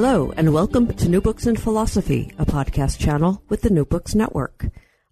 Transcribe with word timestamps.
Hello, 0.00 0.32
and 0.36 0.54
welcome 0.54 0.94
to 0.94 1.08
New 1.08 1.20
Books 1.20 1.44
in 1.44 1.56
Philosophy, 1.56 2.32
a 2.38 2.46
podcast 2.46 3.00
channel 3.00 3.42
with 3.48 3.62
the 3.62 3.68
New 3.68 3.84
Books 3.84 4.14
Network. 4.14 4.66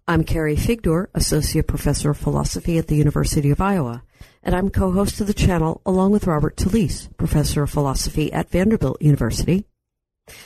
I'm 0.07 0.23
Carrie 0.23 0.55
Figdor, 0.55 1.07
Associate 1.13 1.67
Professor 1.67 2.11
of 2.11 2.17
Philosophy 2.17 2.77
at 2.77 2.87
the 2.87 2.95
University 2.95 3.49
of 3.49 3.59
Iowa, 3.59 4.03
and 4.43 4.55
I'm 4.55 4.69
co-host 4.69 5.19
of 5.19 5.27
the 5.27 5.33
channel 5.33 5.81
along 5.85 6.11
with 6.11 6.25
Robert 6.25 6.55
Talisse, 6.55 7.09
Professor 7.17 7.63
of 7.63 7.69
Philosophy 7.69 8.31
at 8.31 8.49
Vanderbilt 8.49 9.01
University. 9.01 9.65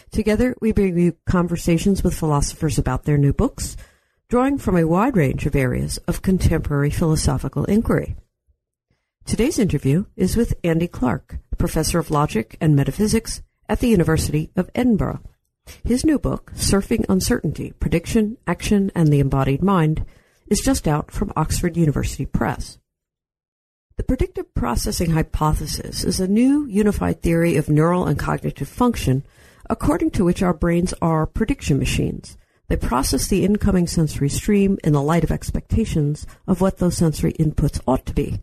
Together, 0.09 0.55
we 0.59 0.71
bring 0.71 0.97
you 0.97 1.15
conversations 1.27 2.03
with 2.03 2.17
philosophers 2.17 2.79
about 2.79 3.03
their 3.03 3.19
new 3.19 3.33
books, 3.33 3.77
drawing 4.27 4.57
from 4.57 4.75
a 4.75 4.87
wide 4.87 5.15
range 5.15 5.45
of 5.45 5.55
areas 5.55 5.99
of 6.07 6.23
contemporary 6.23 6.89
philosophical 6.89 7.65
inquiry. 7.65 8.15
Today's 9.23 9.59
interview 9.59 10.05
is 10.15 10.35
with 10.35 10.55
Andy 10.63 10.87
Clark, 10.87 11.37
Professor 11.59 11.99
of 11.99 12.09
Logic 12.09 12.57
and 12.59 12.75
Metaphysics 12.75 13.43
at 13.71 13.79
the 13.79 13.87
University 13.87 14.51
of 14.57 14.69
Edinburgh. 14.75 15.21
His 15.85 16.03
new 16.03 16.19
book, 16.19 16.51
Surfing 16.55 17.05
Uncertainty 17.07 17.71
Prediction, 17.79 18.35
Action, 18.45 18.91
and 18.93 19.07
the 19.07 19.21
Embodied 19.21 19.63
Mind, 19.63 20.05
is 20.47 20.59
just 20.59 20.89
out 20.89 21.09
from 21.09 21.31
Oxford 21.37 21.77
University 21.77 22.25
Press. 22.25 22.79
The 23.95 24.03
predictive 24.03 24.53
processing 24.53 25.11
hypothesis 25.11 26.03
is 26.03 26.19
a 26.19 26.27
new 26.27 26.65
unified 26.65 27.21
theory 27.21 27.55
of 27.55 27.69
neural 27.69 28.07
and 28.07 28.19
cognitive 28.19 28.67
function 28.67 29.23
according 29.69 30.11
to 30.11 30.25
which 30.25 30.43
our 30.43 30.53
brains 30.53 30.93
are 31.01 31.25
prediction 31.25 31.79
machines. 31.79 32.37
They 32.67 32.75
process 32.75 33.27
the 33.27 33.45
incoming 33.45 33.87
sensory 33.87 34.27
stream 34.27 34.79
in 34.83 34.91
the 34.91 35.01
light 35.01 35.23
of 35.23 35.31
expectations 35.31 36.27
of 36.45 36.59
what 36.59 36.79
those 36.79 36.97
sensory 36.97 37.31
inputs 37.33 37.79
ought 37.87 38.05
to 38.07 38.13
be. 38.13 38.41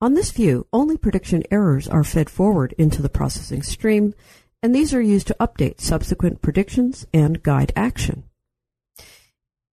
On 0.00 0.14
this 0.14 0.30
view, 0.30 0.64
only 0.72 0.96
prediction 0.96 1.42
errors 1.50 1.88
are 1.88 2.04
fed 2.04 2.30
forward 2.30 2.72
into 2.78 3.02
the 3.02 3.08
processing 3.08 3.64
stream, 3.64 4.14
and 4.62 4.72
these 4.72 4.94
are 4.94 5.02
used 5.02 5.26
to 5.26 5.36
update 5.40 5.80
subsequent 5.80 6.40
predictions 6.40 7.04
and 7.12 7.42
guide 7.42 7.72
action. 7.74 8.22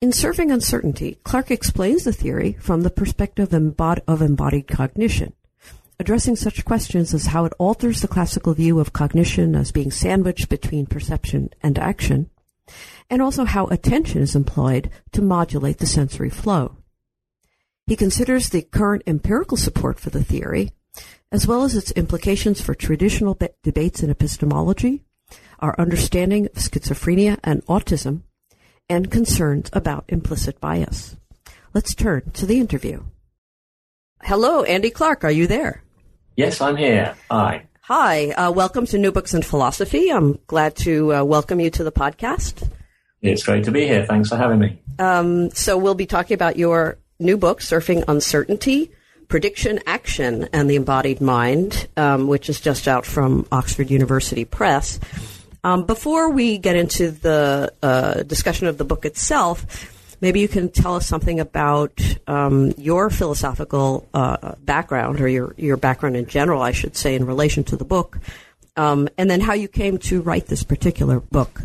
In 0.01 0.09
Surfing 0.09 0.51
Uncertainty, 0.51 1.19
Clark 1.23 1.51
explains 1.51 2.03
the 2.03 2.11
theory 2.11 2.53
from 2.59 2.81
the 2.81 2.89
perspective 2.89 3.53
of 3.53 4.21
embodied 4.21 4.67
cognition, 4.67 5.33
addressing 5.99 6.35
such 6.35 6.65
questions 6.65 7.13
as 7.13 7.27
how 7.27 7.45
it 7.45 7.53
alters 7.59 8.01
the 8.01 8.07
classical 8.07 8.55
view 8.55 8.79
of 8.79 8.93
cognition 8.93 9.55
as 9.55 9.71
being 9.71 9.91
sandwiched 9.91 10.49
between 10.49 10.87
perception 10.87 11.51
and 11.61 11.77
action, 11.77 12.31
and 13.11 13.21
also 13.21 13.45
how 13.45 13.67
attention 13.67 14.23
is 14.23 14.35
employed 14.35 14.89
to 15.11 15.21
modulate 15.21 15.77
the 15.77 15.85
sensory 15.85 16.31
flow. 16.31 16.77
He 17.87 17.95
considers 17.95 18.49
the 18.49 18.63
current 18.63 19.03
empirical 19.05 19.57
support 19.57 19.99
for 19.99 20.09
the 20.09 20.23
theory, 20.23 20.71
as 21.31 21.45
well 21.45 21.61
as 21.61 21.75
its 21.75 21.91
implications 21.91 22.59
for 22.59 22.73
traditional 22.73 23.35
be- 23.35 23.49
debates 23.61 24.01
in 24.01 24.09
epistemology, 24.09 25.03
our 25.59 25.75
understanding 25.77 26.47
of 26.47 26.53
schizophrenia 26.53 27.39
and 27.43 27.63
autism, 27.67 28.23
and 28.89 29.11
concerns 29.11 29.69
about 29.71 30.05
implicit 30.07 30.59
bias. 30.59 31.15
Let's 31.75 31.93
turn 31.93 32.31
to 32.31 32.47
the 32.47 32.59
interview. 32.59 33.03
Hello, 34.23 34.63
Andy 34.63 34.89
Clark. 34.89 35.23
Are 35.23 35.29
you 35.29 35.45
there? 35.45 35.83
Yes, 36.35 36.61
I'm 36.61 36.77
here. 36.77 37.15
Hi. 37.29 37.67
Hi. 37.81 38.31
Uh, 38.31 38.51
welcome 38.51 38.87
to 38.87 38.97
New 38.97 39.11
Books 39.11 39.35
in 39.35 39.43
Philosophy. 39.43 40.09
I'm 40.09 40.39
glad 40.47 40.75
to 40.77 41.13
uh, 41.13 41.23
welcome 41.23 41.59
you 41.59 41.69
to 41.69 41.83
the 41.83 41.91
podcast. 41.91 42.67
It's 43.21 43.43
great 43.43 43.63
to 43.65 43.71
be 43.71 43.85
here. 43.85 44.07
Thanks 44.07 44.29
for 44.29 44.37
having 44.37 44.57
me. 44.57 44.81
Um, 44.97 45.51
so 45.51 45.77
we'll 45.77 45.93
be 45.93 46.07
talking 46.07 46.33
about 46.33 46.57
your 46.57 46.97
new 47.19 47.37
book, 47.37 47.59
Surfing 47.59 48.03
Uncertainty, 48.07 48.91
Prediction, 49.27 49.79
Action, 49.87 50.49
and 50.53 50.69
the 50.69 50.75
Embodied 50.75 51.21
Mind, 51.21 51.87
um, 51.97 52.27
which 52.27 52.49
is 52.49 52.59
just 52.59 52.87
out 52.87 53.05
from 53.05 53.47
Oxford 53.51 53.89
University 53.89 54.45
Press. 54.45 54.99
Um, 55.63 55.85
before 55.85 56.29
we 56.29 56.57
get 56.59 56.75
into 56.75 57.09
the 57.09 57.73
uh, 57.81 58.23
discussion 58.23 58.67
of 58.67 58.77
the 58.77 58.85
book 58.85 59.03
itself, 59.03 60.15
maybe 60.21 60.39
you 60.39 60.47
can 60.47 60.69
tell 60.69 60.95
us 60.95 61.07
something 61.07 61.39
about 61.39 61.99
um, 62.27 62.71
your 62.77 63.09
philosophical 63.09 64.07
uh, 64.13 64.53
background, 64.59 65.19
or 65.21 65.27
your, 65.27 65.55
your 65.57 65.77
background 65.77 66.15
in 66.15 66.27
general, 66.27 66.61
I 66.61 66.71
should 66.71 66.95
say, 66.95 67.15
in 67.15 67.25
relation 67.25 67.63
to 67.65 67.75
the 67.75 67.85
book, 67.85 68.19
um, 68.75 69.09
and 69.17 69.27
then 69.29 69.41
how 69.41 69.53
you 69.53 69.67
came 69.67 69.97
to 69.99 70.21
write 70.21 70.45
this 70.47 70.63
particular 70.63 71.19
book. 71.19 71.61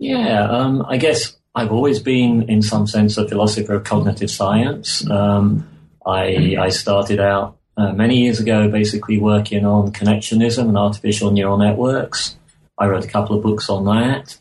Yeah, 0.00 0.48
um, 0.50 0.84
I 0.88 0.96
guess 0.96 1.36
I've 1.54 1.70
always 1.70 2.00
been, 2.00 2.48
in 2.48 2.62
some 2.62 2.86
sense, 2.86 3.16
a 3.16 3.28
philosopher 3.28 3.74
of 3.74 3.84
cognitive 3.84 4.30
science. 4.30 5.08
Um, 5.08 5.68
I, 6.04 6.56
I, 6.58 6.68
started 6.70 7.20
out 7.20 7.56
uh, 7.76 7.92
many 7.92 8.18
years 8.24 8.40
ago 8.40 8.68
basically 8.68 9.18
working 9.18 9.64
on 9.64 9.92
connectionism 9.92 10.68
and 10.68 10.76
artificial 10.76 11.30
neural 11.30 11.56
networks. 11.56 12.36
I 12.76 12.88
wrote 12.88 13.04
a 13.04 13.08
couple 13.08 13.36
of 13.36 13.42
books 13.42 13.70
on 13.70 13.84
that. 13.84 14.36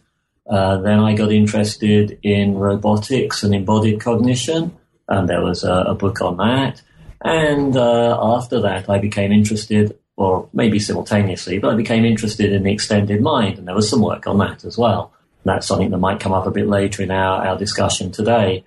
Uh, 0.49 0.77
then 0.77 0.99
I 0.99 1.13
got 1.13 1.31
interested 1.31 2.19
in 2.23 2.55
robotics 2.55 3.43
and 3.43 3.53
embodied 3.53 4.01
cognition, 4.01 4.75
and 5.07 5.29
there 5.29 5.41
was 5.41 5.63
a, 5.63 5.71
a 5.71 5.95
book 5.95 6.19
on 6.19 6.37
that. 6.37 6.81
And 7.23 7.77
uh, 7.77 8.17
after 8.21 8.59
that, 8.61 8.89
I 8.89 8.97
became 8.97 9.31
interested, 9.31 9.97
or 10.17 10.49
maybe 10.51 10.79
simultaneously, 10.79 11.59
but 11.59 11.73
I 11.73 11.75
became 11.75 12.03
interested 12.03 12.51
in 12.51 12.63
the 12.63 12.73
extended 12.73 13.21
mind, 13.21 13.59
and 13.59 13.67
there 13.67 13.75
was 13.75 13.89
some 13.89 14.01
work 14.01 14.27
on 14.27 14.39
that 14.39 14.65
as 14.65 14.77
well. 14.77 15.12
That's 15.43 15.67
something 15.67 15.91
that 15.91 15.97
might 15.97 16.19
come 16.19 16.31
up 16.31 16.47
a 16.47 16.51
bit 16.51 16.67
later 16.67 17.03
in 17.03 17.11
our, 17.11 17.45
our 17.45 17.57
discussion 17.57 18.11
today. 18.11 18.63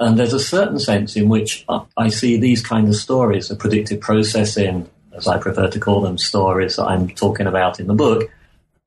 And 0.00 0.18
there's 0.18 0.32
a 0.32 0.40
certain 0.40 0.78
sense 0.78 1.16
in 1.16 1.28
which 1.28 1.64
I 1.96 2.08
see 2.08 2.36
these 2.36 2.62
kind 2.62 2.88
of 2.88 2.94
stories, 2.94 3.48
the 3.48 3.56
predictive 3.56 4.00
processing, 4.00 4.88
as 5.12 5.26
I 5.26 5.38
prefer 5.38 5.68
to 5.68 5.80
call 5.80 6.00
them, 6.00 6.18
stories 6.18 6.76
that 6.76 6.84
I'm 6.84 7.08
talking 7.08 7.46
about 7.46 7.80
in 7.80 7.88
the 7.88 7.94
book, 7.94 8.30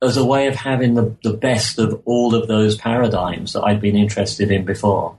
as 0.00 0.16
a 0.16 0.24
way 0.24 0.48
of 0.48 0.56
having 0.56 0.94
the, 0.94 1.14
the 1.22 1.34
best 1.34 1.78
of 1.78 2.00
all 2.06 2.34
of 2.34 2.48
those 2.48 2.76
paradigms 2.76 3.52
that 3.52 3.62
I'd 3.62 3.80
been 3.80 3.96
interested 3.96 4.50
in 4.50 4.64
before. 4.64 5.16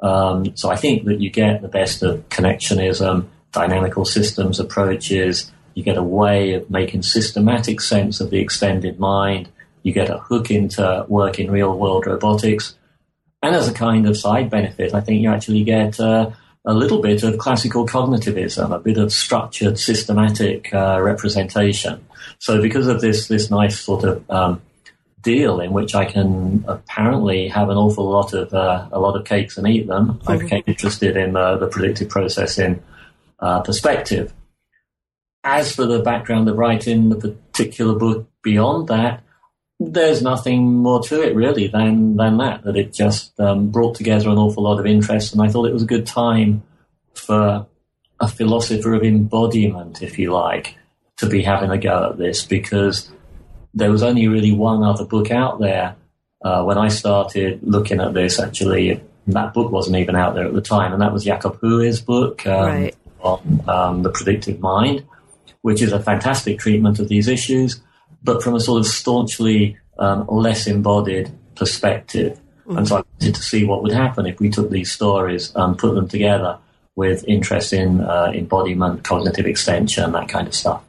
Um, 0.00 0.56
so 0.56 0.70
I 0.70 0.76
think 0.76 1.04
that 1.06 1.20
you 1.20 1.30
get 1.30 1.62
the 1.62 1.68
best 1.68 2.02
of 2.02 2.28
connectionism, 2.28 3.26
dynamical 3.52 4.04
systems 4.04 4.60
approaches, 4.60 5.50
you 5.74 5.82
get 5.82 5.96
a 5.96 6.02
way 6.02 6.54
of 6.54 6.70
making 6.70 7.02
systematic 7.02 7.80
sense 7.80 8.20
of 8.20 8.30
the 8.30 8.38
extended 8.38 8.98
mind, 8.98 9.48
you 9.82 9.92
get 9.92 10.10
a 10.10 10.18
hook 10.18 10.50
into 10.50 11.04
work 11.08 11.38
in 11.38 11.50
real 11.50 11.76
world 11.76 12.06
robotics. 12.06 12.76
And 13.42 13.54
as 13.54 13.68
a 13.68 13.72
kind 13.72 14.06
of 14.06 14.16
side 14.16 14.50
benefit, 14.50 14.94
I 14.94 15.00
think 15.00 15.22
you 15.22 15.30
actually 15.30 15.64
get 15.64 15.98
uh, 15.98 16.30
a 16.64 16.74
little 16.74 17.00
bit 17.00 17.22
of 17.22 17.38
classical 17.38 17.86
cognitivism, 17.86 18.74
a 18.74 18.78
bit 18.78 18.98
of 18.98 19.12
structured, 19.12 19.78
systematic 19.78 20.72
uh, 20.74 21.00
representation. 21.00 22.04
So 22.38 22.60
because 22.60 22.86
of 22.86 23.00
this, 23.00 23.28
this 23.28 23.50
nice 23.50 23.80
sort 23.80 24.04
of 24.04 24.30
um, 24.30 24.60
deal 25.22 25.60
in 25.60 25.72
which 25.72 25.94
I 25.94 26.04
can 26.04 26.64
apparently 26.68 27.48
have 27.48 27.68
an 27.70 27.76
awful 27.76 28.08
lot 28.08 28.32
of 28.32 28.52
uh, 28.52 28.88
a 28.92 28.98
lot 28.98 29.16
of 29.16 29.24
cakes 29.24 29.56
and 29.56 29.66
eat 29.66 29.86
them, 29.86 30.14
mm-hmm. 30.14 30.30
I 30.30 30.36
became 30.36 30.62
interested 30.66 31.16
in 31.16 31.36
uh, 31.36 31.56
the 31.56 31.66
predictive 31.66 32.08
processing 32.08 32.82
uh, 33.38 33.60
perspective. 33.60 34.32
As 35.42 35.74
for 35.74 35.86
the 35.86 36.00
background 36.00 36.48
of 36.48 36.58
writing 36.58 37.08
the 37.08 37.16
particular 37.16 37.98
book 37.98 38.28
beyond 38.42 38.88
that, 38.88 39.22
there's 39.80 40.20
nothing 40.20 40.74
more 40.74 41.02
to 41.02 41.22
it 41.22 41.34
really 41.34 41.66
than 41.66 42.16
than 42.16 42.36
that. 42.36 42.62
That 42.64 42.76
it 42.76 42.92
just 42.92 43.38
um, 43.40 43.70
brought 43.70 43.96
together 43.96 44.28
an 44.28 44.36
awful 44.36 44.62
lot 44.62 44.78
of 44.78 44.86
interest, 44.86 45.32
and 45.32 45.42
I 45.42 45.48
thought 45.48 45.66
it 45.66 45.72
was 45.72 45.82
a 45.82 45.86
good 45.86 46.06
time 46.06 46.62
for 47.14 47.66
a 48.20 48.28
philosopher 48.28 48.92
of 48.92 49.02
embodiment, 49.02 50.02
if 50.02 50.18
you 50.18 50.32
like, 50.32 50.76
to 51.16 51.26
be 51.26 51.42
having 51.42 51.70
a 51.70 51.78
go 51.78 52.10
at 52.10 52.18
this 52.18 52.44
because 52.44 53.10
there 53.72 53.90
was 53.90 54.02
only 54.02 54.28
really 54.28 54.52
one 54.52 54.82
other 54.82 55.06
book 55.06 55.30
out 55.30 55.58
there 55.58 55.96
uh, 56.42 56.62
when 56.62 56.76
I 56.76 56.88
started 56.88 57.60
looking 57.62 58.00
at 58.00 58.12
this. 58.12 58.38
Actually, 58.38 59.02
that 59.28 59.54
book 59.54 59.72
wasn't 59.72 59.96
even 59.96 60.14
out 60.14 60.34
there 60.34 60.44
at 60.44 60.52
the 60.52 60.60
time, 60.60 60.92
and 60.92 61.00
that 61.00 61.12
was 61.12 61.24
Jakob 61.24 61.58
Hohwy's 61.58 62.02
book 62.02 62.46
um, 62.46 62.66
right. 62.66 62.96
on 63.20 63.64
um, 63.66 64.02
the 64.02 64.10
predictive 64.10 64.60
mind, 64.60 65.06
which 65.62 65.80
is 65.80 65.92
a 65.92 66.02
fantastic 66.02 66.58
treatment 66.58 66.98
of 66.98 67.08
these 67.08 67.28
issues 67.28 67.80
but 68.22 68.42
from 68.42 68.54
a 68.54 68.60
sort 68.60 68.80
of 68.80 68.86
staunchly 68.86 69.78
um, 69.98 70.26
less 70.28 70.66
embodied 70.66 71.30
perspective. 71.54 72.38
Mm-hmm. 72.66 72.78
And 72.78 72.88
so 72.88 72.96
I 72.96 73.02
wanted 73.20 73.34
to 73.34 73.42
see 73.42 73.64
what 73.64 73.82
would 73.82 73.92
happen 73.92 74.26
if 74.26 74.40
we 74.40 74.50
took 74.50 74.70
these 74.70 74.90
stories 74.90 75.52
and 75.54 75.78
put 75.78 75.94
them 75.94 76.08
together 76.08 76.58
with 76.96 77.24
interest 77.26 77.72
in 77.72 78.00
uh, 78.00 78.32
embodiment, 78.34 79.04
cognitive 79.04 79.46
extension, 79.46 80.12
that 80.12 80.28
kind 80.28 80.46
of 80.46 80.54
stuff. 80.54 80.82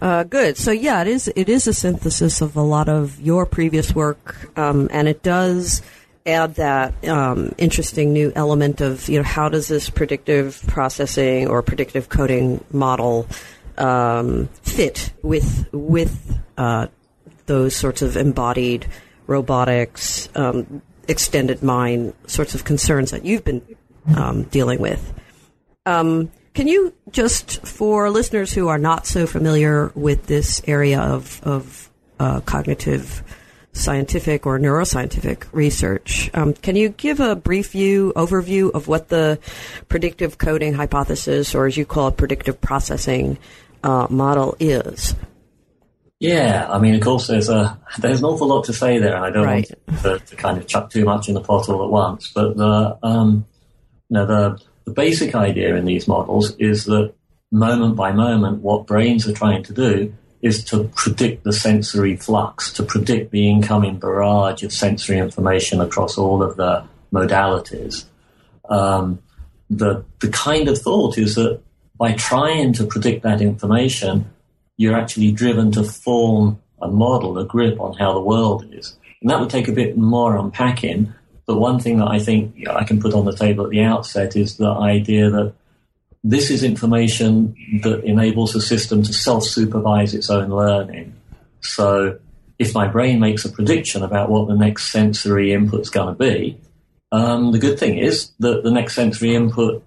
Uh, 0.00 0.24
good. 0.24 0.56
So 0.56 0.70
yeah, 0.70 1.00
it 1.02 1.08
is. 1.08 1.32
It 1.34 1.48
is 1.48 1.66
a 1.66 1.72
synthesis 1.72 2.40
of 2.40 2.56
a 2.56 2.62
lot 2.62 2.88
of 2.88 3.20
your 3.20 3.46
previous 3.46 3.94
work, 3.94 4.50
um, 4.58 4.88
and 4.92 5.08
it 5.08 5.22
does 5.22 5.82
add 6.26 6.56
that 6.56 7.06
um, 7.06 7.54
interesting 7.58 8.12
new 8.12 8.32
element 8.34 8.80
of 8.80 9.08
you 9.08 9.18
know 9.18 9.24
how 9.24 9.48
does 9.48 9.68
this 9.68 9.90
predictive 9.90 10.62
processing 10.66 11.46
or 11.46 11.62
predictive 11.62 12.08
coding 12.08 12.64
model 12.72 13.26
um, 13.78 14.48
fit 14.62 15.12
with 15.22 15.68
with 15.72 16.38
uh, 16.56 16.86
those 17.46 17.76
sorts 17.76 18.02
of 18.02 18.16
embodied 18.16 18.86
robotics, 19.26 20.28
um, 20.34 20.82
extended 21.08 21.62
mind 21.62 22.14
sorts 22.26 22.54
of 22.54 22.64
concerns 22.64 23.10
that 23.10 23.24
you've 23.24 23.44
been 23.44 23.62
um, 24.16 24.44
dealing 24.44 24.80
with. 24.80 25.12
Um, 25.86 26.30
can 26.54 26.68
you 26.68 26.94
just, 27.10 27.66
for 27.66 28.10
listeners 28.10 28.52
who 28.52 28.68
are 28.68 28.78
not 28.78 29.06
so 29.06 29.26
familiar 29.26 29.90
with 29.94 30.26
this 30.26 30.62
area 30.66 31.00
of, 31.00 31.42
of 31.42 31.90
uh, 32.20 32.40
cognitive 32.40 33.22
scientific 33.72 34.46
or 34.46 34.58
neuroscientific 34.58 35.46
research, 35.52 36.30
um, 36.32 36.54
can 36.54 36.76
you 36.76 36.90
give 36.90 37.18
a 37.18 37.34
brief 37.34 37.72
view, 37.72 38.12
overview 38.14 38.70
of 38.72 38.86
what 38.86 39.08
the 39.08 39.38
predictive 39.88 40.38
coding 40.38 40.74
hypothesis, 40.74 41.54
or 41.54 41.66
as 41.66 41.76
you 41.76 41.84
call 41.84 42.08
it, 42.08 42.16
predictive 42.16 42.60
processing 42.60 43.36
uh, 43.84 44.06
model 44.10 44.56
is? 44.58 45.14
Yeah, 46.18 46.66
I 46.70 46.78
mean, 46.78 46.94
of 46.94 47.02
course, 47.02 47.26
there's 47.26 47.48
a 47.48 47.78
there's 47.98 48.20
an 48.20 48.24
awful 48.24 48.48
lot 48.48 48.64
to 48.64 48.72
say 48.72 48.98
there, 48.98 49.14
and 49.14 49.24
I 49.24 49.30
don't 49.30 49.44
right. 49.44 49.70
want 49.88 50.02
to, 50.02 50.18
to, 50.18 50.36
kind 50.36 50.56
of 50.56 50.66
chuck 50.66 50.90
too 50.90 51.04
much 51.04 51.28
in 51.28 51.34
the 51.34 51.40
pot 51.40 51.68
all 51.68 51.84
at 51.84 51.90
once. 51.90 52.32
But 52.32 52.56
the 52.56 52.98
um, 53.02 53.44
you 54.08 54.14
know, 54.14 54.26
the 54.26 54.62
the 54.86 54.92
basic 54.92 55.34
idea 55.34 55.76
in 55.76 55.84
these 55.84 56.08
models 56.08 56.56
is 56.56 56.86
that 56.86 57.12
moment 57.52 57.94
by 57.96 58.12
moment, 58.12 58.62
what 58.62 58.86
brains 58.86 59.28
are 59.28 59.34
trying 59.34 59.62
to 59.64 59.72
do 59.74 60.14
is 60.40 60.64
to 60.64 60.84
predict 60.94 61.44
the 61.44 61.52
sensory 61.52 62.16
flux, 62.16 62.72
to 62.72 62.82
predict 62.82 63.30
the 63.30 63.48
incoming 63.48 63.98
barrage 63.98 64.62
of 64.62 64.72
sensory 64.72 65.18
information 65.18 65.80
across 65.80 66.16
all 66.16 66.42
of 66.42 66.56
the 66.56 66.84
modalities. 67.12 68.04
Um, 68.68 69.20
the 69.68 70.04
the 70.20 70.28
kind 70.28 70.68
of 70.68 70.78
thought 70.78 71.18
is 71.18 71.34
that 71.34 71.60
by 71.96 72.12
trying 72.12 72.72
to 72.74 72.86
predict 72.86 73.22
that 73.22 73.40
information, 73.40 74.30
you're 74.76 74.96
actually 74.96 75.32
driven 75.32 75.70
to 75.72 75.84
form 75.84 76.60
a 76.82 76.88
model, 76.88 77.38
a 77.38 77.44
grip 77.44 77.80
on 77.80 77.96
how 77.96 78.12
the 78.12 78.20
world 78.20 78.66
is. 78.72 78.96
And 79.20 79.30
that 79.30 79.40
would 79.40 79.50
take 79.50 79.68
a 79.68 79.72
bit 79.72 79.96
more 79.96 80.36
unpacking. 80.36 81.14
But 81.46 81.58
one 81.58 81.78
thing 81.78 81.98
that 81.98 82.08
I 82.08 82.18
think 82.18 82.66
I 82.68 82.84
can 82.84 83.00
put 83.00 83.14
on 83.14 83.24
the 83.24 83.36
table 83.36 83.64
at 83.64 83.70
the 83.70 83.82
outset 83.82 84.34
is 84.36 84.56
the 84.56 84.68
idea 84.68 85.30
that 85.30 85.54
this 86.22 86.50
is 86.50 86.62
information 86.62 87.54
that 87.82 88.02
enables 88.04 88.54
the 88.54 88.60
system 88.60 89.02
to 89.02 89.12
self-supervise 89.12 90.14
its 90.14 90.30
own 90.30 90.48
learning. 90.48 91.14
So 91.60 92.18
if 92.58 92.74
my 92.74 92.88
brain 92.88 93.20
makes 93.20 93.44
a 93.44 93.52
prediction 93.52 94.02
about 94.02 94.30
what 94.30 94.48
the 94.48 94.56
next 94.56 94.90
sensory 94.90 95.52
input's 95.52 95.90
going 95.90 96.14
to 96.14 96.18
be, 96.18 96.58
um, 97.12 97.52
the 97.52 97.58
good 97.58 97.78
thing 97.78 97.98
is 97.98 98.30
that 98.40 98.64
the 98.64 98.70
next 98.70 98.94
sensory 98.94 99.34
input 99.34 99.84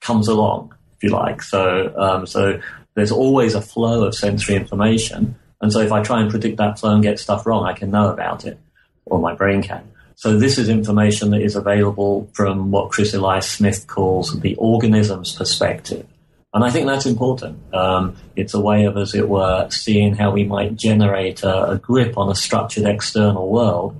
comes 0.00 0.28
along, 0.28 0.73
you 1.04 1.10
like. 1.10 1.42
So, 1.42 1.94
um, 1.96 2.26
so 2.26 2.60
there's 2.94 3.12
always 3.12 3.54
a 3.54 3.60
flow 3.60 4.04
of 4.04 4.14
sensory 4.14 4.56
information. 4.56 5.36
And 5.60 5.72
so 5.72 5.80
if 5.80 5.92
I 5.92 6.02
try 6.02 6.20
and 6.20 6.30
predict 6.30 6.56
that 6.58 6.78
flow 6.78 6.94
and 6.94 7.02
get 7.02 7.18
stuff 7.18 7.46
wrong, 7.46 7.64
I 7.64 7.72
can 7.72 7.90
know 7.90 8.12
about 8.12 8.44
it, 8.44 8.58
or 9.04 9.18
my 9.20 9.34
brain 9.34 9.62
can. 9.62 9.90
So 10.16 10.38
this 10.38 10.58
is 10.58 10.68
information 10.68 11.30
that 11.30 11.42
is 11.42 11.56
available 11.56 12.30
from 12.34 12.70
what 12.70 12.90
Chris 12.90 13.14
Eliasmith 13.14 13.86
calls 13.86 14.40
the 14.40 14.54
organism's 14.56 15.34
perspective. 15.34 16.06
And 16.52 16.62
I 16.62 16.70
think 16.70 16.86
that's 16.86 17.04
important. 17.04 17.58
Um, 17.74 18.16
it's 18.36 18.54
a 18.54 18.60
way 18.60 18.84
of, 18.84 18.96
as 18.96 19.14
it 19.14 19.28
were, 19.28 19.68
seeing 19.70 20.14
how 20.14 20.30
we 20.30 20.44
might 20.44 20.76
generate 20.76 21.42
a, 21.42 21.72
a 21.72 21.78
grip 21.78 22.16
on 22.16 22.30
a 22.30 22.34
structured 22.34 22.84
external 22.84 23.50
world 23.50 23.96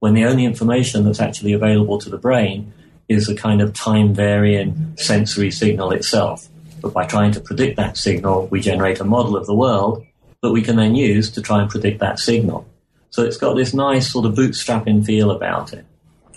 when 0.00 0.12
the 0.12 0.26
only 0.26 0.44
information 0.44 1.04
that's 1.04 1.20
actually 1.20 1.54
available 1.54 1.98
to 1.98 2.10
the 2.10 2.18
brain 2.18 2.74
is 3.08 3.28
a 3.28 3.34
kind 3.34 3.60
of 3.60 3.72
time 3.72 4.14
varying 4.14 4.94
sensory 4.96 5.50
signal 5.50 5.92
itself. 5.92 6.48
But 6.80 6.92
by 6.92 7.06
trying 7.06 7.32
to 7.32 7.40
predict 7.40 7.76
that 7.76 7.96
signal, 7.96 8.46
we 8.48 8.60
generate 8.60 9.00
a 9.00 9.04
model 9.04 9.36
of 9.36 9.46
the 9.46 9.54
world 9.54 10.04
that 10.42 10.52
we 10.52 10.62
can 10.62 10.76
then 10.76 10.94
use 10.94 11.30
to 11.32 11.42
try 11.42 11.62
and 11.62 11.70
predict 11.70 12.00
that 12.00 12.18
signal. 12.18 12.66
So 13.10 13.22
it's 13.22 13.36
got 13.36 13.54
this 13.54 13.72
nice 13.72 14.10
sort 14.10 14.26
of 14.26 14.34
bootstrapping 14.34 15.06
feel 15.06 15.30
about 15.30 15.72
it. 15.72 15.86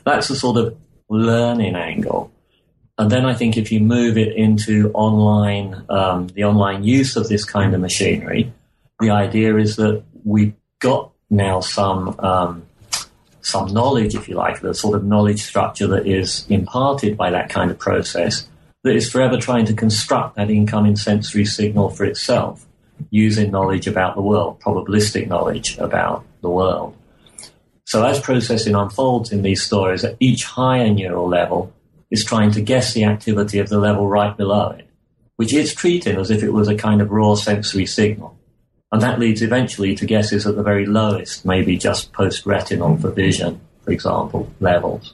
That's 0.06 0.28
the 0.28 0.36
sort 0.36 0.58
of 0.58 0.78
learning 1.10 1.76
angle. 1.76 2.32
And 2.98 3.12
then 3.12 3.26
I 3.26 3.34
think 3.34 3.58
if 3.58 3.72
you 3.72 3.80
move 3.80 4.18
it 4.18 4.36
into 4.36 4.92
online, 4.94 5.84
um, 5.90 6.28
the 6.28 6.46
online 6.46 6.84
use 6.84 7.16
of 7.16 7.28
this 7.28 7.46
kind 7.46 7.74
of 7.76 7.82
machinery, 7.82 8.54
the 9.00 9.10
idea 9.10 9.58
is 9.58 9.76
that 9.76 10.04
we've 10.24 10.54
got 10.80 11.12
now 11.30 11.60
some 11.60 12.16
um, 12.20 12.67
some 13.48 13.74
knowledge, 13.74 14.14
if 14.14 14.28
you 14.28 14.36
like, 14.36 14.60
the 14.60 14.74
sort 14.74 14.98
of 14.98 15.06
knowledge 15.06 15.42
structure 15.42 15.88
that 15.88 16.06
is 16.06 16.46
imparted 16.50 17.16
by 17.16 17.32
that 17.32 17.50
kind 17.50 17.72
of 17.72 17.80
process, 17.80 18.48
that 18.84 18.96
is 18.96 19.10
forever 19.10 19.38
trying 19.38 19.66
to 19.66 19.74
construct 19.74 20.36
that 20.36 20.50
incoming 20.50 20.98
sensory 20.98 21.46
signal 21.46 21.90
for 21.90 22.04
itself 22.04 22.66
using 23.10 23.50
knowledge 23.52 23.88
about 23.88 24.16
the 24.16 24.22
world, 24.22 24.60
probabilistic 24.60 25.28
knowledge 25.28 25.78
about 25.78 26.26
the 26.42 26.50
world. 26.50 26.96
So 27.86 28.04
as 28.06 28.20
processing 28.20 28.76
unfolds 28.76 29.32
in 29.32 29.44
these 29.44 29.64
stories, 29.64 30.04
at 30.04 30.18
each 30.20 30.44
higher 30.44 30.90
neural 30.90 31.30
level 31.30 31.72
is 32.12 32.26
trying 32.26 32.52
to 32.52 32.62
guess 32.62 32.94
the 32.94 33.06
activity 33.06 33.60
of 33.60 33.70
the 33.70 33.80
level 33.80 34.08
right 34.08 34.36
below 34.36 34.72
it, 34.72 34.90
which 35.38 35.54
it's 35.54 35.74
treating 35.74 36.18
as 36.18 36.32
if 36.32 36.44
it 36.44 36.52
was 36.52 36.68
a 36.68 36.76
kind 36.76 37.02
of 37.02 37.12
raw 37.12 37.36
sensory 37.36 37.86
signal. 37.86 38.37
And 38.92 39.02
that 39.02 39.20
leads 39.20 39.42
eventually 39.42 39.96
to 39.96 40.06
guesses 40.06 40.48
at 40.48 40.56
the 40.56 40.64
very 40.64 40.86
lowest, 40.86 41.46
maybe 41.46 41.78
just 41.78 42.14
post-retinal 42.14 42.98
for 42.98 43.12
vision, 43.12 43.60
for 43.84 43.92
example, 43.92 44.52
levels. 44.60 45.14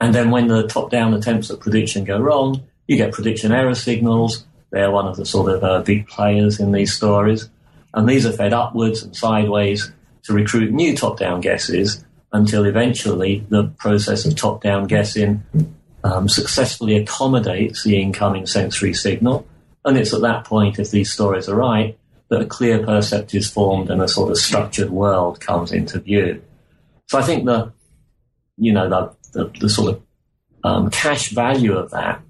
And 0.00 0.14
then 0.14 0.30
when 0.30 0.48
the 0.48 0.66
top-down 0.66 1.14
attempts 1.14 1.50
at 1.50 1.60
prediction 1.60 2.04
go 2.04 2.18
wrong, 2.18 2.62
you 2.86 2.96
get 2.96 3.12
prediction 3.12 3.52
error 3.52 3.74
signals, 3.74 4.44
they're 4.70 4.90
one 4.90 5.06
of 5.06 5.16
the 5.16 5.26
sort 5.26 5.52
of 5.52 5.62
uh, 5.62 5.82
big 5.82 6.08
players 6.08 6.58
in 6.58 6.72
these 6.72 6.92
stories. 6.92 7.48
And 7.94 8.08
these 8.08 8.26
are 8.26 8.32
fed 8.32 8.52
upwards 8.52 9.02
and 9.02 9.14
sideways 9.14 9.92
to 10.24 10.32
recruit 10.32 10.72
new 10.72 10.96
top 10.96 11.18
down 11.18 11.40
guesses 11.40 12.04
until 12.32 12.64
eventually 12.64 13.44
the 13.48 13.64
process 13.78 14.24
of 14.24 14.36
top 14.36 14.62
down 14.62 14.86
guessing 14.86 15.42
um, 16.04 16.28
successfully 16.28 16.96
accommodates 16.96 17.84
the 17.84 18.00
incoming 18.00 18.46
sensory 18.46 18.94
signal. 18.94 19.46
And 19.84 19.96
it's 19.96 20.14
at 20.14 20.20
that 20.22 20.44
point, 20.44 20.78
if 20.78 20.90
these 20.90 21.12
stories 21.12 21.48
are 21.48 21.56
right, 21.56 21.98
that 22.30 22.40
a 22.40 22.46
clear 22.46 22.84
percept 22.84 23.34
is 23.34 23.50
formed 23.50 23.90
and 23.90 24.00
a 24.00 24.08
sort 24.08 24.30
of 24.30 24.38
structured 24.38 24.90
world 24.90 25.40
comes 25.40 25.72
into 25.72 25.98
view. 25.98 26.42
So 27.08 27.18
I 27.18 27.22
think 27.22 27.44
the, 27.44 27.72
you 28.56 28.72
know, 28.72 28.88
the, 28.88 29.16
the, 29.32 29.58
the 29.58 29.68
sort 29.68 29.94
of 29.94 30.02
um, 30.62 30.90
cash 30.90 31.30
value 31.30 31.76
of 31.76 31.90
that 31.90 32.22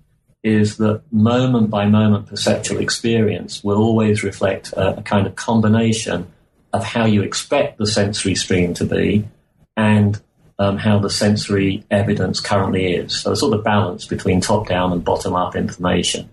is 0.43 0.79
that 0.79 1.03
moment 1.13 1.69
by 1.69 1.85
moment 1.85 2.27
perceptual 2.27 2.79
experience 2.79 3.63
will 3.63 3.77
always 3.77 4.23
reflect 4.23 4.73
a, 4.73 4.99
a, 4.99 5.03
kind 5.03 5.27
of 5.27 5.37
combination 5.37 6.27
of 6.73 6.83
how 6.83 7.05
you 7.05 7.23
expect 7.23 7.77
the 7.77 7.87
sensory 7.87 8.35
stream 8.35 8.73
to 8.73 8.87
be 8.87 9.29
and 9.77 10.19
um, 10.59 10.79
how 10.79 10.99
the 10.99 11.11
sensory 11.11 11.85
evidence 11.91 12.41
currently 12.41 12.95
is. 12.95 13.21
So 13.21 13.33
a 13.33 13.37
sort 13.37 13.53
of 13.53 13.63
balance 13.63 14.07
between 14.07 14.41
top 14.41 14.69
down 14.69 14.93
and 14.93 15.05
bottom 15.05 15.35
up 15.35 15.55
information. 15.57 16.31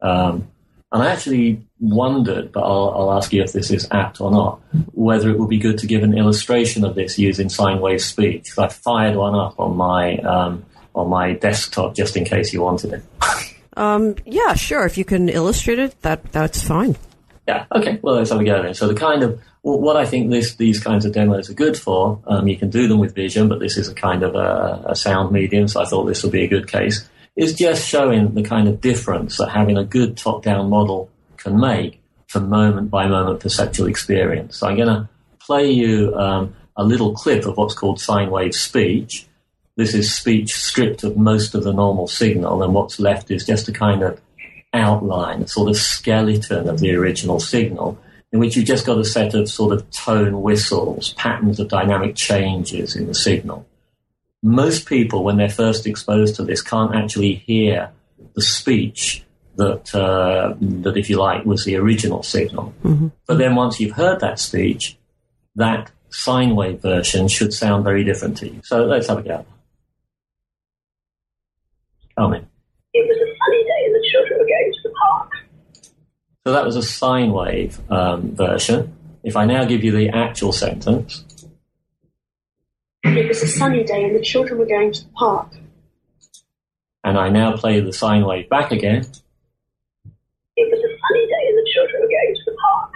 Um, 0.00 0.51
and 0.92 1.02
I 1.02 1.10
actually 1.10 1.62
wondered, 1.80 2.52
but 2.52 2.60
I'll, 2.60 2.94
I'll, 2.94 3.12
ask 3.12 3.32
you 3.32 3.42
if 3.42 3.52
this 3.52 3.70
is 3.70 3.88
apt 3.90 4.20
or 4.20 4.30
not, 4.30 4.60
whether 4.92 5.30
it 5.30 5.38
would 5.38 5.48
be 5.48 5.58
good 5.58 5.78
to 5.78 5.86
give 5.86 6.02
an 6.02 6.16
illustration 6.16 6.84
of 6.84 6.94
this 6.94 7.18
using 7.18 7.48
sine 7.48 7.80
wave 7.80 8.02
speech. 8.02 8.58
I 8.58 8.68
fired 8.68 9.16
one 9.16 9.34
up 9.34 9.58
on 9.58 9.76
my 9.76 10.18
um, 10.18 10.66
on 10.94 11.08
my 11.08 11.32
desktop 11.32 11.94
just 11.94 12.16
in 12.16 12.24
case 12.24 12.52
you 12.52 12.60
wanted 12.60 12.92
it. 12.92 13.04
um, 13.76 14.16
yeah, 14.26 14.52
sure. 14.52 14.84
If 14.84 14.98
you 14.98 15.04
can 15.06 15.30
illustrate 15.30 15.78
it, 15.78 16.00
that 16.02 16.30
that's 16.30 16.62
fine. 16.62 16.96
Yeah. 17.48 17.64
Okay. 17.74 17.98
Well, 18.02 18.16
let's 18.16 18.30
have 18.30 18.40
a 18.40 18.44
go 18.44 18.62
then. 18.62 18.74
So 18.74 18.86
the 18.86 18.94
kind 18.94 19.22
of 19.22 19.40
what 19.62 19.96
I 19.96 20.04
think 20.04 20.30
this 20.30 20.56
these 20.56 20.78
kinds 20.78 21.06
of 21.06 21.12
demos 21.12 21.48
are 21.48 21.54
good 21.54 21.78
for, 21.78 22.20
um, 22.26 22.48
you 22.48 22.56
can 22.56 22.68
do 22.68 22.86
them 22.86 22.98
with 22.98 23.14
vision, 23.14 23.48
but 23.48 23.60
this 23.60 23.78
is 23.78 23.88
a 23.88 23.94
kind 23.94 24.22
of 24.22 24.34
a, 24.34 24.84
a 24.88 24.94
sound 24.94 25.32
medium, 25.32 25.68
so 25.68 25.80
I 25.80 25.86
thought 25.86 26.04
this 26.04 26.22
would 26.22 26.32
be 26.32 26.44
a 26.44 26.48
good 26.48 26.68
case. 26.68 27.08
Is 27.34 27.54
just 27.54 27.88
showing 27.88 28.34
the 28.34 28.42
kind 28.42 28.68
of 28.68 28.80
difference 28.80 29.38
that 29.38 29.48
having 29.48 29.78
a 29.78 29.84
good 29.84 30.18
top-down 30.18 30.68
model 30.68 31.10
can 31.38 31.58
make 31.58 32.00
for 32.28 32.40
moment 32.40 32.90
by 32.90 33.06
moment 33.06 33.40
perceptual 33.40 33.86
experience. 33.86 34.58
So 34.58 34.66
I'm 34.66 34.76
going 34.76 34.88
to 34.88 35.08
play 35.40 35.70
you 35.70 36.14
um, 36.14 36.54
a 36.76 36.84
little 36.84 37.14
clip 37.14 37.46
of 37.46 37.56
what's 37.56 37.74
called 37.74 38.00
sine 38.00 38.30
wave 38.30 38.54
speech, 38.54 39.26
this 39.76 39.94
is 39.94 40.14
speech 40.14 40.54
stripped 40.54 41.02
of 41.02 41.16
most 41.16 41.54
of 41.54 41.64
the 41.64 41.72
normal 41.72 42.06
signal, 42.06 42.62
and 42.62 42.74
what's 42.74 43.00
left 43.00 43.30
is 43.30 43.46
just 43.46 43.68
a 43.68 43.72
kind 43.72 44.02
of 44.02 44.20
outline, 44.74 45.42
a 45.42 45.48
sort 45.48 45.70
of 45.70 45.76
skeleton 45.76 46.68
of 46.68 46.80
the 46.80 46.94
original 46.94 47.40
signal, 47.40 47.98
in 48.32 48.38
which 48.38 48.56
you've 48.56 48.66
just 48.66 48.86
got 48.86 48.98
a 48.98 49.04
set 49.04 49.34
of 49.34 49.48
sort 49.48 49.72
of 49.72 49.90
tone 49.90 50.42
whistles, 50.42 51.14
patterns 51.14 51.58
of 51.58 51.68
dynamic 51.68 52.16
changes 52.16 52.96
in 52.96 53.06
the 53.06 53.14
signal. 53.14 53.66
Most 54.42 54.86
people, 54.86 55.22
when 55.22 55.36
they're 55.36 55.48
first 55.48 55.86
exposed 55.86 56.36
to 56.36 56.44
this, 56.44 56.62
can't 56.62 56.94
actually 56.94 57.34
hear 57.34 57.90
the 58.34 58.42
speech 58.42 59.24
that 59.56 59.94
uh, 59.94 60.54
that, 60.60 60.96
if 60.96 61.08
you 61.10 61.18
like, 61.18 61.44
was 61.44 61.64
the 61.64 61.76
original 61.76 62.22
signal. 62.22 62.74
Mm-hmm. 62.82 63.08
But 63.26 63.38
then 63.38 63.54
once 63.54 63.78
you've 63.78 63.92
heard 63.92 64.20
that 64.20 64.38
speech, 64.38 64.96
that 65.56 65.90
sine 66.10 66.56
wave 66.56 66.80
version 66.80 67.28
should 67.28 67.52
sound 67.52 67.84
very 67.84 68.04
different 68.04 68.36
to 68.38 68.48
you. 68.48 68.60
So 68.64 68.84
let's 68.84 69.08
have 69.08 69.18
a 69.18 69.22
go. 69.22 69.46
Come 72.18 72.34
in. 72.34 72.46
It 72.94 73.08
was 73.08 73.16
a 73.16 73.28
sunny 73.38 73.62
day 73.64 73.86
and 73.86 73.94
the 73.94 74.08
children 74.10 74.38
were 74.38 74.44
going 74.44 74.72
to 74.72 74.88
the 74.88 74.94
park. 75.02 75.30
So 76.46 76.52
that 76.52 76.64
was 76.64 76.76
a 76.76 76.82
sine 76.82 77.32
wave 77.32 77.80
um, 77.90 78.34
version. 78.34 78.94
If 79.22 79.36
I 79.36 79.46
now 79.46 79.64
give 79.64 79.84
you 79.84 79.92
the 79.92 80.10
actual 80.10 80.52
sentence. 80.52 81.24
It 83.04 83.28
was 83.28 83.42
a 83.42 83.48
sunny 83.48 83.82
day 83.82 84.04
and 84.04 84.14
the 84.14 84.22
children 84.22 84.58
were 84.58 84.66
going 84.66 84.92
to 84.92 85.04
the 85.04 85.10
park. 85.10 85.48
And 87.04 87.18
I 87.18 87.30
now 87.30 87.56
play 87.56 87.80
the 87.80 87.92
sine 87.92 88.24
wave 88.24 88.48
back 88.48 88.70
again. 88.70 89.04
It 90.56 90.70
was 90.70 90.78
a 90.78 90.92
sunny 91.08 91.26
day 91.26 91.48
and 91.48 91.58
the 91.58 91.70
children 91.72 92.02
were 92.02 92.08
going 92.08 92.34
to 92.34 92.42
the 92.46 92.56
park. 92.56 92.92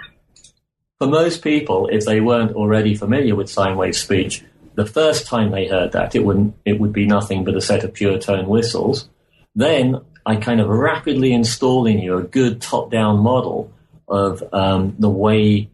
For 0.99 1.07
most 1.07 1.43
people, 1.43 1.87
if 1.91 2.05
they 2.05 2.21
weren't 2.21 2.55
already 2.55 2.95
familiar 2.95 3.35
with 3.35 3.49
sine 3.49 3.75
wave 3.75 3.97
speech, 3.97 4.43
the 4.75 4.85
first 4.85 5.27
time 5.27 5.51
they 5.51 5.67
heard 5.67 5.91
that, 5.91 6.15
it 6.15 6.23
wouldn't, 6.23 6.55
it 6.63 6.79
would 6.79 6.93
be 6.93 7.05
nothing 7.05 7.43
but 7.43 7.55
a 7.55 7.61
set 7.61 7.83
of 7.83 7.93
pure 7.93 8.17
tone 8.17 8.47
whistles. 8.47 9.09
Then 9.55 10.01
I 10.25 10.37
kind 10.37 10.61
of 10.61 10.69
rapidly 10.69 11.33
install 11.33 11.85
in 11.85 11.99
you 11.99 12.17
a 12.17 12.23
good 12.23 12.61
top-down 12.61 13.19
model 13.19 13.73
of 14.07 14.41
um, 14.53 14.95
the 14.99 15.09
way 15.09 15.69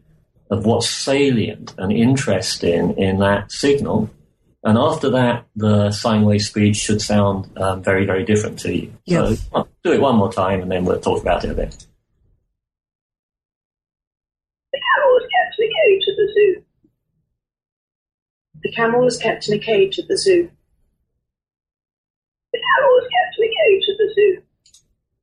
of 0.50 0.66
what's 0.66 0.90
salient 0.90 1.74
and 1.78 1.92
interesting 1.92 2.98
in 2.98 3.18
that 3.20 3.52
signal 3.52 4.10
and 4.64 4.78
after 4.78 5.10
that, 5.10 5.44
the 5.54 5.90
sine 5.90 6.22
wave 6.22 6.42
speech 6.42 6.76
should 6.76 7.02
sound 7.02 7.50
um, 7.58 7.82
very, 7.82 8.06
very 8.06 8.24
different 8.24 8.58
to 8.60 8.74
you. 8.74 8.92
Yes. 9.04 9.40
So 9.40 9.46
well, 9.52 9.68
do 9.82 9.92
it 9.92 10.00
one 10.00 10.16
more 10.16 10.32
time 10.32 10.62
and 10.62 10.70
then 10.70 10.86
we'll 10.86 11.00
talk 11.00 11.20
about 11.20 11.44
it 11.44 11.50
a 11.50 11.54
bit. 11.54 11.86
The 14.72 14.80
camel 14.80 15.10
was 15.12 15.28
kept 15.30 15.58
in 15.58 15.66
a 15.66 15.68
cage 15.68 16.08
at 16.08 16.16
the 16.16 16.32
zoo. 16.34 16.64
The 18.62 18.72
camel 18.72 19.04
was 19.04 19.18
kept 19.18 19.48
in 19.48 19.54
a 19.54 19.58
cage 19.58 19.98
at 19.98 20.08
the 20.08 20.16
zoo. 20.16 20.50
The 22.52 22.58
camel 22.58 22.88
was 22.88 23.08
kept 23.12 23.38
in 23.38 23.44
a 23.44 23.48
cage 23.48 23.88
at 23.90 23.98
the 23.98 24.14
zoo. 24.14 24.42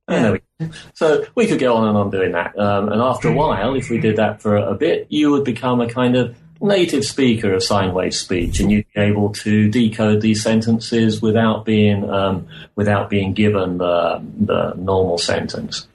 And 0.06 0.32
we 0.60 0.70
So 0.94 1.26
we 1.34 1.48
could 1.48 1.58
go 1.58 1.74
on 1.74 1.88
and 1.88 1.98
on 1.98 2.10
doing 2.10 2.30
that. 2.30 2.56
Um, 2.56 2.90
and 2.90 3.02
after 3.02 3.28
a 3.28 3.32
while, 3.32 3.74
if 3.74 3.90
we 3.90 3.98
did 3.98 4.16
that 4.16 4.40
for 4.40 4.54
a 4.54 4.74
bit, 4.74 5.08
you 5.10 5.32
would 5.32 5.44
become 5.44 5.80
a 5.80 5.88
kind 5.88 6.14
of 6.14 6.36
native 6.62 7.04
speaker 7.04 7.52
of 7.52 7.62
sine 7.62 7.92
wave 7.92 8.14
speech, 8.14 8.60
and 8.60 8.70
you'd 8.70 8.86
be 8.94 9.00
able 9.00 9.30
to 9.30 9.68
decode 9.68 10.20
these 10.20 10.42
sentences 10.42 11.20
without 11.20 11.64
being 11.64 12.08
um, 12.08 12.46
without 12.76 13.10
being 13.10 13.32
given 13.32 13.78
the, 13.78 14.22
the 14.40 14.74
normal 14.76 15.18
sentence. 15.18 15.86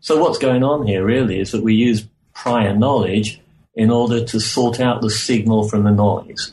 So 0.00 0.20
what's 0.20 0.38
going 0.38 0.62
on 0.62 0.86
here 0.86 1.04
really 1.04 1.40
is 1.40 1.52
that 1.52 1.62
we 1.62 1.74
use 1.74 2.06
prior 2.34 2.74
knowledge 2.74 3.40
in 3.74 3.90
order 3.90 4.24
to 4.24 4.40
sort 4.40 4.80
out 4.80 5.02
the 5.02 5.10
signal 5.10 5.68
from 5.68 5.84
the 5.84 5.90
noise. 5.90 6.52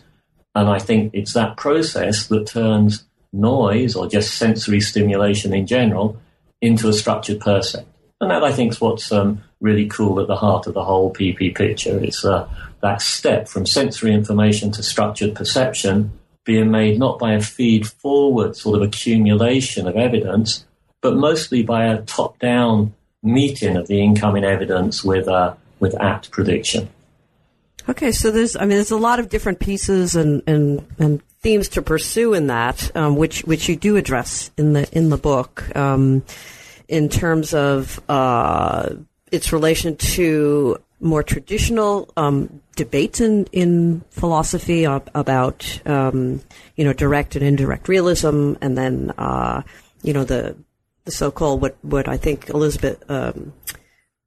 And 0.55 0.69
I 0.69 0.79
think 0.79 1.13
it's 1.13 1.33
that 1.33 1.57
process 1.57 2.27
that 2.27 2.47
turns 2.47 3.05
noise 3.31 3.95
or 3.95 4.07
just 4.07 4.35
sensory 4.35 4.81
stimulation 4.81 5.53
in 5.53 5.65
general 5.65 6.21
into 6.61 6.87
a 6.87 6.93
structured 6.93 7.39
percept. 7.39 7.87
And 8.21 8.31
that 8.31 8.43
I 8.43 8.51
think 8.51 8.73
is 8.73 8.81
what's 8.81 9.11
um, 9.11 9.43
really 9.59 9.87
cool 9.87 10.19
at 10.19 10.27
the 10.27 10.35
heart 10.35 10.67
of 10.67 10.73
the 10.73 10.83
whole 10.83 11.13
PP 11.13 11.55
picture. 11.55 12.01
It's 12.03 12.23
uh, 12.23 12.47
that 12.83 13.01
step 13.01 13.47
from 13.47 13.65
sensory 13.65 14.13
information 14.13 14.69
to 14.69 14.83
structured 14.83 15.33
perception 15.33 16.11
being 16.43 16.69
made 16.69 16.99
not 16.99 17.17
by 17.17 17.33
a 17.33 17.41
feed 17.41 17.87
forward 17.87 18.55
sort 18.55 18.75
of 18.75 18.81
accumulation 18.81 19.87
of 19.87 19.95
evidence, 19.95 20.65
but 21.01 21.15
mostly 21.15 21.63
by 21.63 21.85
a 21.85 22.01
top 22.01 22.37
down 22.39 22.93
meeting 23.23 23.77
of 23.77 23.87
the 23.87 24.01
incoming 24.01 24.43
evidence 24.43 25.01
with, 25.01 25.29
uh, 25.29 25.53
with 25.79 25.99
apt 26.01 26.29
prediction. 26.31 26.89
Okay, 27.87 28.11
so 28.11 28.31
there's, 28.31 28.57
I 28.57 28.61
mean, 28.61 28.71
there's 28.71 28.91
a 28.91 28.97
lot 28.97 29.19
of 29.19 29.29
different 29.29 29.59
pieces 29.59 30.15
and, 30.15 30.43
and, 30.45 30.85
and 30.99 31.21
themes 31.39 31.69
to 31.69 31.81
pursue 31.81 32.33
in 32.33 32.47
that, 32.47 32.93
um, 32.97 33.15
which, 33.15 33.43
which 33.43 33.69
you 33.69 33.77
do 33.77 33.95
address 33.95 34.51
in 34.57 34.73
the, 34.73 34.89
in 34.91 35.09
the 35.09 35.17
book, 35.17 35.73
um, 35.75 36.23
in 36.89 37.07
terms 37.07 37.53
of, 37.53 38.01
uh, 38.09 38.89
its 39.31 39.53
relation 39.53 39.95
to 39.95 40.77
more 40.99 41.23
traditional 41.23 42.09
um, 42.15 42.61
debates 42.75 43.21
in, 43.21 43.45
in 43.51 44.01
philosophy 44.09 44.83
about 44.83 45.81
um, 45.85 46.41
you 46.75 46.83
know 46.83 46.93
direct 46.93 47.35
and 47.35 47.45
indirect 47.45 47.87
realism, 47.87 48.53
and 48.61 48.77
then 48.77 49.11
uh, 49.17 49.61
you 50.01 50.13
know 50.13 50.23
the 50.23 50.55
the 51.05 51.11
so-called 51.11 51.61
what 51.61 51.77
what 51.81 52.07
I 52.07 52.17
think 52.17 52.49
Elizabeth 52.49 53.03
um, 53.09 53.53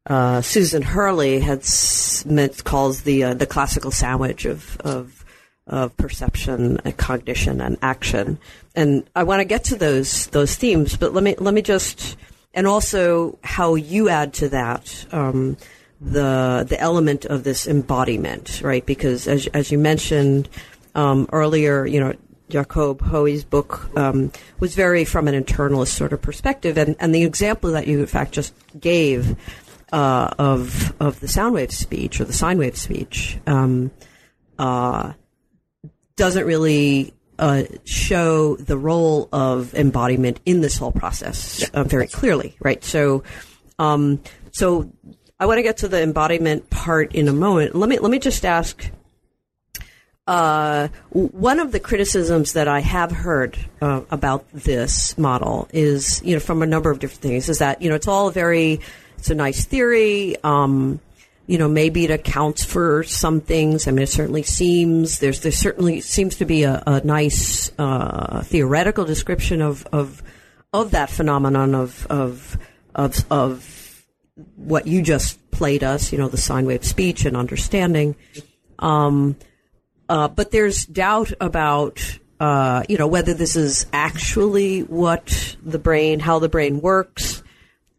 uh, 0.07 0.41
Susan 0.41 0.83
Hurley 0.83 1.41
has 1.41 2.25
meant 2.27 2.63
calls 2.65 3.03
the 3.03 3.25
uh, 3.25 3.35
the 3.35 3.47
classical 3.47 3.91
sandwich 3.91 4.45
of 4.45 4.77
of 4.81 5.25
of 5.67 5.97
perception 5.97 6.79
and 6.85 6.97
cognition 6.97 7.61
and 7.61 7.77
action. 7.83 8.39
And 8.77 9.09
I 9.17 9.25
want 9.25 9.41
to 9.41 9.45
get 9.45 9.65
to 9.65 9.77
those 9.77 10.29
those 10.29 10.55
themes, 10.55 10.97
but 10.97 11.13
let 11.13 11.25
me 11.25 11.35
let 11.39 11.55
me 11.55 11.63
just 11.63 12.17
and 12.55 12.67
also 12.67 13.39
how 13.43 13.75
you 13.75 14.09
add 14.09 14.33
to 14.35 14.49
that. 14.51 15.07
Um, 15.13 15.57
the 16.01 16.67
the 16.69 16.81
element 16.81 17.25
of 17.25 17.45
this 17.45 17.67
embodiment, 17.67 18.61
right? 18.63 18.85
Because 18.85 19.29
as 19.29 19.47
as 19.49 19.71
you 19.71 19.79
mentioned 19.79 20.49
um, 20.95 21.29
earlier, 21.33 21.87
you 21.87 22.01
know, 22.01 22.15
Jakob 22.49 23.01
Hohwy's 23.01 23.45
book 23.45 23.91
um, 23.97 24.33
was 24.61 24.75
very 24.75 25.05
from 25.05 25.29
an 25.29 25.43
internalist 25.43 25.89
sort 25.89 26.13
of 26.13 26.23
perspective, 26.23 26.77
and, 26.79 26.97
and 27.01 27.15
the 27.15 27.23
example 27.23 27.73
that 27.73 27.87
you 27.87 28.01
in 28.01 28.07
fact 28.07 28.33
just 28.33 28.55
gave 28.79 29.37
uh, 29.93 30.31
of 30.39 30.95
of 31.01 31.21
the 31.21 31.29
sound 31.29 31.55
wave 31.55 31.73
speech 31.73 32.21
or 32.21 32.25
the 32.25 32.33
sine 32.33 32.59
wave 32.59 32.77
speech 32.77 33.39
um, 33.47 33.91
uh, 34.59 35.13
doesn't 36.17 36.45
really 36.45 37.15
uh, 37.39 37.65
show 37.85 38.57
the 38.57 38.79
role 38.79 39.29
of 39.33 39.75
embodiment 39.75 40.41
in 40.47 40.61
this 40.61 40.79
whole 40.79 40.93
process 40.93 41.69
uh, 41.71 41.85
very 41.85 42.07
clearly, 42.07 42.57
right? 42.61 42.83
So, 42.83 43.25
um, 43.79 44.23
so 44.53 44.91
I 45.39 45.47
want 45.47 45.59
to 45.59 45.63
get 45.63 45.79
to 45.79 45.89
the 45.89 46.03
embodiment 46.03 46.71
part 46.71 47.15
in 47.15 47.29
a 47.29 47.33
moment. 47.33 47.75
Let 47.75 47.89
me 47.89 47.99
let 47.99 48.11
me 48.11 48.19
just 48.19 48.45
ask. 48.45 48.91
Uh, 50.27 50.89
one 51.11 51.61
of 51.61 51.71
the 51.71 51.79
criticisms 51.79 52.55
that 52.55 52.67
I 52.67 52.81
have 52.81 53.13
heard 53.13 53.57
uh, 53.81 54.01
about 54.11 54.45
this 54.53 55.17
model 55.17 55.69
is, 55.73 56.21
you 56.25 56.35
know, 56.35 56.41
from 56.41 56.63
a 56.63 56.67
number 56.67 56.91
of 56.91 56.99
different 56.99 57.23
things, 57.23 57.49
is 57.49 57.59
that 57.59 57.81
you 57.81 57.89
know 57.89 57.95
it's 57.95 58.09
all 58.09 58.31
very, 58.31 58.81
it's 59.19 59.31
a 59.31 59.35
nice 59.35 59.65
theory. 59.65 60.37
Um, 60.43 61.01
you 61.47 61.59
know, 61.59 61.69
maybe 61.69 62.05
it 62.05 62.11
accounts 62.11 62.65
for 62.65 63.05
some 63.05 63.41
things. 63.41 63.87
I 63.87 63.93
mean, 63.93 64.03
it 64.03 64.09
certainly 64.09 64.43
seems 64.43 65.21
there's 65.21 65.41
there 65.41 65.53
certainly 65.53 66.01
seems 66.01 66.37
to 66.37 66.45
be 66.45 66.65
a, 66.65 66.83
a 66.87 67.01
nice 67.05 67.71
uh, 67.79 68.43
theoretical 68.43 69.05
description 69.05 69.61
of 69.61 69.87
of 69.93 70.23
of 70.73 70.91
that 70.93 71.11
phenomenon 71.11 71.75
of 71.75 72.07
of 72.09 72.59
of 72.97 73.25
of 73.31 73.86
what 74.57 74.87
you 74.87 75.03
just 75.03 75.51
played 75.51 75.83
us, 75.83 76.13
you 76.13 76.19
know, 76.19 76.29
the 76.29 76.37
sine 76.37 76.67
wave 76.67 76.85
speech 76.85 77.25
and 77.25 77.37
understanding. 77.37 78.17
Um, 78.79 79.37
uh, 80.09 80.29
but 80.29 80.51
there's 80.51 80.85
doubt 80.87 81.33
about, 81.41 82.19
uh, 82.39 82.85
you 82.89 82.99
know, 82.99 83.07
whether 83.07 83.35
this 83.35 83.57
is 83.57 83.87
actually 83.93 84.81
what 84.81 85.57
the 85.63 85.79
brain, 85.79 86.21
how 86.21 86.39
the 86.39 86.49
brain 86.49 86.81
works. 86.81 87.43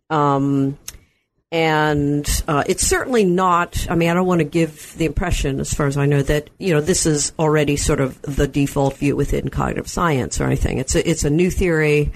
Um, 0.10 0.77
and 1.51 2.27
uh, 2.48 2.63
it's 2.67 2.86
certainly 2.86 3.24
not. 3.24 3.88
I 3.89 3.96
mean, 3.96 4.10
I 4.10 4.13
don't 4.13 4.27
want 4.27 4.39
to 4.39 4.46
give 4.46 4.96
the 4.98 5.06
impression, 5.06 5.60
as 5.60 5.74
far 5.74 5.88
as 5.88 5.98
I 5.98 6.06
know, 6.06 6.22
that 6.24 6.50
you 6.60 6.74
know 6.74 6.82
this 6.82 7.06
is 7.06 7.32
already 7.39 7.77
sort 7.77 8.01
of 8.01 8.22
the 8.22 8.48
default 8.48 8.98
view 8.98 9.15
within 9.15 9.48
cognitive 9.48 9.88
science 9.88 10.41
or 10.41 10.44
anything. 10.44 10.77
It's 10.77 10.94
a, 10.94 11.10
it's 11.10 11.24
a 11.24 11.29
new 11.29 11.50
theory. 11.50 12.12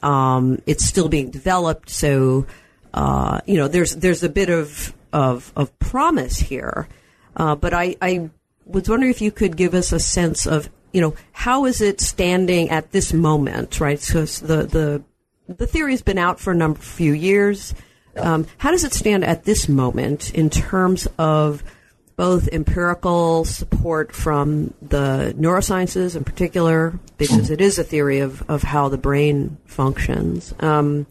Um, 0.00 0.62
it's 0.64 0.84
still 0.84 1.08
being 1.08 1.30
developed, 1.30 1.90
so 1.90 2.46
uh, 2.94 3.40
you 3.46 3.56
know, 3.56 3.68
there's 3.68 3.96
there's 3.96 4.22
a 4.22 4.28
bit 4.28 4.48
of 4.48 4.92
of, 5.12 5.52
of 5.56 5.76
promise 5.78 6.38
here. 6.38 6.88
Uh, 7.36 7.54
but 7.54 7.72
I, 7.72 7.96
I 8.02 8.30
was 8.66 8.88
wondering 8.88 9.10
if 9.10 9.22
you 9.22 9.30
could 9.30 9.56
give 9.56 9.74
us 9.74 9.92
a 9.92 10.00
sense 10.00 10.46
of, 10.46 10.68
you 10.92 11.00
know, 11.00 11.14
how 11.32 11.66
is 11.66 11.80
it 11.80 12.00
standing 12.00 12.70
at 12.70 12.90
this 12.92 13.12
moment, 13.12 13.80
right? 13.80 14.00
So 14.00 14.24
the 14.24 14.64
the 14.66 15.02
the 15.48 15.66
theory 15.66 15.92
has 15.92 16.02
been 16.02 16.18
out 16.18 16.40
for 16.40 16.52
a 16.52 16.56
number 16.56 16.80
few 16.80 17.12
years. 17.12 17.74
Um, 18.16 18.46
how 18.58 18.70
does 18.70 18.84
it 18.84 18.92
stand 18.92 19.24
at 19.24 19.44
this 19.44 19.68
moment 19.68 20.34
in 20.34 20.50
terms 20.50 21.06
of 21.18 21.62
both 22.16 22.48
empirical 22.48 23.44
support 23.44 24.12
from 24.12 24.74
the 24.82 25.32
neurosciences 25.38 26.16
in 26.16 26.24
particular, 26.24 26.98
because 27.16 27.48
it 27.48 27.60
is 27.60 27.78
a 27.78 27.84
theory 27.84 28.18
of, 28.18 28.42
of 28.50 28.64
how 28.64 28.88
the 28.88 28.98
brain 28.98 29.56
functions, 29.66 30.52
um, 30.58 31.06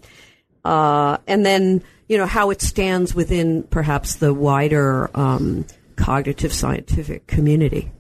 uh, 0.67 1.17
and 1.27 1.45
then 1.45 1.81
you 2.09 2.17
know 2.17 2.25
how 2.25 2.50
it 2.50 2.62
stands 2.62 3.15
within 3.15 3.63
perhaps 3.63 4.15
the 4.15 4.33
wider 4.33 5.09
um, 5.17 5.65
cognitive 5.95 6.53
scientific 6.53 7.25
community. 7.25 7.91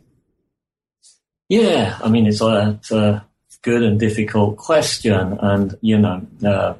Yeah, 1.49 1.97
I 2.03 2.09
mean 2.09 2.27
it's 2.27 2.41
a, 2.41 2.77
it's 2.79 2.91
a 2.91 3.25
good 3.61 3.83
and 3.83 3.97
difficult 3.97 4.57
question, 4.57 5.37
and 5.41 5.77
you 5.81 5.97
know 5.97 6.27
uh, 6.45 6.73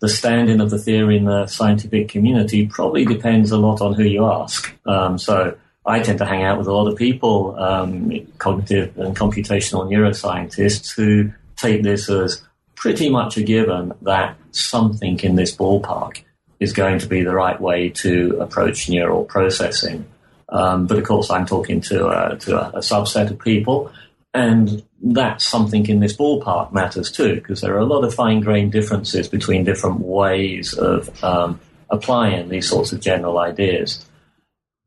the 0.00 0.08
standing 0.08 0.60
of 0.60 0.70
the 0.70 0.78
theory 0.78 1.18
in 1.18 1.24
the 1.24 1.46
scientific 1.46 2.08
community 2.08 2.66
probably 2.66 3.04
depends 3.04 3.50
a 3.50 3.58
lot 3.58 3.82
on 3.82 3.92
who 3.92 4.04
you 4.04 4.24
ask. 4.24 4.74
Um, 4.86 5.18
so 5.18 5.56
I 5.84 6.00
tend 6.00 6.18
to 6.20 6.24
hang 6.24 6.42
out 6.42 6.56
with 6.56 6.66
a 6.66 6.72
lot 6.72 6.90
of 6.90 6.96
people, 6.96 7.54
um, 7.58 8.10
cognitive 8.38 8.96
and 8.96 9.14
computational 9.14 9.86
neuroscientists, 9.86 10.94
who 10.94 11.32
take 11.56 11.82
this 11.82 12.08
as 12.08 12.42
pretty 12.84 13.08
much 13.08 13.38
a 13.38 13.42
given 13.42 13.94
that 14.02 14.36
something 14.50 15.18
in 15.20 15.36
this 15.36 15.56
ballpark 15.56 16.22
is 16.60 16.74
going 16.74 16.98
to 16.98 17.06
be 17.06 17.22
the 17.22 17.34
right 17.34 17.58
way 17.58 17.88
to 17.88 18.36
approach 18.38 18.90
neural 18.90 19.24
processing. 19.24 20.04
Um, 20.50 20.86
but 20.86 20.98
of 20.98 21.04
course, 21.04 21.30
I'm 21.30 21.46
talking 21.46 21.80
to, 21.80 22.36
to 22.40 22.60
a, 22.60 22.68
a, 22.74 22.80
subset 22.80 23.30
of 23.30 23.38
people, 23.38 23.90
and 24.34 24.82
that 25.00 25.40
something 25.40 25.86
in 25.86 26.00
this 26.00 26.14
ballpark 26.14 26.74
matters 26.74 27.10
too, 27.10 27.36
because 27.36 27.62
there 27.62 27.74
are 27.74 27.78
a 27.78 27.86
lot 27.86 28.04
of 28.04 28.12
fine 28.12 28.40
grained 28.40 28.72
differences 28.72 29.28
between 29.28 29.64
different 29.64 30.00
ways 30.00 30.74
of 30.74 31.24
um, 31.24 31.58
applying 31.88 32.50
these 32.50 32.68
sorts 32.68 32.92
of 32.92 33.00
general 33.00 33.38
ideas. 33.38 34.04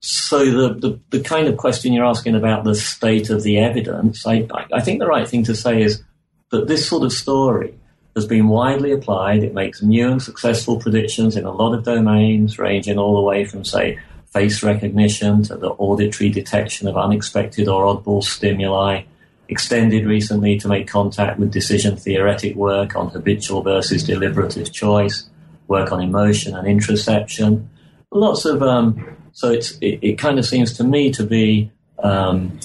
So 0.02 0.46
the, 0.46 0.74
the, 0.76 1.00
the, 1.18 1.24
kind 1.24 1.48
of 1.48 1.58
question 1.58 1.94
you're 1.94 2.06
asking 2.06 2.36
about 2.36 2.64
the 2.64 2.76
state 2.76 3.32
of 3.32 3.42
the 3.42 3.58
evidence, 3.58 4.28
I, 4.28 4.48
I 4.72 4.82
think 4.82 5.00
the 5.00 5.08
right 5.08 5.28
thing 5.28 5.46
to 5.46 5.56
say 5.56 5.82
is 5.82 6.04
that 6.52 6.68
this 6.68 6.88
sort 6.88 7.02
of 7.02 7.12
story 7.12 7.74
has 8.18 8.26
been 8.26 8.48
widely 8.48 8.92
applied. 8.92 9.44
It 9.44 9.54
makes 9.54 9.82
new 9.82 10.12
and 10.12 10.22
successful 10.22 10.78
predictions 10.78 11.38
in 11.38 11.46
a 11.46 11.52
lot 11.52 11.74
of 11.74 11.84
domains, 11.84 12.58
ranging 12.58 12.98
all 12.98 13.16
the 13.16 13.22
way 13.22 13.46
from, 13.46 13.64
say, 13.64 14.00
face 14.34 14.62
recognition 14.64 15.44
to 15.44 15.56
the 15.56 15.70
auditory 15.70 16.30
detection 16.30 16.88
of 16.88 16.98
unexpected 16.98 17.68
or 17.68 17.86
oddball 17.86 18.24
stimuli, 18.24 19.04
extended 19.50 20.06
recently 20.06 20.58
to 20.58 20.68
make 20.68 20.88
contact 20.88 21.40
with 21.40 21.52
decision 21.52 21.96
theoretic 21.96 22.56
work 22.56 22.96
on 22.96 23.10
habitual 23.10 23.62
versus 23.62 24.04
deliberative 24.04 24.72
choice, 24.74 25.30
work 25.68 25.92
on 25.92 26.02
emotion 26.02 26.56
and 26.56 26.68
interoception. 26.68 27.68
Lots 28.12 28.46
of, 28.46 28.62
um, 28.64 29.16
so 29.32 29.52
it's, 29.52 29.78
it, 29.80 30.00
it, 30.02 30.18
kind 30.18 30.40
of 30.40 30.46
seems 30.46 30.74
to 30.74 30.84
me 30.84 31.12
to 31.12 31.24
be, 31.24 31.72
um, 32.00 32.60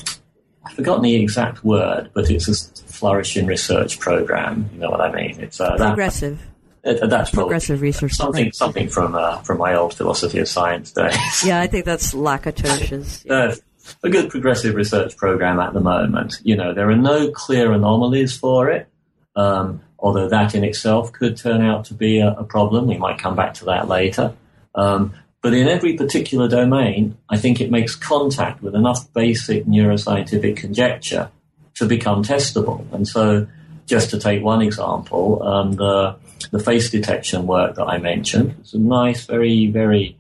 I've 0.64 0.72
forgotten 0.72 1.02
the 1.02 1.14
exact 1.16 1.62
word, 1.62 2.10
but 2.14 2.30
it's 2.30 2.48
a 2.48 2.54
flourishing 3.02 3.46
research 3.46 3.98
program. 3.98 4.70
You 4.72 4.78
know 4.78 4.90
what 4.90 5.00
I 5.00 5.10
mean? 5.10 5.40
It's 5.40 5.60
uh, 5.60 5.76
progressive. 5.76 6.40
That, 6.84 7.02
uh, 7.02 7.08
that's 7.08 7.32
progressive 7.32 7.80
research. 7.80 8.12
Something, 8.12 8.44
right. 8.44 8.54
something 8.54 8.88
from 8.88 9.16
uh, 9.16 9.38
from 9.38 9.58
my 9.58 9.74
old 9.74 9.92
philosophy 9.94 10.38
of 10.38 10.46
science 10.46 10.92
days. 10.92 11.44
yeah, 11.44 11.60
I 11.60 11.66
think 11.66 11.84
that's 11.84 12.14
Lakatos'. 12.14 13.24
Yeah. 13.24 13.54
Uh, 14.04 14.04
a 14.04 14.08
good 14.08 14.30
progressive 14.30 14.76
research 14.76 15.16
program 15.16 15.58
at 15.58 15.72
the 15.72 15.80
moment. 15.80 16.38
You 16.44 16.54
know, 16.54 16.72
there 16.72 16.88
are 16.88 16.96
no 16.96 17.32
clear 17.32 17.72
anomalies 17.72 18.36
for 18.36 18.70
it, 18.70 18.86
um, 19.34 19.80
although 19.98 20.28
that 20.28 20.54
in 20.54 20.62
itself 20.62 21.10
could 21.10 21.36
turn 21.36 21.62
out 21.62 21.86
to 21.86 21.94
be 21.94 22.20
a, 22.20 22.28
a 22.28 22.44
problem. 22.44 22.86
We 22.86 22.98
might 22.98 23.18
come 23.18 23.34
back 23.34 23.54
to 23.54 23.64
that 23.64 23.88
later. 23.88 24.34
Um, 24.76 25.14
but 25.40 25.52
in 25.52 25.66
every 25.66 25.94
particular 25.94 26.46
domain, 26.46 27.16
I 27.28 27.38
think 27.38 27.60
it 27.60 27.72
makes 27.72 27.96
contact 27.96 28.62
with 28.62 28.76
enough 28.76 29.12
basic 29.12 29.64
neuroscientific 29.66 30.56
conjecture 30.56 31.28
to 31.74 31.86
become 31.86 32.22
testable. 32.22 32.90
And 32.92 33.06
so, 33.06 33.46
just 33.86 34.10
to 34.10 34.18
take 34.18 34.42
one 34.42 34.62
example, 34.62 35.42
um, 35.42 35.72
the 35.72 36.16
the 36.50 36.58
face 36.58 36.90
detection 36.90 37.46
work 37.46 37.76
that 37.76 37.84
I 37.84 37.98
mentioned, 37.98 38.56
it's 38.60 38.74
a 38.74 38.78
nice, 38.78 39.26
very, 39.26 39.66
very, 39.66 40.16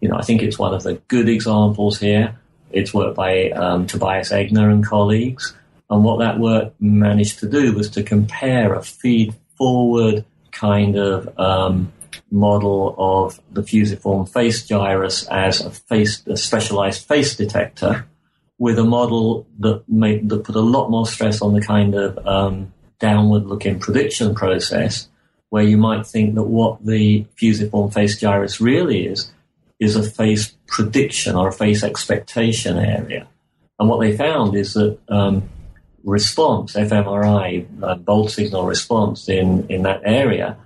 you 0.00 0.08
know, 0.08 0.16
I 0.16 0.22
think 0.22 0.42
it's 0.42 0.58
one 0.58 0.74
of 0.74 0.82
the 0.82 0.94
good 1.08 1.28
examples 1.28 1.98
here. 1.98 2.36
It's 2.70 2.94
work 2.94 3.14
by 3.14 3.50
um, 3.50 3.86
Tobias 3.86 4.30
Egner 4.30 4.70
and 4.70 4.84
colleagues. 4.86 5.56
And 5.90 6.04
what 6.04 6.18
that 6.18 6.38
work 6.38 6.74
managed 6.80 7.40
to 7.40 7.48
do 7.48 7.72
was 7.72 7.90
to 7.90 8.02
compare 8.02 8.74
a 8.74 8.82
feed 8.82 9.34
forward 9.56 10.24
kind 10.52 10.96
of 10.96 11.38
um, 11.38 11.92
model 12.30 12.94
of 12.98 13.40
the 13.52 13.62
fusiform 13.62 14.26
face 14.26 14.66
gyrus 14.66 15.26
as 15.28 15.60
a 15.60 15.70
face, 15.70 16.26
a 16.26 16.36
specialized 16.36 17.06
face 17.06 17.36
detector 17.36 18.06
with 18.58 18.78
a 18.78 18.84
model 18.84 19.46
that 19.58 19.86
made, 19.88 20.28
that 20.28 20.44
put 20.44 20.56
a 20.56 20.60
lot 20.60 20.90
more 20.90 21.06
stress 21.06 21.42
on 21.42 21.52
the 21.52 21.60
kind 21.60 21.94
of 21.94 22.26
um, 22.26 22.72
downward 22.98 23.46
looking 23.46 23.78
prediction 23.78 24.34
process 24.34 25.08
where 25.50 25.64
you 25.64 25.76
might 25.76 26.06
think 26.06 26.34
that 26.34 26.42
what 26.42 26.84
the 26.84 27.24
fusiform 27.36 27.90
face 27.90 28.18
gyrus 28.18 28.60
really 28.60 29.06
is 29.06 29.30
is 29.78 29.94
a 29.94 30.02
face 30.02 30.54
prediction 30.66 31.36
or 31.36 31.48
a 31.48 31.52
face 31.52 31.82
expectation 31.82 32.78
area. 32.78 33.28
And 33.78 33.88
what 33.88 34.00
they 34.00 34.16
found 34.16 34.56
is 34.56 34.74
that 34.74 34.98
um, 35.08 35.48
response, 36.02 36.74
fMRI, 36.74 37.66
uh, 37.82 37.94
BOLD 37.96 38.30
signal 38.30 38.64
response 38.64 39.28
in, 39.28 39.68
in 39.68 39.82
that 39.82 40.00
area 40.04 40.56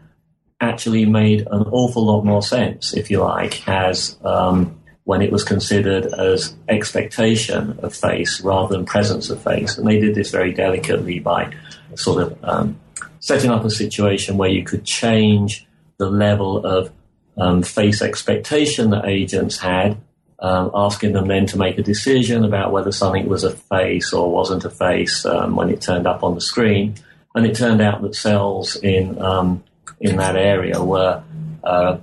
actually 0.61 1.07
made 1.07 1.41
an 1.41 1.63
awful 1.73 2.05
lot 2.05 2.23
more 2.23 2.43
sense, 2.43 2.95
if 2.95 3.11
you 3.11 3.21
like, 3.21 3.67
as 3.69 4.17
um, 4.23 4.80
when 5.11 5.23
it 5.23 5.33
was 5.33 5.43
considered 5.43 6.07
as 6.07 6.55
expectation 6.69 7.77
of 7.83 7.93
face 7.93 8.41
rather 8.43 8.77
than 8.77 8.87
presence 8.87 9.29
of 9.29 9.43
face. 9.43 9.77
And 9.77 9.85
they 9.85 9.99
did 9.99 10.15
this 10.15 10.31
very 10.31 10.53
delicately 10.53 11.19
by 11.19 11.53
sort 11.97 12.23
of 12.23 12.39
um, 12.45 12.79
setting 13.19 13.51
up 13.51 13.65
a 13.65 13.71
situation 13.71 14.37
where 14.37 14.51
you 14.51 14.63
could 14.63 14.85
change 14.85 15.67
the 15.97 16.09
level 16.09 16.65
of 16.65 16.93
um, 17.37 17.65
face 17.65 18.03
expectation 18.03 18.91
that 18.91 19.05
agents 19.05 19.59
had, 19.59 19.99
um, 20.39 20.71
asking 20.75 21.15
them 21.15 21.27
then 21.27 21.45
to 21.47 21.59
make 21.59 21.77
a 21.77 21.83
decision 21.83 22.45
about 22.45 22.71
whether 22.71 22.93
something 22.93 23.29
was 23.29 23.43
a 23.43 23.51
face 23.51 24.13
or 24.13 24.31
wasn't 24.31 24.65
a 24.65 24.71
face 24.71 25.27
um, 25.27 25.57
when 25.57 25.71
it 25.71 25.81
turned 25.81 26.07
up 26.07 26.23
on 26.23 26.37
the 26.37 26.41
screen. 26.41 26.95
And 27.35 27.45
it 27.45 27.57
turned 27.57 27.81
out 27.81 28.01
that 28.03 28.15
cells 28.15 28.77
in 28.77 29.21
um, 29.21 29.65
in 30.01 30.19
that 30.19 30.37
area 30.37 30.81
were 30.81 31.25
uh, 31.65 31.99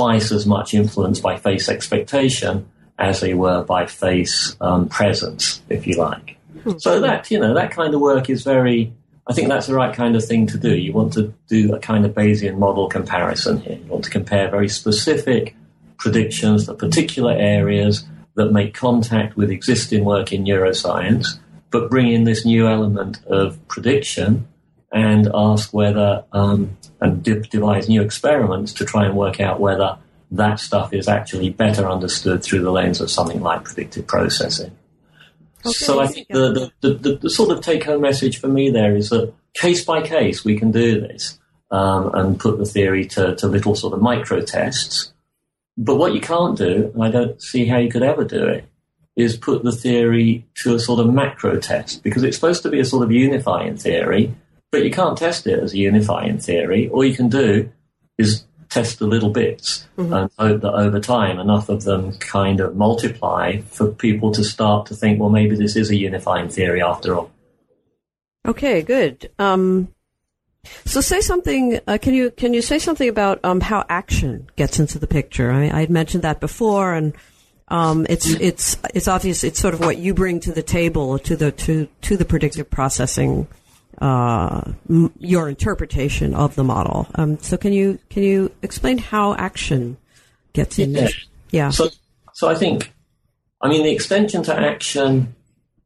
twice 0.00 0.32
as 0.32 0.46
much 0.46 0.72
influenced 0.72 1.22
by 1.22 1.36
face 1.36 1.68
expectation 1.68 2.66
as 2.98 3.20
they 3.20 3.34
were 3.34 3.62
by 3.64 3.86
face 3.86 4.56
um, 4.60 4.88
presence, 4.88 5.62
if 5.68 5.86
you 5.86 5.96
like. 5.96 6.38
Hmm. 6.62 6.78
So 6.78 7.00
that 7.00 7.30
you 7.30 7.38
know 7.38 7.54
that 7.54 7.70
kind 7.70 7.94
of 7.94 8.00
work 8.00 8.30
is 8.30 8.42
very 8.42 8.92
I 9.26 9.32
think 9.32 9.48
that's 9.48 9.66
the 9.66 9.74
right 9.74 9.94
kind 9.94 10.16
of 10.16 10.24
thing 10.24 10.46
to 10.48 10.58
do. 10.58 10.74
You 10.76 10.92
want 10.92 11.12
to 11.12 11.32
do 11.48 11.74
a 11.74 11.78
kind 11.78 12.04
of 12.04 12.12
Bayesian 12.14 12.58
model 12.58 12.88
comparison 12.88 13.60
here. 13.60 13.76
You 13.76 13.84
want 13.84 14.04
to 14.04 14.10
compare 14.10 14.50
very 14.50 14.68
specific 14.68 15.54
predictions 15.98 16.66
for 16.66 16.74
particular 16.74 17.32
areas 17.32 18.04
that 18.34 18.52
make 18.52 18.74
contact 18.74 19.36
with 19.36 19.50
existing 19.50 20.04
work 20.04 20.32
in 20.32 20.44
neuroscience, 20.44 21.38
but 21.70 21.90
bring 21.90 22.10
in 22.10 22.24
this 22.24 22.44
new 22.44 22.66
element 22.66 23.24
of 23.26 23.56
prediction 23.68 24.48
and 24.92 25.28
ask 25.34 25.72
whether, 25.72 26.24
um, 26.32 26.76
and 27.00 27.22
de- 27.22 27.40
devise 27.40 27.88
new 27.88 28.02
experiments 28.02 28.72
to 28.74 28.84
try 28.84 29.06
and 29.06 29.16
work 29.16 29.40
out 29.40 29.60
whether 29.60 29.98
that 30.32 30.60
stuff 30.60 30.92
is 30.92 31.08
actually 31.08 31.50
better 31.50 31.88
understood 31.88 32.42
through 32.42 32.60
the 32.60 32.70
lens 32.70 33.00
of 33.00 33.10
something 33.10 33.40
like 33.40 33.64
predictive 33.64 34.06
processing. 34.06 34.76
Okay. 35.64 35.72
So 35.72 36.00
I 36.00 36.06
think 36.06 36.28
the, 36.28 36.72
the, 36.80 36.94
the, 36.94 37.16
the, 37.16 37.30
sort 37.30 37.50
of 37.50 37.62
take 37.62 37.84
home 37.84 38.00
message 38.00 38.40
for 38.40 38.48
me 38.48 38.70
there 38.70 38.96
is 38.96 39.10
that 39.10 39.32
case 39.54 39.84
by 39.84 40.02
case 40.02 40.44
we 40.44 40.58
can 40.58 40.70
do 40.70 41.00
this 41.00 41.38
um, 41.70 42.14
and 42.14 42.40
put 42.40 42.58
the 42.58 42.64
theory 42.64 43.06
to, 43.06 43.34
to 43.36 43.46
little 43.46 43.74
sort 43.74 43.92
of 43.92 44.00
micro 44.00 44.40
tests. 44.40 45.12
But 45.76 45.96
what 45.96 46.14
you 46.14 46.20
can't 46.20 46.56
do, 46.56 46.90
and 46.94 47.04
I 47.04 47.10
don't 47.10 47.40
see 47.42 47.66
how 47.66 47.78
you 47.78 47.90
could 47.90 48.02
ever 48.02 48.24
do 48.24 48.46
it, 48.46 48.64
is 49.16 49.36
put 49.36 49.62
the 49.62 49.72
theory 49.72 50.46
to 50.62 50.74
a 50.74 50.78
sort 50.78 51.00
of 51.00 51.12
macro 51.12 51.58
test 51.58 52.02
because 52.02 52.22
it's 52.22 52.36
supposed 52.36 52.62
to 52.62 52.70
be 52.70 52.80
a 52.80 52.84
sort 52.84 53.02
of 53.02 53.12
unifying 53.12 53.76
theory, 53.76 54.34
but 54.70 54.84
you 54.84 54.90
can't 54.90 55.18
test 55.18 55.46
it 55.46 55.58
as 55.58 55.72
a 55.72 55.78
unifying 55.78 56.38
theory. 56.38 56.88
All 56.88 57.04
you 57.04 57.14
can 57.14 57.28
do 57.28 57.70
is 58.18 58.44
test 58.68 59.00
the 59.00 59.06
little 59.06 59.30
bits 59.30 59.86
mm-hmm. 59.98 60.12
and 60.12 60.30
hope 60.38 60.62
that 60.62 60.72
over 60.72 61.00
time 61.00 61.38
enough 61.38 61.68
of 61.68 61.82
them 61.82 62.12
kind 62.18 62.60
of 62.60 62.76
multiply 62.76 63.60
for 63.62 63.88
people 63.88 64.32
to 64.32 64.44
start 64.44 64.86
to 64.86 64.94
think, 64.94 65.20
well, 65.20 65.28
maybe 65.28 65.56
this 65.56 65.76
is 65.76 65.90
a 65.90 65.96
unifying 65.96 66.48
theory 66.48 66.80
after 66.80 67.16
all. 67.16 67.30
Okay, 68.46 68.82
good. 68.82 69.30
Um, 69.38 69.88
so 70.84 71.00
say 71.00 71.20
something. 71.20 71.80
Uh, 71.86 71.98
can 72.00 72.14
you 72.14 72.30
can 72.30 72.54
you 72.54 72.62
say 72.62 72.78
something 72.78 73.08
about 73.08 73.44
um, 73.44 73.60
how 73.60 73.84
action 73.88 74.48
gets 74.56 74.78
into 74.78 74.98
the 74.98 75.06
picture? 75.06 75.50
I, 75.50 75.64
I 75.64 75.80
had 75.80 75.90
mentioned 75.90 76.22
that 76.22 76.40
before, 76.40 76.94
and 76.94 77.14
um, 77.68 78.06
it's 78.08 78.28
it's 78.28 78.76
it's 78.94 79.08
obvious. 79.08 79.44
It's 79.44 79.58
sort 79.58 79.74
of 79.74 79.80
what 79.80 79.98
you 79.98 80.14
bring 80.14 80.40
to 80.40 80.52
the 80.52 80.62
table 80.62 81.18
to 81.20 81.36
the 81.36 81.52
to 81.52 81.88
to 82.02 82.16
the 82.16 82.24
predictive 82.24 82.70
processing 82.70 83.46
uh, 84.00 84.62
m- 84.88 85.12
your 85.18 85.48
interpretation 85.48 86.34
of 86.34 86.54
the 86.54 86.64
model. 86.64 87.06
Um, 87.14 87.38
so 87.38 87.56
can 87.56 87.72
you 87.72 87.98
can 88.08 88.22
you 88.22 88.50
explain 88.62 88.98
how 88.98 89.34
action 89.34 89.96
gets 90.52 90.78
in 90.78 90.92
there? 90.92 91.10
Yeah. 91.50 91.70
So 91.70 91.88
so 92.32 92.48
I 92.48 92.54
think, 92.54 92.92
I 93.60 93.68
mean, 93.68 93.82
the 93.82 93.92
extension 93.92 94.42
to 94.44 94.54
action 94.54 95.34